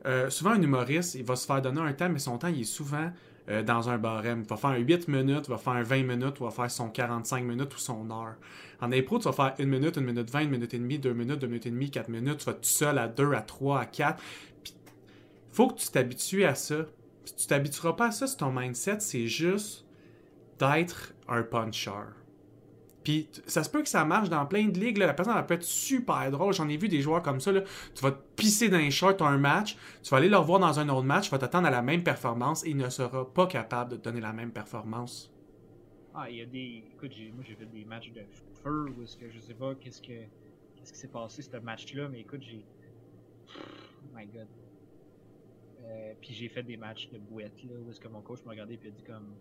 [0.04, 2.62] euh, souvent un humoriste, il va se faire donner un temps, mais son temps, il
[2.62, 3.12] est souvent
[3.49, 4.43] euh, dans un barème.
[4.45, 6.70] Il va faire un 8 minutes, il va faire un 20 minutes, il va faire
[6.70, 8.34] son 45 minutes ou son heure.
[8.80, 11.12] En impro, tu vas faire 1 minute, 1 minute 20, 1 minute et demie, 2
[11.12, 12.38] minutes, 2 minutes et demie, 4 minutes.
[12.38, 14.22] Tu vas tout seul à 2, à 3, à 4.
[14.62, 14.74] Puis,
[15.53, 16.86] faut que tu t'habitues à ça.
[17.24, 19.84] Si tu t'habitueras pas à ça, si ton mindset, c'est juste
[20.59, 21.90] d'être un puncher.
[23.05, 24.98] Puis ça se peut que ça marche dans plein de ligues.
[24.98, 25.07] là.
[25.07, 26.53] La personne elle peut être super drôle.
[26.55, 27.53] J'en ai vu des joueurs comme ça.
[27.53, 27.62] Là.
[27.94, 29.76] Tu vas te pisser dans les shorts un match.
[30.03, 31.24] Tu vas aller le revoir dans un autre match.
[31.24, 34.05] Tu vas t'attendre à la même performance et il ne sera pas capable de te
[34.05, 35.32] donner la même performance.
[36.14, 36.84] Ah, il y a des.
[36.92, 38.22] Écoute, moi j'ai fait des matchs de
[38.62, 40.12] feu où est-ce que je sais pas qu'est-ce que
[40.76, 42.64] qu'est-ce qui s'est passé ce match-là, mais écoute, j'ai.
[43.57, 44.46] Oh my god.
[45.84, 48.53] Euh, puis j'ai fait des matchs de bouette là où est-ce que mon coach m'a
[48.53, 49.34] regardé et a dit comme.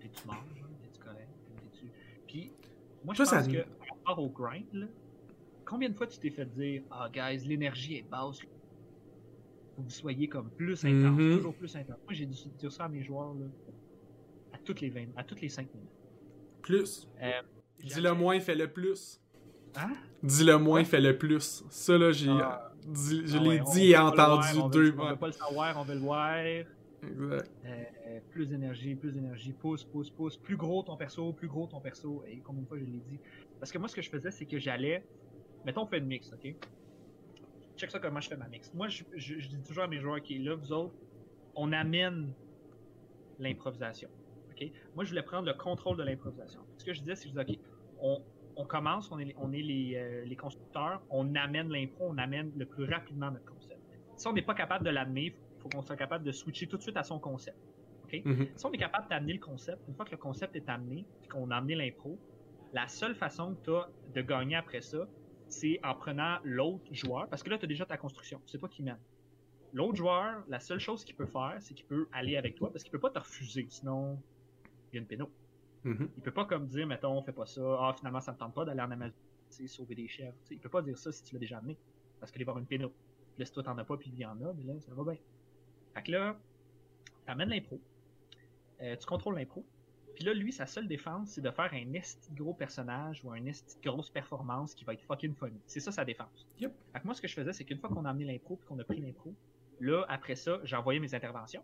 [0.00, 0.44] T'es-tu mort,
[1.12, 1.28] correct?
[2.26, 2.52] Puis
[3.04, 4.86] moi je ça pense que par rapport au grind, là,
[5.64, 8.40] combien de fois tu t'es fait dire Ah guys, l'énergie est basse.
[8.40, 11.36] Faut que vous soyez comme plus intense, Mhm.
[11.36, 11.96] toujours plus intense.
[12.04, 13.46] Moi j'ai dû dire ça à mes joueurs là
[14.52, 15.90] à toutes les 20, à toutes les 5 minutes.
[16.62, 17.08] Plus.
[17.22, 17.30] Euh,
[17.82, 19.20] Dis-le moins, fais le plus.
[19.76, 19.92] Hein?
[20.22, 20.84] Dis-le moins, Ouais.
[20.84, 21.64] fais le plus.
[21.70, 22.28] Ça, là, j'ai.
[22.30, 22.72] Ah.
[22.92, 25.78] je Ah l'ai ouais, dit et entendu voir, deux veut, On veut pas le savoir,
[25.78, 26.36] on veut le voir.
[26.36, 27.50] Exact.
[27.66, 27.84] euh,
[28.20, 30.36] plus d'énergie, plus d'énergie, pousse, pousse, pousse.
[30.36, 32.24] Plus gros ton perso, plus gros ton perso.
[32.26, 33.18] Et combien de fois je l'ai dit?
[33.58, 35.04] Parce que moi, ce que je faisais, c'est que j'allais.
[35.64, 36.54] Mettons, on fait une mix, ok?
[37.76, 38.72] Check ça comment je fais ma mix.
[38.74, 39.04] Moi, je,
[39.48, 40.94] dis toujours à mes joueurs qui là, vous autres,
[41.54, 42.32] on amène
[43.38, 44.08] l'improvisation.
[44.50, 44.70] ok?
[44.94, 46.60] Moi, je voulais prendre le contrôle de l'improvisation.
[46.78, 47.58] Ce que je disais, c'est que je disais,
[48.00, 48.20] OK,
[48.56, 52.50] on, commence, on est, on est les, euh, les constructeurs, on amène l'impro, on amène
[52.56, 53.80] le plus rapidement notre concept.
[54.16, 56.76] Si on n'est pas capable de l'amener, il faut qu'on soit capable de switcher tout
[56.76, 57.56] de suite à son concept.
[58.12, 58.48] Mhm.
[58.56, 61.28] Si on est capable d'amener le concept, une fois que le concept est amené, puis
[61.28, 62.18] qu'on a amené l'impro,
[62.72, 65.06] la seule façon que tu as de gagner après ça,
[65.48, 68.68] c'est en prenant l'autre joueur, parce que là, tu as déjà ta construction, c'est toi
[68.68, 68.98] qui mène.
[69.72, 72.82] L'autre joueur, la seule chose qu'il peut faire, c'est qu'il peut aller avec toi, parce
[72.82, 74.22] qu'il peut pas te refuser, sinon
[74.92, 75.30] il y a une péno.
[75.84, 76.10] Mhm.
[76.16, 78.64] Il peut pas comme dire, mettons, fais pas ça, ah finalement ça me tente pas
[78.64, 79.14] d'aller en Amazon,
[79.66, 80.36] sauver des chèvres.
[80.42, 81.78] Tu sais, il peut pas dire ça si tu l'as déjà amené,
[82.20, 82.88] parce qu'il va y avoir une péno.
[82.88, 84.94] Puis là, si toi t'en as pas, puis il y en a, mais là, ça
[84.94, 85.20] va bien.
[85.94, 86.38] Fait que là,
[87.26, 87.80] t'amènes l'impro,
[88.82, 89.64] euh, tu contrôles l'impro,
[90.18, 93.44] puis là, lui, sa seule défense, c'est de faire un esti gros personnage ou un
[93.46, 95.60] esti grosse performance qui va être fucking funny.
[95.64, 96.44] C'est ça sa défense.
[96.58, 96.72] Yep.
[96.92, 98.66] Fait que moi, ce que je faisais, c'est qu'une fois qu'on a amené l'impro puis
[98.66, 99.32] qu'on a pris l'impro,
[99.78, 101.62] là, après ça, j'envoyais mes interventions.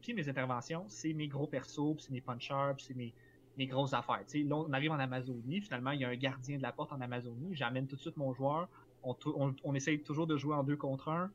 [0.00, 3.14] Puis mes interventions, c'est mes gros persos, puis c'est mes punchers, puis c'est mes,
[3.56, 4.24] mes grosses affaires.
[4.34, 7.00] Là, on arrive en Amazonie, finalement, il y a un gardien de la porte en
[7.00, 8.68] Amazonie, j'amène tout de suite mon joueur,
[9.02, 11.30] on, essaye toujours de jouer en deux contre un.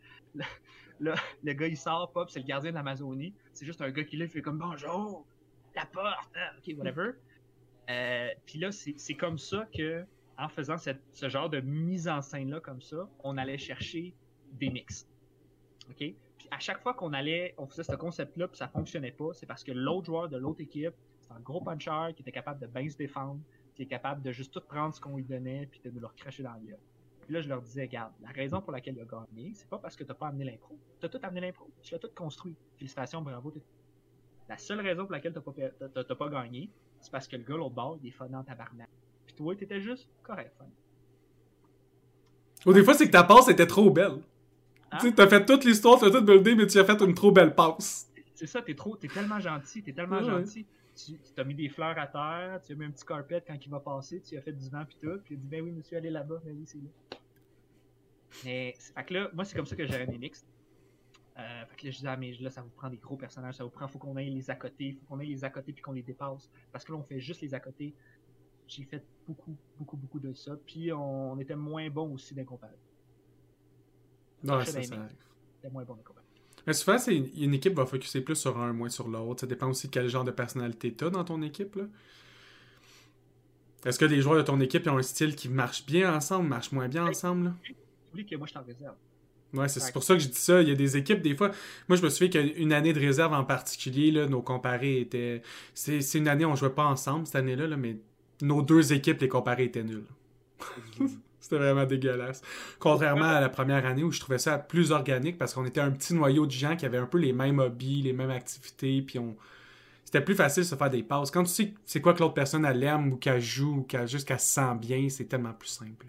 [0.99, 1.13] Le,
[1.43, 3.34] le- gars, il sort, pop, c'est le gardien de l'Amazonie.
[3.53, 5.26] C'est juste un gars qui il fait comme bonjour,
[5.76, 7.11] la porte, hein, ok, whatever.
[7.89, 10.05] Euh, Puis là, c'est comme ça que,
[10.38, 14.13] en faisant ce genre de mise en scène-là, comme ça, on allait chercher
[14.53, 15.07] des mix.
[15.89, 15.97] OK?
[15.97, 19.45] Puis à chaque fois qu'on allait, on faisait ce concept-là, puis ça fonctionnait pas, c'est
[19.45, 22.68] parce que l'autre joueur de l'autre équipe, c'est un gros puncher qui était capable de
[22.68, 23.39] bien se défendre,
[23.76, 26.07] qui est capable de juste tout prendre ce qu'on lui donnait, puis de nous le
[26.07, 26.80] recracher dans la gueule.
[27.28, 29.78] Puis là, je leur disais, regarde, la raison pour laquelle il a gagné, c'est pas
[29.78, 30.80] parce que t'as pas amené l'impro.
[31.01, 31.69] T'as tout amené l'impro.
[31.82, 32.55] Tu l'as tout construit.
[32.78, 33.53] Félicitations, bravo.
[34.47, 35.41] La seule raison pour laquelle t'as
[36.03, 36.69] pas, pas gagné,
[37.01, 38.88] c'est parce que le gars, l'autre bord, il est fun en tabarnak.
[39.25, 40.67] Puis toi, t'étais juste correct, fun.
[42.65, 44.23] Ou des fois, c'est que ta passe était trop belle.
[44.89, 44.97] Hein?
[45.01, 47.34] Tu sais, t'as fait toute l'histoire, t'as tout buildé, mais tu as fait une trop
[47.34, 48.09] belle passe.
[48.36, 50.65] C'est ça, t'es trop, t'es tellement gentil, t'es tellement gentil.
[50.98, 53.70] Tu t'as mis des fleurs à terre, tu as mis un petit carpet quand il
[53.70, 55.72] va passer, tu as fait du vent pis tout, puis il a dit ben oui
[55.72, 57.20] monsieur, allez là-bas, ben oui c'est là.
[58.43, 60.48] Mais fait que là, moi c'est comme ça que j'aurais mes mixtes.
[61.38, 63.56] Euh, fait que là je disais ah mais là ça vous prend des gros personnages,
[63.56, 65.72] ça vous prend, faut qu'on ait les à côté, faut qu'on ait les à côté
[65.72, 66.50] puis qu'on les dépasse.
[66.72, 67.93] Parce que là on fait juste les à côté.
[68.68, 72.78] J'ai fait beaucoup, beaucoup, beaucoup de ça, puis on, était moins bon aussi d'incomparable.
[74.43, 76.26] Non, ça, ça C'était moins bon d'incomparable.
[76.68, 79.39] Mais souvent, c'est une, équipe va focuser plus sur un, moins sur l'autre.
[79.41, 81.80] Ça dépend aussi de quel genre de personnalité tu as dans ton équipe.
[83.86, 86.74] Est-ce que les joueurs de ton équipe ont un style qui marche bien ensemble, marche
[86.74, 87.53] moins bien ensemble?
[88.11, 88.95] Oublie que moi, je t'en réserve.
[89.53, 90.61] Ouais, c'est pour ça que je dis ça.
[90.61, 91.51] Il y a des équipes, des fois.
[91.88, 95.41] Moi, je me souviens qu'une année de réserve en particulier, là, nos comparés étaient.
[95.74, 97.97] C'est une année où on jouait pas ensemble, cette année-là, là, mais
[98.41, 100.03] nos deux équipes, les comparés étaient nuls.
[101.48, 102.41] C'était vraiment dégueulasse.
[102.78, 105.91] Contrairement à la première année où je trouvais ça plus organique parce qu'on était un
[105.91, 109.18] petit noyau de gens qui avaient un peu les mêmes hobbies, les mêmes activités, puis
[109.18, 109.38] on...
[110.04, 111.32] C'était plus facile de se faire des pauses.
[111.32, 114.10] Quand tu sais c'est quoi que l'autre personne elle aime ou qu'elle joue ou qu'elle
[114.10, 116.08] juste qu'elle se sent bien, c'est tellement plus simple.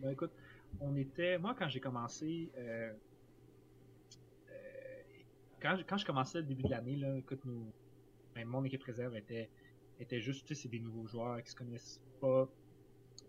[0.00, 0.32] Ben écoute,
[0.80, 1.38] on était.
[1.38, 2.92] Moi quand j'ai commencé euh,
[4.50, 4.52] euh,
[5.60, 7.72] quand, quand, je commençais au début de l'année, là, écoute, nous,
[8.34, 9.48] ben, mon équipe réserve était,
[10.00, 12.48] était juste, tu sais, c'est des nouveaux joueurs qui se connaissent pas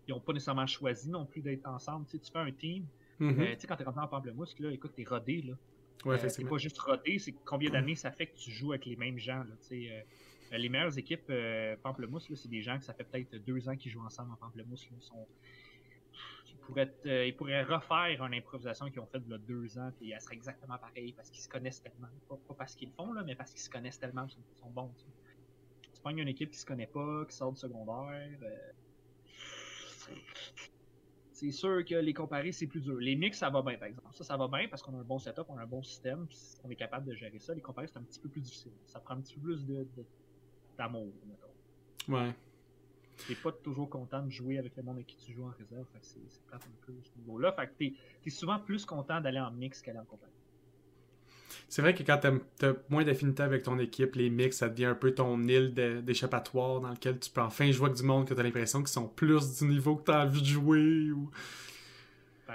[0.06, 2.06] ils n'ont pas nécessairement choisi non plus d'être ensemble.
[2.06, 2.86] Tu, fais un team.
[3.20, 5.42] Euh, tu sais, quand t'es rentré en Pamplemousse, là, écoute, t'es rodé.
[5.42, 5.54] Là.
[6.04, 8.86] Ouais, euh, c'est pas juste rodé, c'est combien d'années ça fait que tu joues avec
[8.86, 9.38] les mêmes gens.
[9.38, 10.04] Là, tu sais,
[10.52, 11.32] euh, les meilleures équipes
[11.82, 14.88] Pamplemousse, c'est des gens que ça fait peut-être deux ans qu'ils jouent ensemble en Pamplemousse.
[14.90, 15.26] Là, sont...
[16.48, 19.90] Ils, pourraient ils pourraient refaire une improvisation qu'ils ont faite il y a deux ans,
[19.98, 22.08] puis elle serait exactement pareille parce qu'ils se connaissent tellement.
[22.28, 24.90] Pas, parce qu'ils le font, là, mais parce qu'ils se connaissent tellement, ils sont, bons.
[25.82, 28.38] Tu prends une équipe qui se connaît pas, qui sort du secondaire
[31.32, 32.96] c'est sûr que les comparer, c'est plus dur.
[32.96, 34.08] Les mix, ça va bien, par exemple.
[34.12, 36.26] Ça, ça va bien parce qu'on a un bon setup, on a un bon système,
[36.62, 37.54] on est capable de gérer ça.
[37.54, 38.72] Les comparer, c'est un petit peu plus difficile.
[38.86, 39.86] Ça prend un petit peu plus de,
[40.78, 42.14] d'amour, mettons.
[42.16, 42.32] Ouais.
[43.26, 45.86] T'es pas toujours content de jouer avec le monde avec qui tu joues en réserve,
[45.92, 47.52] fait que c'est, c'est un peu ce niveau-là.
[47.52, 50.32] Fait que t'es, t'es souvent plus content d'aller en mix qu'aller en compagnie.
[51.68, 54.86] C'est vrai que quand tu as moins d'affinité avec ton équipe, les mix, ça devient
[54.86, 55.74] un peu ton île
[56.04, 58.88] d'échappatoire dans lequel tu peux enfin jouer avec du monde que tu as l'impression qu'ils
[58.88, 61.10] sont plus du niveau que tu as envie de jouer.
[61.10, 61.30] Ou...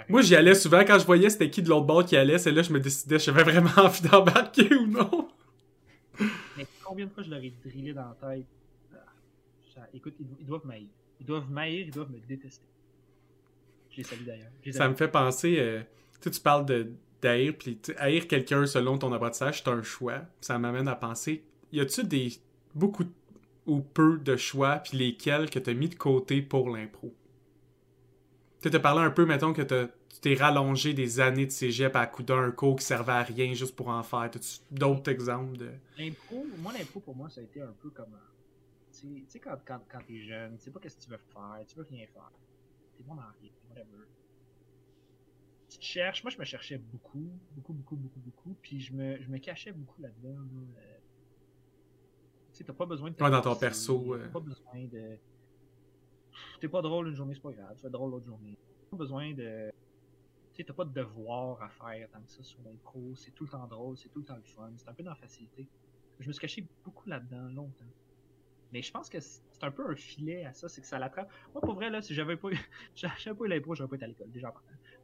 [0.08, 2.52] Moi, j'y allais souvent quand je voyais c'était qui de l'autre bord qui allait, c'est
[2.52, 5.28] là que je me décidais si j'avais vraiment envie d'embarquer ou non.
[6.56, 8.46] Mais combien de fois je leur ai drillé dans la tête?
[9.76, 10.88] Ah, Écoute, ils, doivent m'haïr.
[11.20, 12.64] Ils doivent m'haïr, ils doivent me détester.
[13.90, 14.50] Je les salue d'ailleurs.
[14.70, 15.82] Ça me fait penser, euh,
[16.20, 16.92] tu tu parles de
[17.22, 20.22] d'haïr, puis haïr quelqu'un selon ton apprentissage, c'est un choix.
[20.40, 22.32] Ça m'amène à penser, y a-tu des
[22.74, 23.04] beaucoup
[23.66, 27.14] ou peu de choix, puis lesquels que tu as mis de côté pour l'impro?
[28.62, 32.06] Tu te parlé un peu, mettons, que tu t'es rallongé des années de cégep à
[32.06, 34.20] coup d'un cours qui servait à rien juste pour en faire.
[34.20, 35.70] As-tu d'autres exemples de.
[35.98, 38.16] L'impro, moi, l'impro, pour moi, ça a été un peu comme.
[38.92, 41.64] Tu sais, quand, quand, quand t'es jeune, tu sais pas qu'est-ce que tu veux faire,
[41.66, 42.30] tu veux rien faire.
[42.96, 44.04] T'es bon dans rien, whatever
[45.70, 46.22] tu te cherches.
[46.24, 48.56] Moi, je me cherchais beaucoup, beaucoup, beaucoup, beaucoup, beaucoup.
[48.60, 50.36] Puis je me, je me cachais beaucoup là-dedans.
[50.38, 50.98] Euh.
[52.52, 53.22] Tu sais, t'as pas besoin de.
[53.22, 54.16] Ouais, dans ton perso.
[54.18, 55.16] T'as pas besoin de.
[56.60, 57.76] T'es pas drôle une journée, c'est pas grave.
[57.78, 58.56] Tu es drôle l'autre journée.
[58.82, 59.70] T'as pas besoin de.
[60.52, 63.14] Tu sais, t'as pas de devoir à faire tant que ça sur l'impro.
[63.14, 64.70] C'est tout le temps drôle, c'est tout le temps le fun.
[64.76, 65.68] C'est un peu dans la facilité.
[66.18, 67.86] Je me suis caché beaucoup là-dedans longtemps.
[68.72, 71.30] Mais je pense que c'est un peu un filet à ça, c'est que ça l'attrape.
[71.54, 72.50] Moi, pour vrai, là, si j'avais pas,
[72.94, 74.52] j'avais pas eu l'impro, j'aurais pas été à l'école, déjà.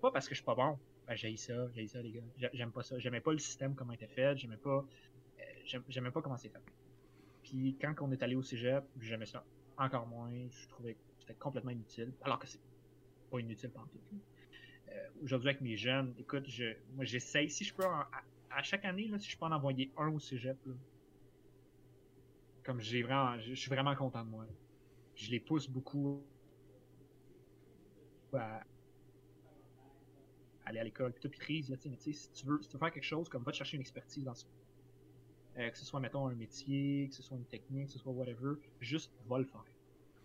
[0.00, 0.78] Pas parce que je suis pas bon.
[1.06, 2.50] Ben, j'ai ça, j'ai ça, les gars.
[2.52, 2.98] J'aime pas ça.
[2.98, 4.36] J'aimais pas le système, comment il était fait.
[4.36, 4.84] J'aimais pas,
[5.38, 6.62] euh, j'aimais pas comment c'est fait.
[7.42, 9.44] Puis quand on est allé au cégep, j'aimais ça
[9.78, 10.32] encore moins.
[10.50, 12.12] Je trouvais que c'était complètement inutile.
[12.22, 12.60] Alors que c'est
[13.30, 14.00] pas inutile par tout.
[14.88, 17.50] Euh, Aujourd'hui, avec mes jeunes, écoute, je, moi, j'essaye.
[17.50, 20.56] Si je peux, à, chaque année, là, si je peux en envoyer un au cégep,
[20.66, 20.74] là,
[22.64, 24.46] comme j'ai vraiment, je suis vraiment content de moi.
[25.14, 26.24] Je les pousse beaucoup
[28.32, 28.64] à
[30.66, 32.74] aller à l'école, puis tout, puis là, mais tu sais, si tu veux, si tu
[32.74, 34.46] veux faire quelque chose, comme va te chercher une expertise dans ça.
[35.58, 38.12] Euh, que ce soit, mettons, un métier, que ce soit une technique, que ce soit
[38.12, 39.64] whatever, juste va le faire.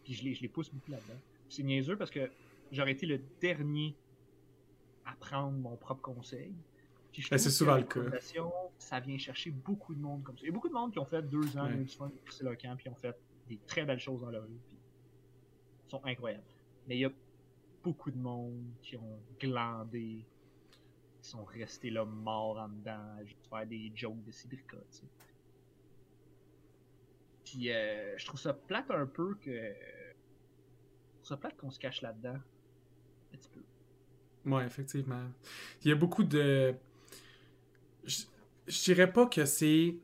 [0.03, 1.19] Puis je les, je les pousse beaucoup là-dedans.
[1.47, 2.29] C'est niaiseux parce que
[2.71, 3.95] j'aurais été le dernier
[5.05, 6.53] à prendre mon propre conseil.
[7.29, 7.99] Ben, c'est souvent le cas.
[8.77, 10.43] Ça vient chercher beaucoup de monde comme ça.
[10.43, 11.85] Il y a beaucoup de monde qui ont fait deux ans ouais.
[11.85, 13.15] fun, c'est leur camp, puis ont fait
[13.47, 14.59] des très belles choses dans leur vie.
[14.65, 14.77] Puis
[15.87, 16.43] ils sont incroyables.
[16.87, 17.11] Mais il y a
[17.83, 20.25] beaucoup de monde qui ont glandé,
[21.21, 25.05] qui sont restés là morts en dedans, juste faire des jokes de Cidrica, tu sais.
[27.45, 29.73] Puis euh, je trouve ça plate un peu que.
[31.23, 32.39] Ça plate qu'on se cache là-dedans.
[33.33, 34.49] Un petit peu.
[34.49, 35.29] Ouais, effectivement.
[35.83, 36.73] Il y a beaucoup de.
[38.05, 39.95] Je dirais pas que c'est.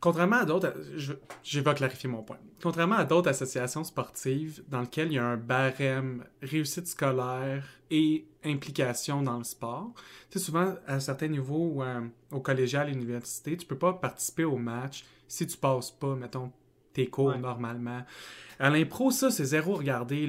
[0.00, 0.72] Contrairement à d'autres.
[0.96, 1.12] Je,
[1.42, 2.38] je vais clarifier mon point.
[2.62, 8.24] Contrairement à d'autres associations sportives dans lesquelles il y a un barème réussite scolaire et
[8.44, 9.92] implication dans le sport,
[10.30, 12.00] tu sais, souvent à certains niveaux, ou euh,
[12.30, 16.52] au collégial, à l'université, tu peux pas participer au match si tu passes pas, mettons,
[16.92, 17.38] tes cours Ouais.
[17.38, 18.02] normalement.
[18.60, 20.28] À l'impro, ça, c'est zéro regardé.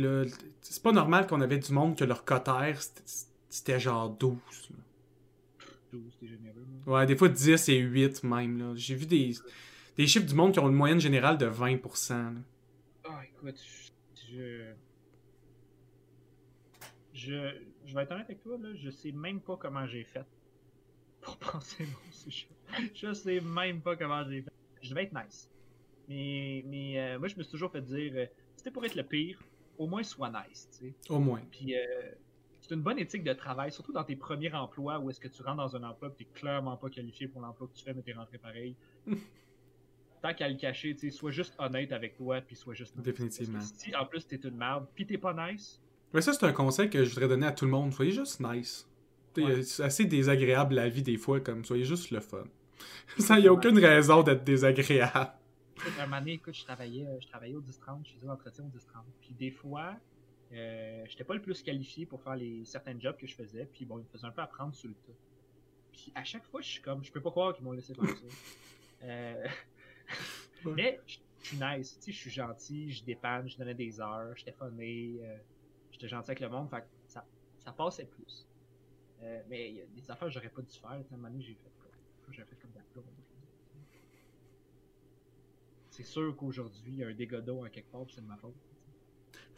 [0.62, 3.04] C'est pas normal qu'on avait du monde que leur cotère, c'était-
[3.50, 4.38] c'était genre 12.
[4.72, 4.76] là.
[5.92, 6.66] 12, t'es généreux.
[6.86, 8.58] Ouais, des fois 10 et 8 même.
[8.60, 8.74] là.
[8.76, 9.34] J'ai vu des,
[9.98, 12.10] des chiffres du monde qui ont une moyenne générale de 20%.
[12.14, 12.32] là.
[13.06, 13.60] Ah, écoute,
[14.32, 14.72] je.
[17.14, 17.56] Je.
[17.86, 20.26] Je vais être honnête avec toi, là, je sais même pas comment j'ai fait
[21.22, 22.48] pour penser mon sujet.
[22.94, 24.52] Je sais même pas comment j'ai fait.
[24.82, 25.50] Je devais être nice.
[26.08, 28.96] Mais, mais euh, moi, je me suis toujours fait dire euh, si c'était pour être
[28.96, 29.40] le pire,
[29.78, 30.94] au moins sois nice, tu sais.
[31.10, 31.42] Au moins.
[31.52, 32.12] Puis euh,
[32.70, 35.42] c'est une bonne éthique de travail, surtout dans tes premiers emplois où est-ce que tu
[35.42, 38.04] rentres dans un emploi et tu clairement pas qualifié pour l'emploi que tu fais, mais
[38.04, 38.76] t'es rentré pareil.
[40.22, 42.96] Tant qu'à le cacher, tu sais, sois juste honnête avec toi, puis sois juste.
[43.00, 43.60] Définitivement.
[43.62, 45.82] Si en plus t'es une merde, puis t'es pas nice,
[46.14, 47.92] Mais ça, c'est un conseil que je voudrais donner à tout le monde.
[47.92, 48.88] Soyez juste nice.
[49.34, 49.64] Tu Ouais.
[49.64, 52.44] C'est assez désagréable la vie des fois, comme soyez juste le fun.
[53.18, 55.32] Ça, y a aucune raison d'être désagréable.
[55.78, 58.66] écoute, un moment donné, écoute, je travaillais, euh, je travaillais au 10-30, je faisais l'entretien
[58.66, 59.02] au 10-30.
[59.22, 59.96] Puis des fois,
[60.52, 63.86] euh, j'étais pas le plus qualifié pour faire les certains jobs que je faisais, puis
[63.86, 65.14] bon, ils me faisaient un peu apprendre sur le tas.
[65.92, 68.06] Puis à chaque fois, je suis comme, je peux pas croire qu'ils m'ont laissé faire
[68.08, 68.26] ça.
[69.04, 69.48] Euh.
[70.66, 74.36] Mais je suis nice, tu sais, je suis gentil, je dépanne, je donnais des heures,
[74.36, 75.38] j'étais funné, euh,
[75.92, 77.26] j'étais gentil avec le monde, fait ça,
[77.60, 78.46] ça passait plus.
[79.22, 81.42] Euh, mais il y a des affaires que j'aurais pas dû faire, à moment donné,
[81.42, 83.04] j'ai fait comme, j'ai fait comme d'accord.
[85.90, 88.38] C'est sûr qu'aujourd'hui, il y a un dégât d'eau en quelque part, c'est de ma
[88.38, 88.56] faute.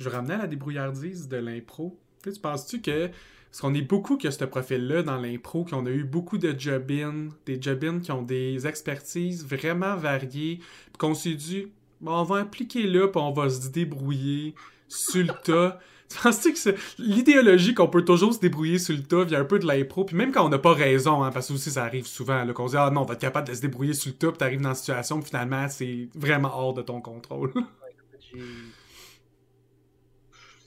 [0.01, 1.99] Je ramenais à la débrouillardise de l'impro.
[2.23, 3.09] Tu penses-tu que.
[3.51, 6.57] Parce qu'on est beaucoup qui a ce profil-là dans l'impro, qu'on a eu beaucoup de
[6.57, 11.67] job-in, des job-in qui ont des expertises vraiment variées, puis qu'on s'est dit,
[11.99, 14.55] bon, on va appliquer là, puis on va se débrouiller
[14.87, 15.79] sur le tas.
[16.11, 19.45] Tu penses-tu que c'est l'idéologie qu'on peut toujours se débrouiller sur le tas vient un
[19.45, 21.85] peu de l'impro, puis même quand on n'a pas raison, hein, parce que aussi ça
[21.85, 23.93] arrive souvent, là, qu'on se dit, ah non, on va être capable de se débrouiller
[23.93, 26.99] sur le tas, puis t'arrives dans une situation où finalement c'est vraiment hors de ton
[26.99, 27.51] contrôle.
[27.55, 28.39] Ouais, écoute, j'ai.
[28.39, 28.81] Pff,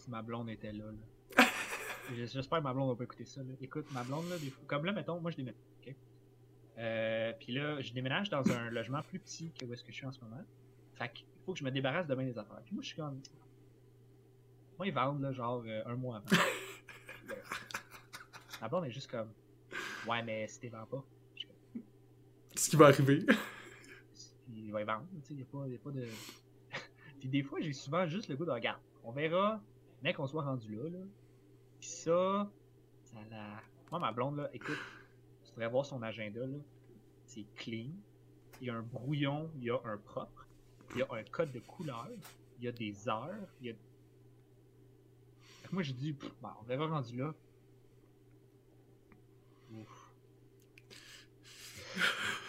[0.04, 0.84] Si ma blonde était là,
[1.38, 1.44] là.
[2.14, 3.42] J'espère que ma blonde va pas écouter ça.
[3.42, 3.54] Là.
[3.62, 5.56] Écoute, ma blonde, là, des fois- comme là, mettons, moi je déménage.
[6.76, 9.96] Euh, puis là, je déménage dans un logement plus petit que où est-ce que je
[9.96, 10.42] suis en ce moment.
[10.96, 12.60] Fait qu'il faut que je me débarrasse demain des affaires.
[12.64, 13.18] Puis moi, je suis comme.
[14.76, 16.36] Moi, ils vendent, là, genre, euh, un mois avant.
[17.28, 17.34] Là,
[18.60, 19.28] ma blonde est juste comme.
[20.06, 21.02] Ouais, mais si t'es vends pas.
[21.36, 21.82] Je suis comme,
[22.56, 23.24] Ce qui va arriver.
[24.52, 26.06] il va y vendre, tu sais, il n'y a, pas- y a pas de...
[27.20, 28.82] Puis des fois, j'ai souvent juste le goût de regarder.
[29.04, 29.62] On verra,
[30.04, 30.98] mais qu'on soit rendu là, là.
[31.80, 32.50] Puis ça,
[33.04, 33.62] ça la...
[33.90, 34.78] Moi, ma blonde, là, écoute,
[35.44, 36.58] tu devrais voir son agenda, là.
[37.24, 37.88] C'est clean.
[38.60, 40.46] Il y a un brouillon, il y a un propre.
[40.92, 42.10] Il y a un code de couleur.
[42.58, 43.48] Il y a des heures.
[43.62, 43.74] Il y a...
[45.72, 47.34] Moi, j'ai dit, pff, bon, on verra rendu là.
[49.72, 50.12] Ouf.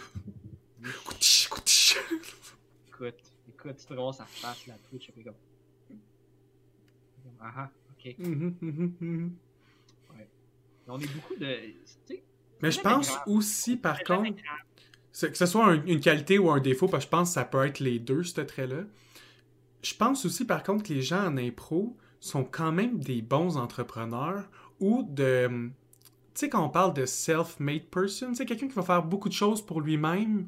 [2.88, 3.16] Écoute,
[3.50, 5.36] écoute, tu devrais voir sa face, la Twitch, elle fait comme.
[7.42, 8.16] Ah ah, ok.
[8.20, 9.32] Mhm, mhm, mhm.
[10.88, 11.48] On est beaucoup de.
[12.62, 13.24] Mais je c'est pense grave.
[13.28, 14.40] aussi, par c'est contre,
[15.12, 17.34] c'est- que ce soit un- une qualité ou un défaut, parce que je pense que
[17.36, 18.84] ça peut être les deux, ce trait-là.
[19.84, 23.58] Je pense aussi, par contre, que les gens en impro sont quand même des bons
[23.58, 24.50] entrepreneurs
[24.80, 25.48] ou de.
[26.34, 29.30] Tu sais, quand on parle de self-made person, tu sais, quelqu'un qui va faire beaucoup
[29.30, 30.48] de choses pour lui-même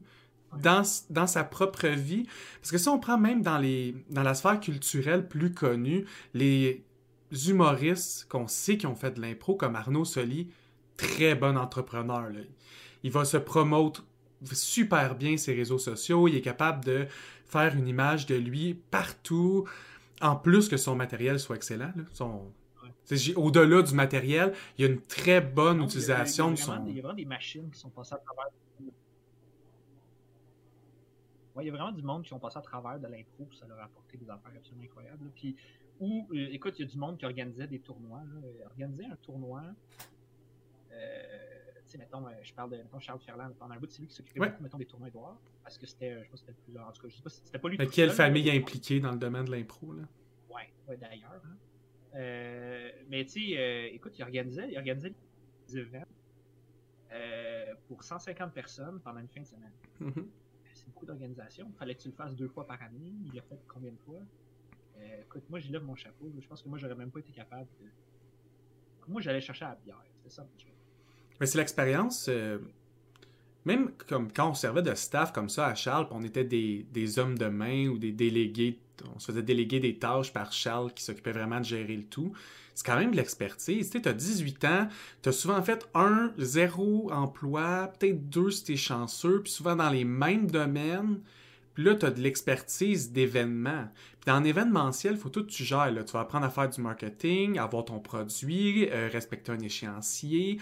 [0.61, 2.27] dans, dans sa propre vie.
[2.61, 6.83] Parce que si on prend même dans, les, dans la sphère culturelle plus connue, les
[7.47, 10.49] humoristes qu'on sait qui ont fait de l'impro, comme Arnaud Soli,
[10.95, 12.29] très bon entrepreneur.
[12.29, 12.39] là.
[13.03, 13.91] Il va se promouvoir
[14.51, 16.27] super bien ses réseaux sociaux.
[16.27, 17.05] Il est capable de
[17.45, 19.65] faire une image de lui partout,
[20.21, 21.93] en plus que son matériel soit excellent.
[22.13, 22.51] Son...
[22.83, 23.33] Ouais.
[23.35, 26.53] Au-delà du matériel, il y a une très bonne Non, il y a- utilisation il
[26.53, 26.85] y de a vraiment son...
[26.85, 28.45] des- Il y a vraiment des machines qui sont passées à travers.
[31.57, 33.65] Ouais, il y a vraiment du monde qui sont passés à travers de l'impro, ça
[33.67, 35.25] leur a apporté des affaires absolument incroyables.
[35.25, 35.31] là.
[35.35, 35.55] Puis,
[35.99, 38.21] ou, euh, écoute, il y a du monde qui organisait des tournois.
[38.23, 38.41] Là.
[38.43, 39.63] Euh, Organiser un tournoi,
[40.91, 41.23] euh,
[41.85, 44.13] tu sais, mettons, je parle de mettons, Charles Ferland, pendant un bout, c'est lui qui
[44.15, 44.49] s'occupait Ouais.
[44.49, 47.01] beaucoup, mettons, des tournois Édouard, parce que c'était, je sais pas c'était plus, en tout
[47.01, 48.53] cas, je sais pas si c'était pas lui Mais quelle seul, famille là.
[48.53, 50.03] impliquée dans le domaine de l'impro, là?
[50.49, 51.41] Ouais, ouais, d'ailleurs.
[51.45, 51.57] hein.
[52.15, 55.13] Euh, mais tu sais, euh, écoute, il organisait, il organisait
[55.67, 56.05] des événements
[57.11, 59.71] euh, pour 150 personnes pendant une fin de semaine.
[59.99, 60.13] Mhm.
[60.15, 60.46] C'est
[60.97, 61.71] beaucoup d'organisation.
[61.77, 63.13] Fallait que tu le fasses deux fois par année.
[63.25, 64.19] Il l'a fait combien de fois?
[64.99, 66.31] Euh, écoute, moi, j'y lève mon chapeau.
[66.39, 67.85] Je pense que moi, j'aurais même pas été capable de.
[69.07, 70.01] Moi, j'allais chercher à bière.
[70.17, 70.47] C'était ça.
[71.39, 72.27] Mais c'est l'expérience.
[72.29, 72.59] euh,
[73.67, 77.37] même comme quand on servait de staff comme ça à Charles, on était des, hommes
[77.37, 78.79] de main ou des délégués,
[79.13, 82.31] on se faisait déléguer des tâches par Charles qui s'occupait vraiment de gérer le tout.
[82.73, 83.89] C'est quand même de l'expertise.
[83.89, 84.87] Tu as 18 ans,
[85.21, 89.89] tu as souvent fait un, zéro emploi, peut-être deux si t'es chanceux, puis souvent dans
[89.89, 91.19] les mêmes domaines.
[91.73, 93.89] Puis là, tu as de l'expertise d'événements.
[94.21, 95.93] Puis dans l'événementiel, il faut tout que tu gères.
[96.05, 100.59] Tu vas apprendre à faire du marketing, avoir ton produit, euh, respecter un échéancier.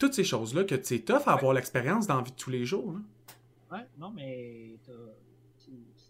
[0.00, 2.64] Toutes ces choses-là que c'est tough à avoir l'expérience dans la vie de tous les
[2.64, 2.96] jours.
[2.96, 3.04] hein.
[3.70, 4.92] Ouais, non, mais t'as-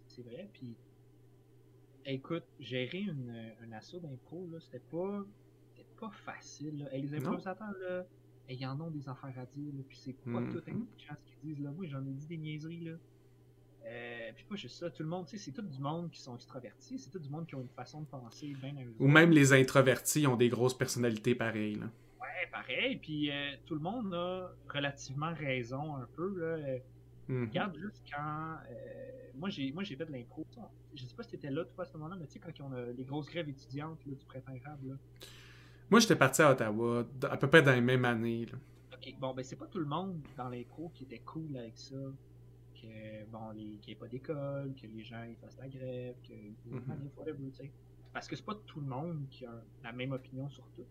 [0.06, 0.48] c'est vrai.
[0.54, 0.74] Puis,
[2.06, 5.24] écoute, gérer une, un assaut d'impro, là, c'était pas,
[5.70, 6.78] c'était pas facile.
[6.78, 6.94] Là.
[6.94, 8.06] Et les improvisateurs, là,
[8.48, 9.72] et ils en ont des affaires à dire.
[9.74, 10.52] Là, puis c'est pas Mhm.
[10.52, 11.64] tout intelligent ce qu'ils disent.
[11.64, 11.70] Là.
[11.70, 12.80] Moi, j'en ai dit des niaiseries.
[12.80, 12.92] Là.
[13.86, 16.20] Euh, puis pas juste ça, tout le monde, tu sais, c'est tout du monde qui
[16.20, 18.94] sont extravertis, c'est tout du monde qui ont une façon de penser bien à eux
[18.98, 21.76] Ou même les introvertis ont des grosses personnalités pareilles.
[21.76, 21.90] là.
[22.40, 22.96] Ouais, pareil.
[22.96, 26.38] Puis euh, tout le monde a relativement raison un peu.
[26.38, 26.78] Là.
[27.28, 27.48] Mhm.
[27.48, 28.56] Regarde juste quand.
[28.70, 30.46] euh, moi, j'ai moi j'ai fait de l'impro.
[30.94, 32.72] Je sais pas si t'étais là, toi, à ce moment-là, mais tu sais, quand ont
[32.72, 34.52] euh, les grosses grèves étudiantes là, du printemps.
[34.84, 34.94] Là.
[35.88, 38.46] Moi, j'étais parti à Ottawa, à peu près dans les mêmes années.
[38.46, 38.58] là.
[38.94, 41.96] Ok, bon, ben c'est pas tout le monde dans l'impro qui était cool avec ça.
[42.74, 46.16] Que, bon, les, qu'il n'y ait pas d'école, que les gens ils fassent la grève,
[46.26, 46.32] que
[46.66, 47.70] Mhm.
[48.12, 49.52] Parce que c'est pas tout le monde qui a
[49.84, 50.84] la même opinion sur tout.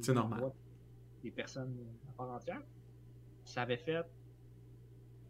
[0.00, 0.50] C'est normal.
[1.26, 1.76] Des personnes
[2.08, 2.62] à part entière.
[3.44, 4.06] Ça avait fait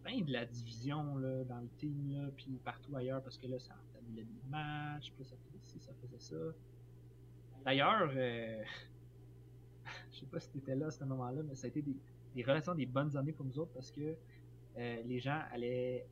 [0.04, 3.58] ben de la division là, dans le team, là, puis partout ailleurs, parce que là,
[3.58, 6.36] ça annulait des matchs, puis ça faisait ci, ça faisait ça.
[7.64, 8.62] D'ailleurs, euh,
[10.12, 11.96] je sais pas si t'étais là à ce moment-là, mais ça a été des,
[12.34, 14.14] des relations, des bonnes années pour nous autres, parce que
[14.76, 16.06] euh, les gens allaient...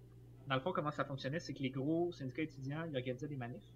[0.49, 3.37] Dans le fond, comment ça fonctionnait, c'est que les gros syndicats étudiants, ils organisaient des
[3.37, 3.75] manifs.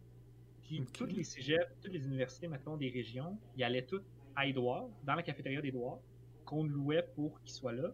[0.62, 4.06] Puis toutes les cégeps, toutes les universités, maintenant des régions, ils allaient toutes
[4.36, 5.98] à Édouard, dans la cafétéria d'Édouard,
[6.44, 7.92] qu'on louait pour qu'ils soient là.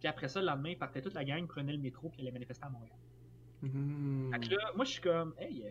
[0.00, 2.32] Puis après ça, le lendemain, ils partaient toute la gang, prenaient le métro, puis allaient
[2.32, 2.96] manifester à Montréal.
[4.32, 5.70] Fait que là, moi, je suis comme, hey, euh,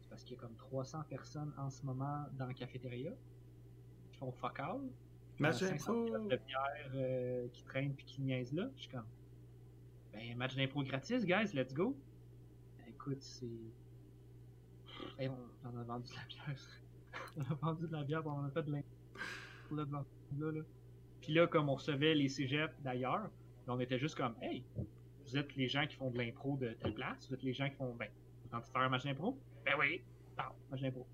[0.00, 3.12] c'est parce qu'il y a comme 300 personnes en ce moment dans la cafétéria
[4.10, 4.80] qui font fuck all.
[5.38, 6.28] Match Dans 500 d'impro.
[6.28, 8.68] de bière euh, qui traînent puis qui niaisent là.
[8.74, 9.06] Je suis comme,
[10.12, 11.96] ben, match d'impro gratis, guys, let's go.
[12.78, 13.46] Ben, écoute, c'est.
[15.18, 16.58] Hey, on, on a vendu de la bière.
[17.50, 19.84] on a vendu de la bière, on a fait de l'impro là,
[20.52, 20.62] là.
[21.20, 23.30] Puis là, comme on recevait les cégeps d'ailleurs,
[23.66, 24.64] ben, on était juste comme, hey,
[25.24, 27.68] vous êtes les gens qui font de l'impro de telle place, vous êtes les gens
[27.68, 28.08] qui font, ben,
[28.42, 29.38] vous tentez de faire un match d'impro?
[29.64, 30.00] Ben oui,
[30.38, 31.06] non, match d'impro.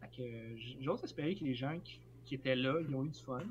[0.00, 1.78] Fait que j'ose espérer que les gens
[2.24, 3.42] qui, étaient là, ils ont eu du fun.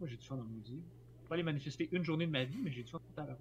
[0.00, 0.82] Moi, j'ai du fun en maudit.
[1.16, 3.20] Je vais pas aller manifester une journée de ma vie, mais j'ai du fun tout
[3.20, 3.38] à l'heure.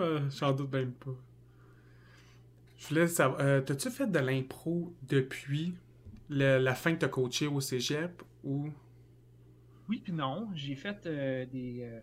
[0.00, 1.14] Euh, J'en doute même pas.
[2.84, 5.74] Je voulais savoir, euh, t'as-tu fait de l'impro depuis
[6.28, 8.68] le- la fin que t'as coaché au cégep ou?
[9.88, 12.00] Oui puis non, j'ai fait euh, des euh,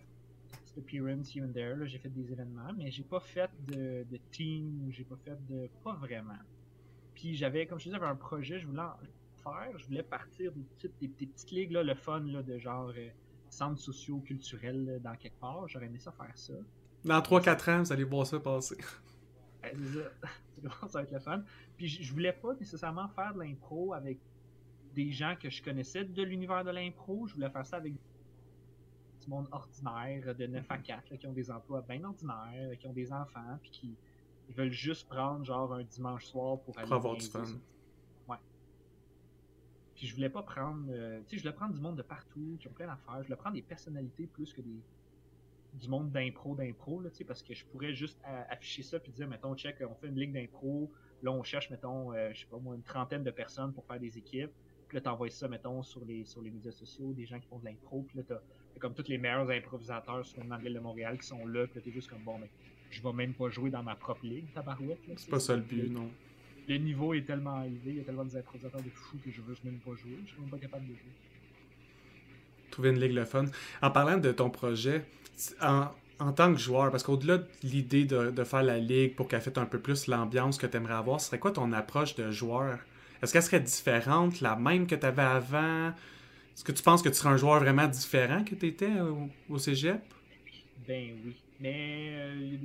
[0.52, 4.20] petites appearances here and there, j'ai fait des événements, mais j'ai pas fait de, de
[4.32, 5.70] team, j'ai pas fait de...
[5.84, 6.40] pas vraiment.
[7.14, 8.98] Puis j'avais, comme je te disais, j'avais un projet, je voulais en
[9.44, 12.58] faire, je voulais partir des petites, des, des petites ligues, là, le fun, là, de
[12.58, 13.10] genre euh,
[13.50, 16.54] centres sociaux, culturels, là, dans quelque part, j'aurais aimé ça faire ça.
[17.06, 18.78] Dans 3-4 ans, vous allez voir ça passer.
[20.88, 20.88] Ça.
[20.94, 21.44] Va être le fun.
[21.78, 24.20] Puis je voulais pas nécessairement faire de l'impro avec
[24.94, 27.28] des gens que je connaissais de l'univers de l'impro.
[27.28, 31.34] Je voulais faire ça avec du monde ordinaire, de 9 à 4, là, qui ont
[31.34, 33.96] des emplois bien ordinaires, qui ont des enfants, puis qui
[34.50, 37.46] ils veulent juste prendre genre un dimanche soir pour aller avoir du fun.
[38.28, 38.36] Ouais.
[39.96, 42.58] Puis je voulais pas prendre, euh, tu sais, je voulais prendre du monde de partout,
[42.60, 43.20] qui ont plein d'affaires.
[43.20, 44.82] Je voulais prendre des personnalités plus que des
[45.74, 48.20] du monde d'impro d'impro là, tu sais, parce que je pourrais juste
[48.50, 50.92] afficher ça puis dire mettons check on fait une ligue d'impro
[51.24, 54.00] là on cherche mettons euh, je sais pas moi une trentaine de personnes pour faire
[54.00, 54.52] des équipes
[54.88, 57.60] puis là t'envoies ça mettons sur les sur les médias sociaux des gens qui font
[57.60, 58.42] de l'impro puis là t'as
[58.74, 61.76] t'as comme tous les meilleurs improvisateurs sur le ville de Montréal qui sont là puis
[61.76, 62.50] là t'es juste comme bon mais
[62.90, 65.62] je vais même pas jouer dans ma propre ligue tabarouette là, C'est pas ça le
[65.62, 66.12] but, non.
[66.68, 69.56] le niveau est tellement élevé il y a tellement d'improvisateurs de fous que je veux
[69.64, 71.12] même pas jouer je suis même pas capable de jouer
[72.72, 73.46] Trouver une ligue le fun.
[73.82, 75.04] En parlant de ton projet,
[75.62, 75.88] en,
[76.20, 79.42] en tant que joueur, parce qu'au-delà de l'idée de, de faire la ligue pour qu'elle
[79.42, 82.32] fasse un peu plus l'ambiance que tu aimerais avoir, ce serait quoi ton approche de
[82.32, 82.80] joueur?
[83.22, 85.90] Est-ce qu'elle serait différente, la même que tu avais avant?
[85.90, 89.30] Est-ce que tu penses que tu serais un joueur vraiment différent que tu étais au,
[89.50, 90.02] au cégep?
[90.88, 91.36] Ben oui.
[91.60, 92.58] Mais euh,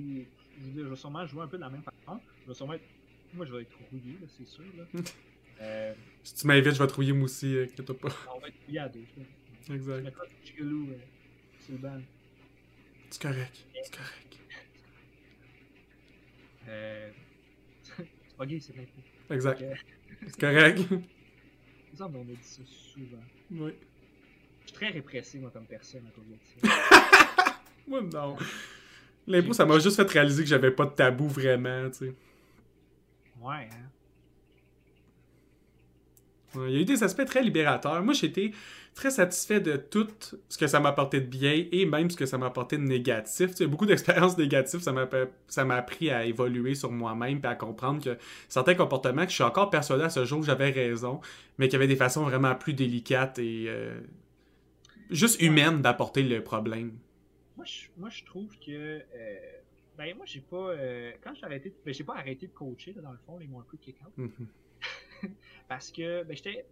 [0.59, 2.21] je je vais sûrement jouer un peu de la même façon.
[2.43, 2.85] Je vais sûrement être
[3.33, 4.65] moi, je vais être rouillé, là, c'est sûr.
[4.77, 4.85] Là.
[5.61, 8.09] euh, Si tu m'invites, je vais te rouiller moi aussi, euh, pas.
[8.35, 9.05] on va être rouillé à deux.
[9.69, 10.05] Je Exact.
[10.05, 10.99] du chigolou euh,
[11.59, 12.01] sur le banc.
[13.11, 13.67] C'est correct.
[13.83, 14.39] C'est correct.
[16.69, 17.11] Euh...
[17.97, 19.01] c'est pas gay, c'est l'impro.
[19.31, 19.65] Exact.
[20.27, 20.81] C'est correct.
[20.91, 20.97] Il
[21.93, 23.23] me semble qu'on a dit ça souvent.
[23.51, 23.73] oui.
[24.63, 27.61] Je suis très répressé, moi, comme personne à cause de ça.
[27.89, 28.37] Moi, non.
[29.29, 32.15] L'impro, ça m'a juste fait réaliser que j'avais pas de tabou vraiment, tu sais.
[33.41, 33.91] Ouais, hein.
[36.69, 38.03] Il y a eu des aspects très libérateurs.
[38.03, 38.53] Moi, été
[38.95, 40.07] très satisfait de tout
[40.49, 42.83] ce que ça m'a apporté de bien et même ce que ça m'a apporté de
[42.83, 43.51] négatif.
[43.51, 45.07] Tu sais, beaucoup d'expériences négatives, ça m'a
[45.49, 48.17] ça m'a appris à évoluer sur moi-même et à comprendre que
[48.49, 51.21] certains comportements que je suis encore persuadé à ce jour que j'avais raison,
[51.59, 54.01] mais qu'il y avait des façons vraiment plus délicates et euh,
[55.11, 56.93] juste humaines d'apporter le problème.
[57.57, 58.71] Moi, je, moi, je trouve que.
[58.71, 59.03] euh,
[59.97, 60.57] ben, moi, j'ai pas.
[60.71, 61.73] euh, quand j'ai arrêté.
[61.85, 63.97] Ben, j'ai pas arrêté de coacher, là, dans le fond, les mois un peu kick
[64.07, 64.13] out.
[64.17, 64.47] Mhm.
[65.69, 66.67] Parce que, ben, j'étais.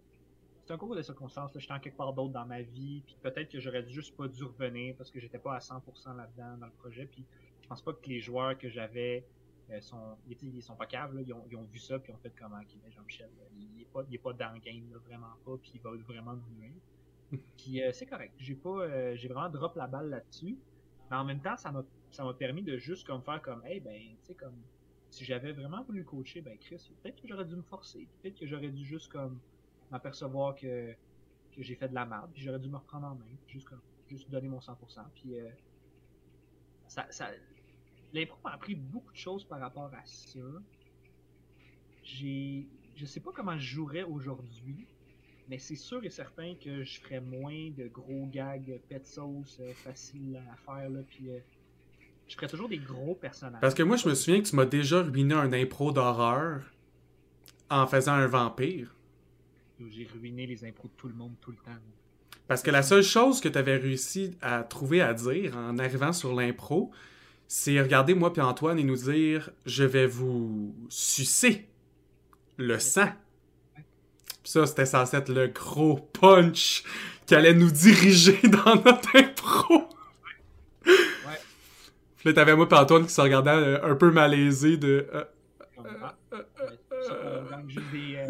[0.65, 1.59] C'est un concours de circonstances, là.
[1.59, 3.03] J'étais en quelque part d'autre dans ma vie.
[3.05, 6.57] Puis peut-être que j'aurais juste pas dû revenir parce que j'étais pas à 100% là-dedans,
[6.57, 7.05] dans le projet.
[7.05, 7.25] Puis
[7.61, 9.25] je pense pas que les joueurs que j'avais.
[9.71, 11.21] euh, sont, ils, ils sont pas caves, là.
[11.21, 13.81] Ils, ont, ils ont vu ça, puis ils ont fait comment, ok, ben, Jean-Michel, il,
[13.81, 16.33] est pas, il est pas dans le game, là, vraiment pas, puis il va vraiment
[16.35, 16.73] nous nuire.
[17.57, 18.33] Puis euh, c'est correct.
[18.37, 20.59] J'ai pas, euh, j'ai vraiment drop la balle là-dessus.
[21.09, 23.79] Mais en même temps, ça m'a, ça m'a permis de juste comme faire comme, hey,
[23.79, 24.63] ben, tu sais, comme,
[25.15, 28.05] si j'avais vraiment voulu coacher, ben, Chris, peut-être que j'aurais dû me forcer.
[28.21, 29.39] Peut-être que j'aurais dû juste comme,
[29.89, 30.93] m'apercevoir que,
[31.55, 32.29] que j'ai fait de la merde.
[32.33, 33.25] Puis j'aurais dû me reprendre en main.
[33.47, 33.79] Juste comme,
[34.09, 34.75] juste donner mon 100%.
[35.13, 35.49] Puis, euh,
[36.87, 37.07] ça,
[38.11, 40.39] l'impro m'a appris beaucoup de choses par rapport à ça.
[42.03, 44.85] J'ai, je sais pas comment je jouerais aujourd'hui.
[45.47, 49.73] Mais c'est sûr et certain que je ferais moins de gros gags pet sauce euh,
[49.75, 51.39] faciles à faire là, puis euh,
[52.27, 53.61] je ferais toujours des gros personnages.
[53.61, 56.61] Parce que moi, je me souviens que tu m'as déjà ruiné un impro d'horreur
[57.69, 58.95] en faisant un vampire.
[59.89, 61.79] J'ai ruiné les impros de tout le monde tout le temps.
[62.47, 66.13] Parce que la seule chose que tu avais réussi à trouver à dire en arrivant
[66.13, 66.91] sur l'impro,
[67.47, 71.67] c'est regarder moi puis Antoine et nous dire je vais vous sucer
[72.57, 73.09] le sang.
[74.43, 76.83] Puis ça, c'était censé être le gros punch
[77.25, 79.15] qui allait nous diriger dans notre
[82.25, 85.23] là, t'avais moi puis Antoine qui se regardait euh, un peu malaisé de euh,
[87.67, 88.25] juste des,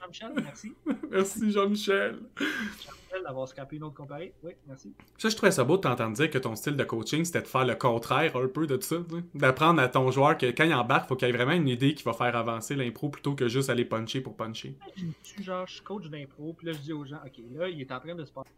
[0.00, 0.74] Jean-Michel, merci.
[1.10, 2.18] merci Jean-Michel.
[2.38, 4.32] Jean-Michel d'avoir scrapé une autre comparée.
[4.42, 4.94] Oui, merci.
[5.16, 7.46] Ça, je trouvais ça beau de t'entendre dire que ton style de coaching, c'était de
[7.46, 8.96] faire le contraire un peu de tout ça.
[9.34, 11.94] D'apprendre à ton joueur que quand il embarque, faut qu'il y ait vraiment une idée
[11.94, 14.76] qui va faire avancer l'impro plutôt que juste aller puncher pour puncher.
[15.40, 17.92] Genre, je suis coach d'impro, puis là je dis aux gens, ok, là il est
[17.92, 18.50] en train de se passer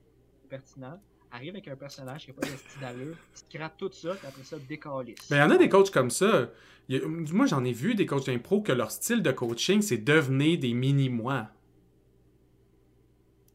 [0.48, 1.00] pertinent,
[1.32, 4.42] arrive avec un personnage qui a pas de style d'allure, scrape tout ça, puis après
[4.44, 5.30] ça décalisse.
[5.30, 6.50] Mais il y en a des coachs comme ça.
[6.90, 10.58] A- moi, j'en ai vu des coachs d'impro que leur style de coaching, c'est devenir
[10.58, 11.48] des mini-moi.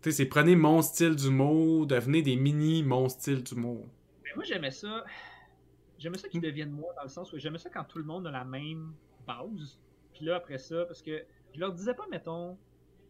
[0.01, 3.87] Tu sais, c'est prenez mon style d'humour, devenez des mini mon style d'humour.
[4.23, 5.03] Mais moi, j'aimais ça.
[5.97, 8.27] J'aimais ça qu'ils deviennent moi, dans le sens où j'aimais ça quand tout le monde
[8.27, 8.93] a la même
[9.25, 9.79] base.
[10.13, 12.57] Puis là, après ça, parce que je leur disais pas, mettons,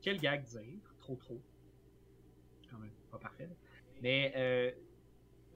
[0.01, 0.79] quel gag dire.
[0.99, 1.41] Trop, trop.
[2.61, 3.47] C'est quand même pas parfait.
[3.47, 3.55] là.
[4.05, 4.69] Mais euh,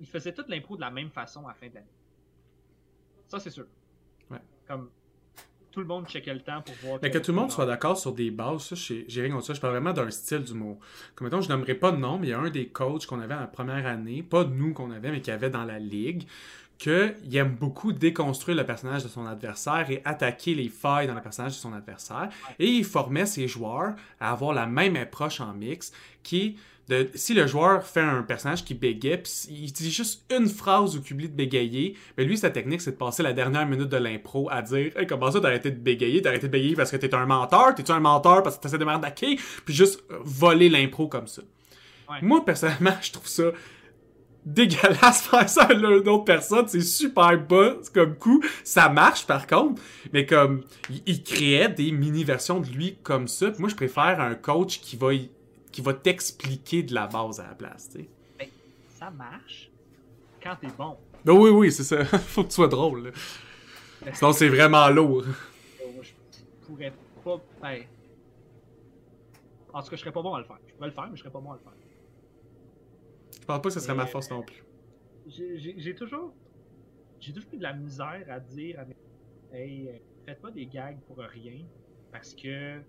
[0.01, 1.85] ils faisaient toute l'impro de la même façon à la fin de l'année.
[3.27, 3.65] Ça, c'est sûr.
[4.31, 4.39] Ouais.
[4.67, 4.89] Comme
[5.69, 6.99] tout le monde checkait le temps pour voir.
[7.03, 9.53] Mais que tout le monde soit d'accord sur des bases, j'ai rien contre ça.
[9.53, 10.79] Je parle vraiment d'un style d'humour.
[11.13, 13.19] Comme mettons, je nommerai pas de nom, mais il y a un des coachs qu'on
[13.19, 16.23] avait en première année, pas nous qu'on avait, mais qu'il y avait dans la ligue,
[16.79, 21.21] qu'il aime beaucoup déconstruire le personnage de son adversaire et attaquer les failles dans le
[21.21, 22.29] personnage de son adversaire.
[22.57, 25.91] Et il formait ses joueurs à avoir la même approche en mix,
[26.23, 26.57] qui
[26.89, 30.97] de, si le joueur fait un personnage qui bégaye, puis il dit juste une phrase
[30.97, 33.89] ou qu'il oublie de bégayer, mais lui, sa technique, c'est de passer la dernière minute
[33.89, 36.21] de l'impro à dire Hey, comment ça, t'as arrêté de bégayer?
[36.21, 37.75] T'as arrêté de bégayer parce que t'es un menteur?
[37.75, 41.43] T'es-tu un menteur parce que t'essaies de m'arnaquer Puis juste euh, voler l'impro comme ça.
[42.09, 42.17] Ouais.
[42.23, 43.51] Moi, personnellement, je trouve ça
[44.45, 46.67] dégueulasse faire ça à une autre personne.
[46.67, 48.43] C'est super bas comme coup.
[48.63, 49.81] Ça marche, par contre.
[50.11, 53.51] Mais comme, il, il créait des mini-versions de lui comme ça.
[53.51, 55.29] Puis moi, je préfère un coach qui va, y-
[55.79, 58.49] qui va t'expliquer de la base à la place, tu sais.
[58.89, 59.71] Ça marche
[60.43, 60.97] quand t'es bon.
[61.23, 62.03] Ben oui, oui, c'est ça.
[62.19, 63.05] Faut que tu sois drôle.
[63.05, 63.11] là.
[64.13, 65.23] Sinon, c'est vraiment lourd.
[65.23, 66.11] Euh, je
[66.65, 66.91] pourrais
[67.23, 67.39] pas.
[67.61, 67.83] Ben...
[69.73, 70.57] En tout cas, je serais pas bon à le faire.
[70.67, 71.71] Je pourrais le faire, mais je serais pas bon à le faire.
[73.39, 74.61] Je pense pas que ce serait ma Mais- force non plus.
[75.27, 76.33] J'ai toujours.
[77.21, 78.95] J'ai toujours eu de la misère à dire à mes.
[79.53, 79.91] Hey, euh,
[80.25, 81.63] faites pas des gags pour rien.
[82.11, 82.81] Parce que.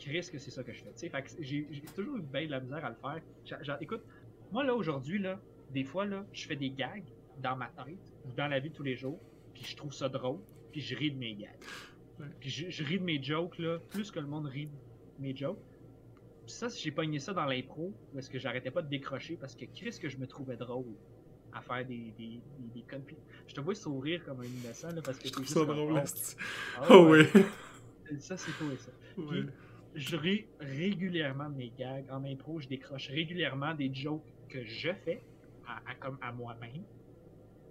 [0.00, 1.08] Chris, que c'est ça que je fais.
[1.08, 3.20] Fait que j'ai j'ai toujours eu bien de la misère à le faire.
[3.44, 4.02] J'a- j'a- écoute,
[4.50, 5.38] moi là, aujourd'hui, là,
[5.70, 7.04] des fois, là, je fais des gags
[7.38, 9.20] dans ma tête, ou dans la vie de tous les jours,
[9.54, 10.40] puis je trouve ça drôle,
[10.72, 11.50] puis je ris de mes gags.
[12.40, 15.34] Puis je, je ris de mes jokes, là, plus que le monde rit de mes
[15.34, 15.58] jokes.
[16.44, 19.64] Puis ça, j'ai pogné ça dans l'impro, parce que j'arrêtais pas de décrocher, parce que
[19.66, 20.86] Chris, que je me trouvais drôle
[21.52, 22.40] à faire des, des,
[22.74, 22.84] des, des
[23.46, 25.64] je te vois sourire comme un innocent, là, parce que Je t'es trouve juste ça
[25.64, 25.92] comme, drôle.
[26.80, 28.20] oh, Oh ouais, oui.
[28.20, 28.90] Ça, c'est toi, ça.
[29.94, 32.04] Je ris régulièrement de mes gags.
[32.10, 35.22] En impro, je décroche régulièrement des jokes que je fais
[35.66, 36.84] à, à- comme à moi-même.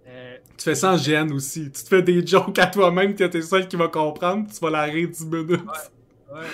[0.06, 1.64] Euh, Tu fais sans gêne aussi.
[1.70, 4.70] Tu te fais des jokes à toi-même que t'es seul qui va comprendre, tu vas
[4.70, 5.50] la rire 10 minutes.
[5.50, 6.46] Ouais, ouais.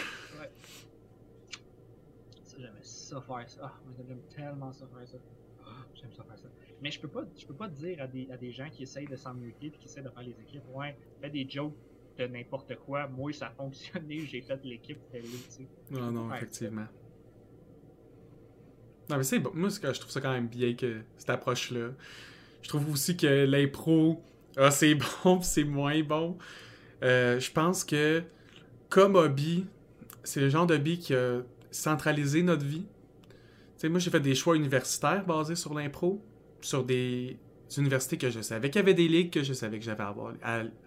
[2.43, 3.61] Ça, j'aimais ça faire ça.
[3.65, 5.19] Ah, j'aime tellement ça faire ça.
[5.65, 6.49] Ah, j'aime ça faire ça.
[6.83, 9.07] Mais je peux pas, je peux pas dire à des, à des gens qui essayent
[9.07, 11.75] de s'en muter puis qui essayent de faire les équipes, ouais, fais des jokes
[12.25, 13.07] n'importe quoi.
[13.07, 14.99] Moi, ça a fonctionné, j'ai fait l'équipe,
[15.49, 15.67] sais.
[15.91, 16.87] Non, non, Ouais, effectivement.
[19.09, 19.51] Non, mais c'est bon.
[19.55, 21.91] Moi, je trouve ça quand même bien que cette approche-là.
[22.63, 24.21] Je trouve aussi que l'impro,
[24.57, 24.95] ah, c'est
[25.25, 26.37] bon, c'est moins bon.
[27.03, 28.23] Euh, je pense que,
[28.89, 29.67] comme hobby,
[30.25, 32.87] c'est le genre de hobby qui a centralisé notre vie.
[33.29, 36.25] Tu sais, moi, j'ai fait des choix universitaires basés sur l'impro,
[36.61, 37.39] sur des
[37.77, 40.35] universités que je savais qu'il y avait des ligues, que je savais que j'avais avoir,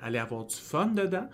[0.01, 1.29] avoir du fun dedans.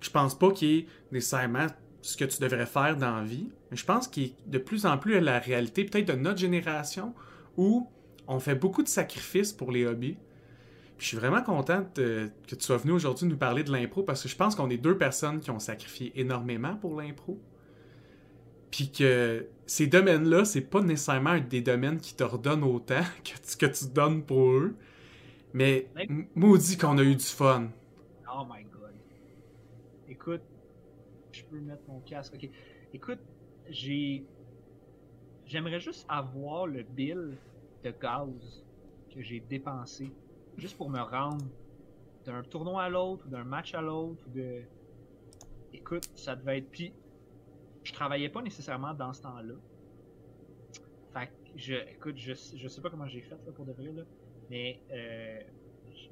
[0.00, 1.66] Je pense pas qu'il y ait nécessairement
[2.02, 4.86] ce que tu devrais faire dans la vie, mais je pense qu'il est de plus
[4.86, 7.14] en plus la réalité, peut-être de notre génération,
[7.56, 7.88] où
[8.28, 10.16] on fait beaucoup de sacrifices pour les hobbies.
[10.98, 14.28] Je suis vraiment contente que tu sois venu aujourd'hui nous parler de l'impro parce que
[14.28, 17.40] je pense qu'on est deux personnes qui ont sacrifié énormément pour l'impro.
[18.70, 23.56] Puis que ces domaines-là, c'est pas nécessairement des domaines qui te redonnent autant que tu,
[23.56, 24.76] que tu donnes pour eux.
[25.52, 25.88] Mais
[26.34, 27.68] maudit qu'on a eu du fun.
[28.30, 28.92] Oh my god.
[30.08, 30.42] Écoute,
[31.32, 32.34] je peux mettre mon casque.
[32.34, 32.48] Ok.
[32.92, 33.20] Écoute,
[33.70, 34.24] j'ai.
[35.46, 37.36] J'aimerais juste avoir le bill
[37.84, 38.64] de gaz
[39.14, 40.12] que j'ai dépensé
[40.58, 41.44] juste pour me rendre
[42.24, 44.62] d'un tournoi à l'autre, ou d'un match à l'autre, ou de.
[45.72, 46.70] Écoute, ça devait être.
[46.70, 46.92] Puis,
[47.86, 49.54] je travaillais pas nécessairement dans ce temps-là.
[51.12, 53.92] Fait que, je, écoute, je, je sais pas comment j'ai fait là, pour de vrai,
[53.92, 54.02] là,
[54.50, 55.40] mais euh,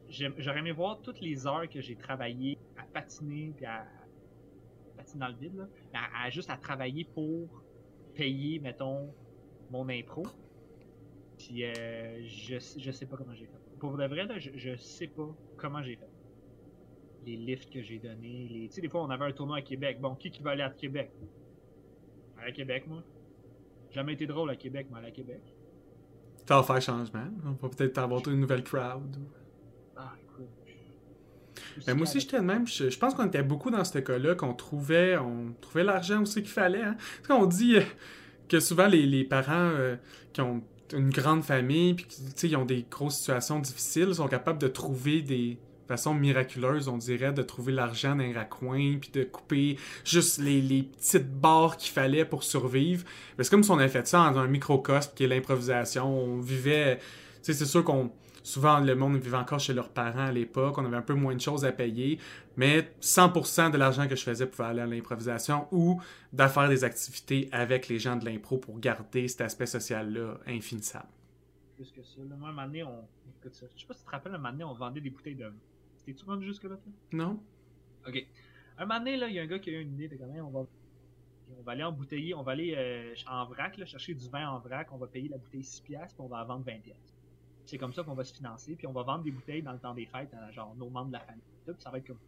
[0.09, 3.87] J'aurais aimé voir toutes les heures que j'ai travaillé à patiner puis à,
[4.97, 7.49] patiner dans le vide, là, à, juste à travailler pour
[8.15, 9.13] payer, mettons,
[9.71, 10.25] mon impro.
[11.39, 13.79] Puis euh, je, je sais pas comment j'ai fait.
[13.79, 16.09] Pour de vrai, là, je, je sais pas comment j'ai fait.
[17.27, 18.69] Les lifts que j'ai donnés, les...
[18.69, 20.01] tu sais, des fois on avait un tournoi à Québec.
[20.01, 21.11] Bon, qui qui va aller à Québec?
[22.45, 23.03] À Québec, moi.
[23.93, 25.41] Jamais été drôle à Québec, mais à Québec.
[26.47, 27.25] Ça va faire changement.
[27.47, 29.17] On va peut-être avoir une nouvelle crowd.
[29.97, 30.51] Ah, écoute.
[31.87, 32.67] Mais moi aussi, j'étais de même.
[32.67, 36.43] Je, je pense qu'on était beaucoup dans ce cas-là, qu'on trouvait, on trouvait l'argent aussi
[36.43, 36.83] qu'il fallait.
[36.83, 36.97] Hein?
[37.31, 37.83] On dit euh,
[38.49, 39.97] que souvent les, les parents euh,
[40.33, 40.63] qui ont
[40.93, 42.07] une grande famille, puis
[42.43, 47.33] ils ont des grosses situations difficiles, sont capables de trouver des façons miraculeuses, on dirait,
[47.33, 51.93] de trouver l'argent dans un raccoin, puis de couper juste les, les petites barres qu'il
[51.93, 53.05] fallait pour survivre.
[53.39, 56.07] C'est comme si on avait fait ça dans un microcosme qui est l'improvisation.
[56.07, 56.99] On vivait...
[57.43, 58.11] Tu sais, c'est sûr qu'on
[58.45, 60.77] Souvent, le monde vivait encore chez leurs parents à l'époque.
[60.77, 62.19] On avait un peu moins de choses à payer.
[62.59, 65.99] Mais 100% de l'argent que je faisais pouvait aller à l'improvisation ou
[66.31, 71.09] d'à faire des activités avec les gens de l'impro pour garder cet aspect social-là infinissable.
[71.75, 72.21] plus que ça.
[72.39, 73.09] Moi, un on.
[73.43, 75.51] Je sais pas si tu te rappelles, un moment donné, on vendait des bouteilles de.
[76.05, 76.93] T'es-tu rendu jusque-là, toi?
[77.13, 77.43] Non?
[78.07, 78.27] Ok.
[78.77, 80.17] Un moment donné, là, il y a un gars qui a eu une idée de
[80.17, 80.67] comment on va.
[81.59, 84.59] On va aller embouteiller, on va aller euh, en vrac, là, chercher du vin en
[84.59, 87.13] vrac, on va payer la bouteille 6 piastres, puis on va la vendre 20 piastres.
[87.67, 89.79] C'est comme ça qu'on va se financer, puis on va vendre des bouteilles dans le
[89.79, 91.43] temps des fêtes à genre nos membres de la famille.
[91.67, 92.19] Là, puis ça va être comme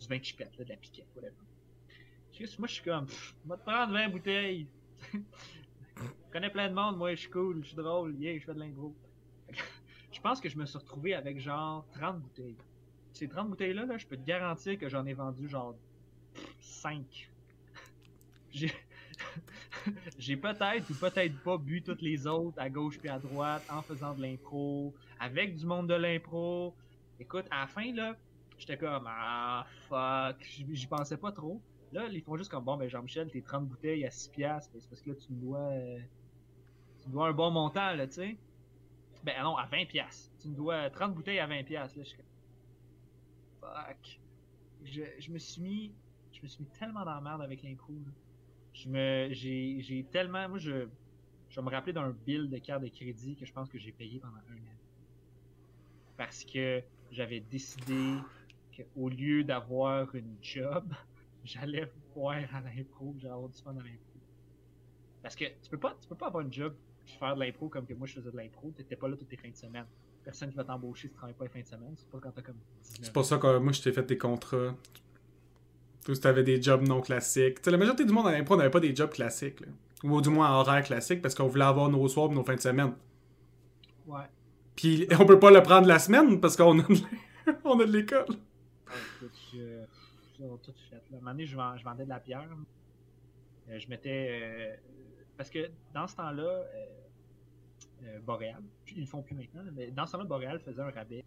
[0.00, 1.34] du vin de chipette, là, de la piquette, whatever.
[2.32, 3.06] Juste, moi, je suis comme,
[3.44, 4.66] on va te prendre 20 bouteilles.
[5.12, 8.54] je connais plein de monde, moi, je suis cool, je suis drôle, yeah, je fais
[8.54, 8.94] de l'impro.
[10.10, 12.56] je pense que je me suis retrouvé avec genre 30 bouteilles.
[13.14, 15.76] Ces 30 bouteilles-là, là, je peux te garantir que j'en ai vendu genre
[16.60, 17.30] 5.
[20.18, 20.36] J'ai.
[20.36, 24.14] Peut-être ou peut-être pas bu toutes les autres à gauche puis à droite en faisant
[24.14, 26.76] de l'impro, avec du monde de l'impro.
[27.20, 28.16] Écoute, à la fin, là,
[28.58, 31.62] j'étais comme Ah fuck, J'y- pensais pas trop.
[31.92, 34.88] Là, ils font juste comme bon, ben Jean-Michel, tes 30 bouteilles à 6 piastres, c'est
[34.88, 35.60] parce que là, tu me dois.
[35.72, 35.98] euh,
[37.02, 38.38] tu me dois un bon montant, là, tu sais.
[39.24, 40.32] Ben non, à 20 piastres.
[40.40, 42.04] Tu me dois 30 bouteilles à 20 piastres, là.
[42.04, 42.26] Je suis comme
[43.64, 44.20] Fuck.
[44.84, 45.92] Je, me suis mis.
[46.32, 48.12] Je me suis mis tellement dans la merde avec l'impro, là.
[48.74, 49.28] Je me.
[49.32, 50.48] J'ai tellement.
[50.48, 50.86] Moi, je.
[51.50, 54.18] Je me rappeler d'un bill de carte de crédit que je pense que j'ai payé
[54.18, 54.76] pendant un an.
[56.16, 56.82] Parce que
[57.12, 58.16] j'avais décidé
[58.76, 60.92] qu'au lieu d'avoir une job,
[61.44, 64.18] j'allais voir à l'impro, j'allais avoir du fun à l'impro.
[65.22, 66.74] Parce que tu peux pas, tu peux pas avoir une job
[67.18, 69.36] faire de l'impro comme que moi je faisais de l'impro, t'étais pas là toutes les
[69.36, 69.86] fins de semaine.
[70.24, 72.30] Personne qui va t'embaucher si tu travailles pas les fins de semaine, c'est pas quand
[72.30, 74.74] t'as comme 19 C'est pour ça que moi, je t'ai fait des contrats.
[76.08, 77.60] Ou si t'avais des jobs non classiques.
[77.62, 79.60] T'sais, la majorité du monde en impro n'avait pas des jobs classiques.
[79.60, 79.66] Là.
[80.04, 82.60] Ou du moins horaire classique parce qu'on voulait avoir nos soirs et nos fins de
[82.60, 82.92] semaine.
[84.06, 84.20] Ouais.
[84.76, 88.26] Puis on peut pas le prendre la semaine parce qu'on a de l'école.
[88.28, 89.84] Ouais, écoute, je-
[90.38, 90.96] ils ont tout fait.
[90.96, 91.00] Là.
[91.12, 92.46] À un moment donné, je, vend- je vendais de la bière.
[93.70, 94.28] Euh, je mettais.
[94.42, 94.76] euh,
[95.38, 96.86] parce que dans ce temps-là, euh, euh,
[98.22, 101.24] Boréal, puis ils le font plus maintenant, mais dans ce temps-là, Boréal faisait un rabais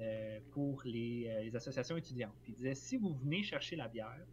[0.00, 2.34] euh, pour les, euh, les associations étudiantes.
[2.42, 4.26] Puis il disait si vous venez chercher la bière,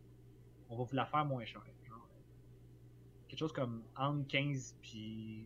[0.70, 1.62] on va vous la faire moins cher.
[1.88, 5.46] Genre, euh, quelque chose comme entre 15 puis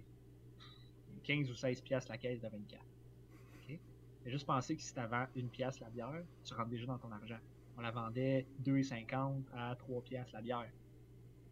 [1.24, 2.82] 15 ou 16 piastres la caisse de 24.
[2.82, 3.80] OK?
[4.24, 6.98] Mais juste penser que si tu vends une pièce la bière, tu rentres déjà dans
[6.98, 7.40] ton argent.
[7.78, 10.72] On la vendait 2,50 à 3 piastres la bière.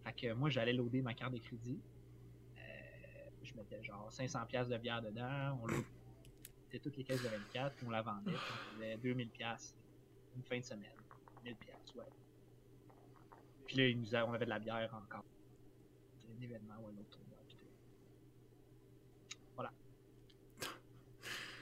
[0.05, 1.80] Fait que moi, j'allais loader ma carte de crédit.
[3.44, 5.60] Je mettais genre 500 piastres de bière dedans.
[5.61, 5.84] On loadait
[6.82, 8.32] toutes les caisses de 24, puis on la vendait.
[8.32, 9.76] Puis on faisait 2000 piastres
[10.36, 10.90] une fin de semaine.
[11.44, 12.03] 1000 piastres, ouais.
[13.68, 15.24] Puis là, ils nous a- on avait de la bière encore.
[16.18, 17.38] C'était un événement ou un autre tournoi.
[17.49, 17.57] tout.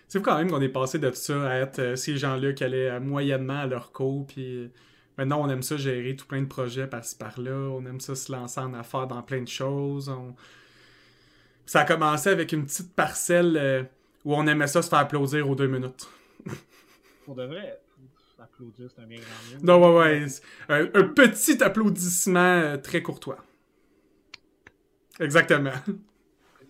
[0.08, 2.90] C'est quand même qu'on est passé de ça à être euh, ces gens-là qui allaient
[2.90, 4.72] euh, moyennement à leur cours, puis euh,
[5.18, 8.30] maintenant on aime ça gérer tout plein de projets par-ci par-là, on aime ça se
[8.30, 10.12] lancer en affaires dans plein de choses.
[11.72, 13.84] Ça a commencé avec une petite parcelle euh,
[14.26, 16.10] où on aimait ça se faire applaudir aux deux minutes.
[17.26, 17.80] Pour de vrai,
[18.38, 19.64] applaudir, c'est un bien grand mot.
[19.64, 20.28] Non, ouais, ouais.
[20.68, 23.38] Un, un petit applaudissement euh, très courtois.
[25.22, 25.72] Exactement.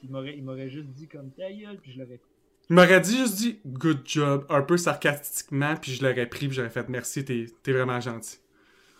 [0.03, 0.11] Il
[0.43, 2.29] m'aurait, juste dit comme ta gueule, puis je l'aurais pris.
[2.69, 6.57] Il m'aurait dit juste dit good job, un peu sarcastiquement, puis je l'aurais pris, puis
[6.57, 8.37] j'aurais fait merci, t'es t'es vraiment gentil.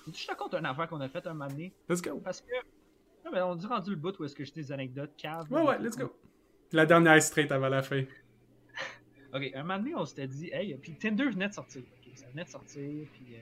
[0.07, 1.72] Je te raconte une affaire qu'on a faite un moment donné?
[1.88, 2.19] Let's go.
[2.23, 2.56] Parce que.
[3.32, 5.52] Mais on dit rendu le bout où est-ce que je dis des anecdotes caves.
[5.52, 6.14] Ouais, ouais, let's go.
[6.72, 8.03] La dernière straight avant la fin.
[9.34, 11.84] Ok, un moment donné, on s'était dit, hey, puis Tinder venait de sortir.
[11.84, 13.38] ok, ça venait de sortir, puis euh,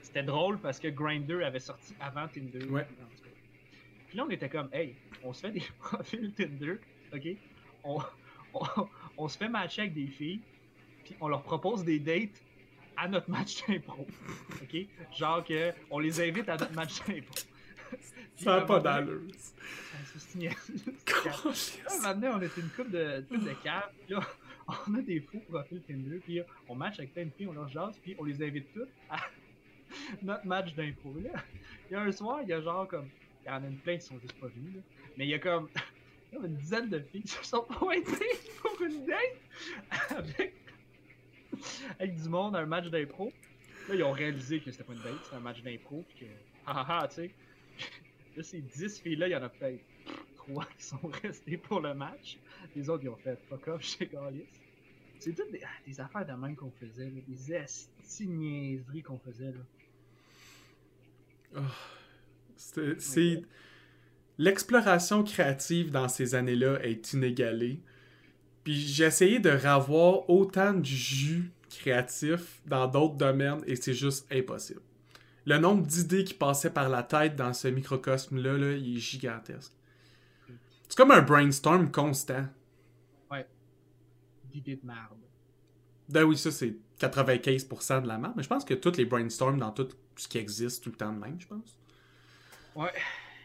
[0.00, 2.64] c'était drôle parce que Grindr avait sorti avant Tinder.
[2.66, 2.86] Ouais.
[4.06, 4.94] Puis là, on était comme, hey,
[5.24, 6.76] on se fait des profils Tinder,
[7.12, 7.26] ok?
[7.82, 7.98] On,
[8.54, 8.60] on,
[9.18, 10.42] on se fait matcher avec des filles,
[11.02, 12.40] puis on leur propose des dates
[12.96, 14.06] à notre match d'impro.
[14.62, 14.76] Ok?
[15.16, 17.34] Genre que on les invite à notre match d'impro.
[18.36, 19.20] Ça un pas moment donné- d'allure.
[19.94, 20.18] Ah, c'est
[21.54, 24.20] c'est Là, maintenant, on était une couple de, de caves, puis là,
[24.88, 27.68] on a des faux profils Tinder, puis on match avec plein de filles, on leur
[27.68, 29.18] jase, puis on les invite toutes à
[30.22, 31.14] notre match d'impro.
[31.18, 31.30] Il
[31.92, 33.08] y a un soir, il y a genre comme,
[33.44, 34.80] il y en a une plein qui sont juste pas venus, là,
[35.16, 35.68] mais il y a comme,
[36.32, 39.38] une dizaine de filles qui se sont pointées pour une date
[40.10, 40.54] avec,
[41.98, 43.32] avec du monde à un match d'impro.
[43.88, 46.30] Là, ils ont réalisé que c'était pas une date, c'était un match d'impro, puis que,
[46.66, 47.30] ah ah ah, tu sais.
[48.36, 49.80] Là, ces 10 filles-là, il y en a peut-être
[50.36, 52.38] 3 qui sont restés pour le match.
[52.74, 54.44] Les autres, ils ont fait fuck off chez Gaulis.
[55.18, 59.18] C'est toutes des, ah, des affaires de même qu'on faisait, là, des esti niaiseries qu'on
[59.18, 59.52] faisait.
[61.52, 61.60] Là.
[62.56, 63.42] C'est- C'est.
[64.38, 67.80] L'exploration créative dans ces années-là est inégalée.
[68.64, 74.26] Puis j'ai essayé de ravoir autant de jus créatif dans d'autres domaines et c'est juste
[74.32, 74.80] impossible.
[75.44, 79.72] Le nombre d'idées qui passaient par la tête dans ce microcosme-là, là, il est gigantesque.
[80.88, 82.46] C'est comme un brainstorm constant.
[84.50, 85.16] D'idées de merde.
[86.10, 89.58] Ben oui, ça c'est 95% de la merde, mais je pense que tous les brainstorms
[89.58, 91.78] dans tout ce qui existe tout le temps de même, je pense.
[92.74, 92.92] Ouais.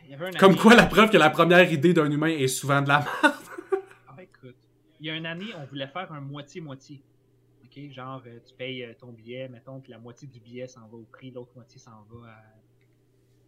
[0.03, 2.49] Il y avait un Comme quoi la preuve que la première idée d'un humain est
[2.49, 3.35] souvent de la merde.
[4.07, 4.57] Ah, écoute.
[4.99, 7.01] Il y a une année, on voulait faire un moitié-moitié.
[7.91, 10.97] Genre, euh, tu payes euh, ton billet, mettons, puis la moitié du billet s'en va
[10.97, 12.43] au prix, l'autre moitié s'en va à.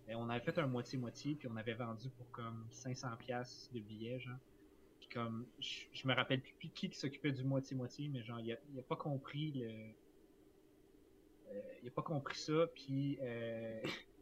[0.08, 3.80] Ben, on avait fait un moitié-moitié, puis on avait vendu pour comme 500$ piastres de
[3.80, 4.38] billets, genre.
[5.00, 8.82] Puis comme, je, me rappelle plus qui qui s'occupait du moitié-moitié, mais genre, il a,
[8.88, 9.70] pas compris le.
[11.52, 13.20] euh, il a pas compris ça, puis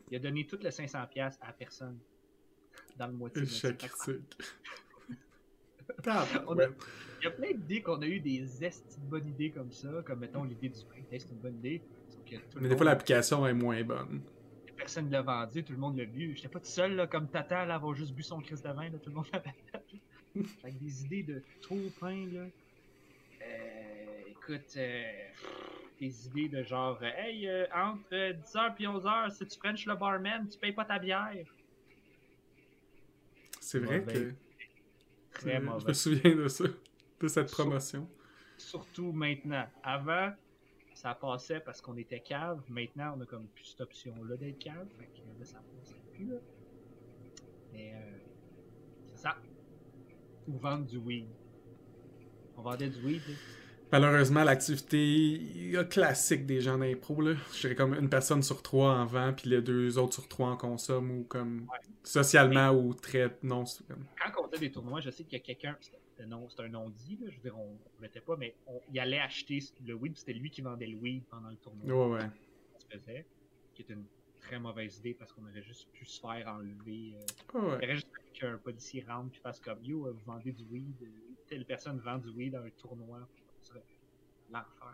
[0.10, 2.00] il a donné toutes les 500$ piastres à personne
[2.98, 3.58] dans le moitié-moitié.
[3.58, 4.38] Échec Fait que- critique.
[6.06, 6.72] On a- Tabarouette.
[7.20, 9.90] Il y a plein d'idées qu'on a eu des estis de bonnes idées comme ça,
[10.06, 11.82] comme mettons l'idée du print c'est une bonne idée.
[12.60, 14.22] Mais des fois, l'application est moins bonne.
[14.76, 16.34] personne ne l'a vendu, tout le monde l'a bu.
[16.36, 18.90] J'étais pas tout seul là, comme Tata là, avoir juste bu son crise de vin,
[18.90, 19.56] là, tout le monde l'avait.
[20.64, 22.46] Avec des idées de trop pain là.
[23.42, 25.04] Euh, écoute, euh,
[26.00, 29.96] des idées de genre euh, Hey, euh, entre 10h et 11h, si tu French le
[29.96, 31.34] barman, tu payes pas ta bière.
[33.62, 34.14] C'est vrai Mauvais.
[34.14, 34.34] que.
[35.40, 36.66] Très Je me souviens de ça.
[37.20, 38.08] De cette promotion.
[38.58, 39.66] Surtout maintenant.
[39.84, 40.32] Avant,
[40.94, 42.62] ça passait parce qu'on était cave.
[42.70, 44.88] Maintenant, on a comme plus cette option-là d'être cave.
[44.98, 46.28] Fait que là, ça passe plus.
[46.28, 46.38] Là.
[47.72, 48.18] Mais euh,
[49.08, 49.38] c'est ça.
[50.48, 51.28] Ou vendre du weed.
[52.56, 53.22] On vendait du weed.
[53.28, 53.36] là.
[53.92, 55.40] Malheureusement, l'activité
[55.90, 59.50] classique des gens d'impro, là, je dirais comme une personne sur trois en vend, puis
[59.50, 61.68] les deux autres sur trois en consomme, ou comme
[62.04, 63.38] socialement, ou très.
[63.44, 67.20] Non, Quand on faisait des tournois, je sais qu'il y a quelqu'un, c'est un non-dit,
[67.22, 68.56] je veux dire, on ne mettait pas, mais
[68.92, 72.08] il allait acheter le weed, c'était lui qui vendait le weed pendant le tournoi.
[72.08, 72.30] Ouais, ouais.
[72.74, 73.26] Ça se faisait,
[73.74, 74.04] qui est une
[74.42, 77.16] très mauvaise idée parce qu'on aurait juste pu se faire enlever.
[77.16, 77.78] Euh, ouais.
[77.82, 80.96] Il aurait juste qu'un policier rentre et fasse comme Yo, vous vendez du weed,
[81.48, 83.28] telle personne vend du weed dans un tournoi
[84.52, 84.94] l'enfer.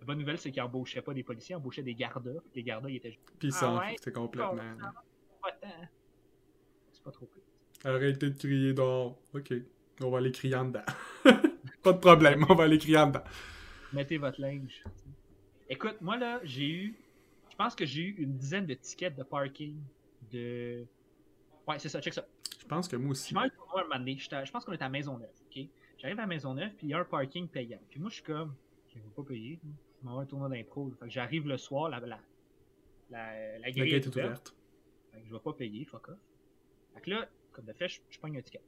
[0.00, 2.30] La bonne nouvelle, c'est qu'ils embauchaient pas des policiers, ils embauchaient des gardas.
[2.54, 3.22] Les gardas, ils étaient juste.
[3.38, 4.56] Puis ça, ah ouais, c'est complètement.
[6.92, 7.42] C'est pas trop cool.
[7.84, 9.18] Arrêtez de crier dehors.
[9.34, 9.52] Ok.
[10.00, 10.84] On va aller crier en dedans.
[11.82, 13.24] pas de problème, on va aller crier en dedans.
[13.92, 14.84] Mettez votre linge.
[15.68, 16.94] Écoute, moi là, j'ai eu.
[17.50, 19.80] Je pense que j'ai eu une dizaine de tickets de parking
[20.30, 20.86] de.
[21.66, 22.26] Ouais, c'est ça, check ça.
[22.60, 23.34] Je pense que moi aussi.
[23.34, 25.66] Je, je pense qu'on est à Maisonneuve, ok?
[25.98, 27.80] J'arrive à Maisonneuve, puis il y a un parking payant.
[27.90, 28.54] Puis moi, je suis comme,
[28.88, 29.58] je ne veux pas payer.
[30.00, 30.90] Je m'en vais un tournoi d'impro.
[30.92, 32.20] Fait que j'arrive le soir, la, la,
[33.10, 34.54] la, la grille est ouverte.
[35.12, 36.18] Fait que je vais pas payer, fuck off.
[36.94, 38.62] Fait que là, comme de fait, je, je pogne un ticket.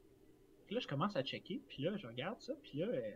[0.65, 3.11] Puis là, je commence à checker, puis là, je regarde ça, puis là, euh,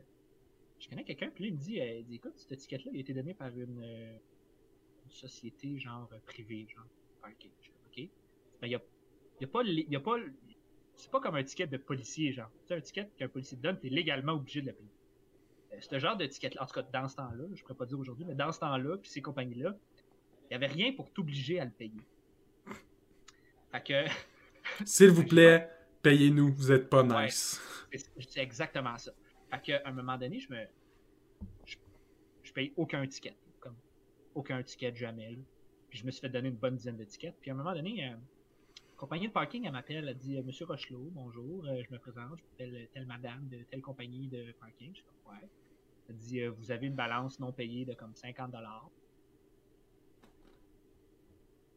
[0.79, 2.97] je connais quelqu'un, puis là, il me dit, euh, il dit écoute, ce ticket-là, il
[2.97, 4.17] a été donné par une, euh,
[5.05, 6.85] une société, genre, privée, genre,
[7.21, 7.51] parking.
[7.87, 8.09] ok.
[8.61, 8.81] Mais il y a,
[9.41, 10.17] y a pas, il y a pas
[10.95, 12.49] c'est pas comme un ticket de policier, genre.
[12.67, 14.89] Sais, un ticket qu'un policier te donne, t'es légalement obligé de le payer.
[15.73, 17.99] Euh, ce genre de ticket-là, en tout cas, dans ce temps-là, je pourrais pas dire
[17.99, 19.75] aujourd'hui, mais dans ce temps-là, puis ces compagnies-là,
[20.49, 22.01] il y avait rien pour t'obliger à le payer.
[23.71, 24.05] Fait que.
[24.85, 25.69] S'il vous plaît,
[26.01, 27.61] payez-nous, vous êtes pas nice.
[27.91, 29.11] c'est exactement ça.
[29.51, 30.65] Fait qu'à un moment donné, je me.
[31.65, 33.35] Je, paye aucun ticket.
[33.59, 33.75] Comme
[34.33, 35.37] aucun ticket jamais.
[35.89, 37.35] Puis je me suis fait donner une bonne dizaine de tickets.
[37.41, 38.15] Puis à un moment donné, euh,
[38.95, 42.37] compagnie de parking, elle m'appelle, elle dit euh, Monsieur Rochelot, bonjour, euh, je me présente,
[42.37, 44.93] je m'appelle telle madame de telle compagnie de parking.
[44.95, 45.47] Je dis Ouais.
[46.09, 48.89] Elle dit euh, Vous avez une balance non payée de comme 50 dollars.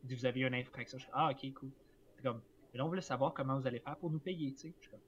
[0.05, 0.99] dit Vous avez une infraction.
[0.99, 1.71] Je dis Ah, ok, cool.
[2.17, 2.41] C'est comme,
[2.75, 4.75] et là, on voulait savoir comment vous allez faire pour nous payer, tu sais.
[4.81, 5.01] Je comme,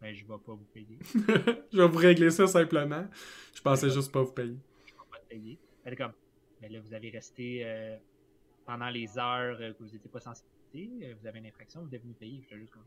[0.00, 0.98] ben, je vais pas vous payer.
[1.72, 3.06] je vais vous régler ça simplement.
[3.54, 4.58] Je pensais juste pas vous payer.
[4.86, 5.58] Je vais pas te payer.
[5.84, 6.12] Elle est comme,
[6.60, 7.98] mais là, vous avez resté
[8.64, 10.42] pendant les heures que vous n'étiez pas censé
[10.74, 12.40] euh, vous avez une infraction, vous devez venir payer.
[12.42, 12.86] J'étais juste comme,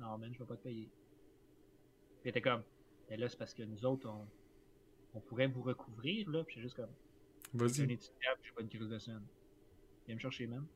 [0.00, 0.88] non, man, je vais pas te payer.
[2.20, 2.62] Puis était comme,
[3.10, 4.26] mais là, c'est parce que nous autres, on,
[5.14, 6.44] on pourrait vous recouvrir, là.
[6.44, 6.90] Puis j'étais juste comme,
[7.54, 7.68] vas-y.
[7.68, 9.22] Je suis un étudiant, j'ai pas une crise de scène.
[10.06, 10.66] Viens me chercher, man.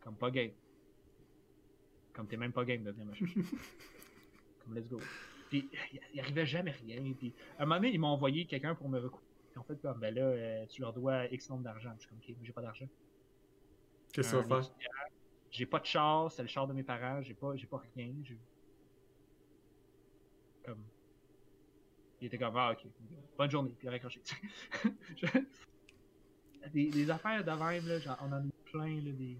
[0.00, 0.52] Comme pas game.
[2.12, 3.40] Comme t'es même pas game de venir me chercher.
[4.64, 5.00] comme let's go.
[5.48, 5.68] Puis
[6.12, 7.12] il arrivait jamais rien.
[7.18, 9.26] Puis à un moment donné, ils m'ont envoyé quelqu'un pour me recouvrir.
[9.56, 11.90] En fait, comme, ben là, euh, tu leur dois X nombre d'argent.
[11.96, 12.86] Je suis comme, ok, j'ai pas d'argent.
[14.16, 14.72] Qu'est-ce que ça va faire?
[15.50, 18.14] J'ai pas de char, c'est le char de mes parents, j'ai pas, j'ai pas rien.
[20.64, 20.82] Comme.
[22.20, 22.86] Il était comme, ah, ok.
[23.36, 24.22] Bonne journée, puis il a raccroché.
[26.72, 29.38] des, des affaires de même, là, genre, on en a plein, là, des.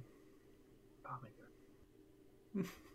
[1.07, 2.66] Oh my god.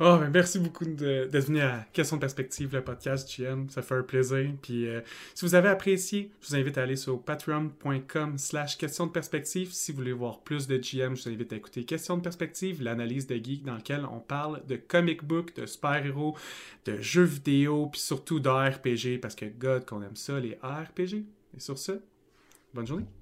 [0.00, 3.68] Oh, ben merci beaucoup d'être venu à Question de perspective, le podcast GM.
[3.68, 4.52] Ça fait un plaisir.
[4.62, 5.00] Puis euh,
[5.34, 9.72] si vous avez apprécié, je vous invite à aller sur patreon.com slash question de perspective.
[9.72, 12.80] Si vous voulez voir plus de GM, je vous invite à écouter Question de perspective,
[12.80, 16.36] l'analyse de geek dans lequel on parle de comic book, de super-héros,
[16.84, 21.24] de jeux vidéo, puis surtout d'ARPG parce que God qu'on aime ça, les ARPG.
[21.56, 22.00] Et sur ce,
[22.72, 23.17] bonne journée.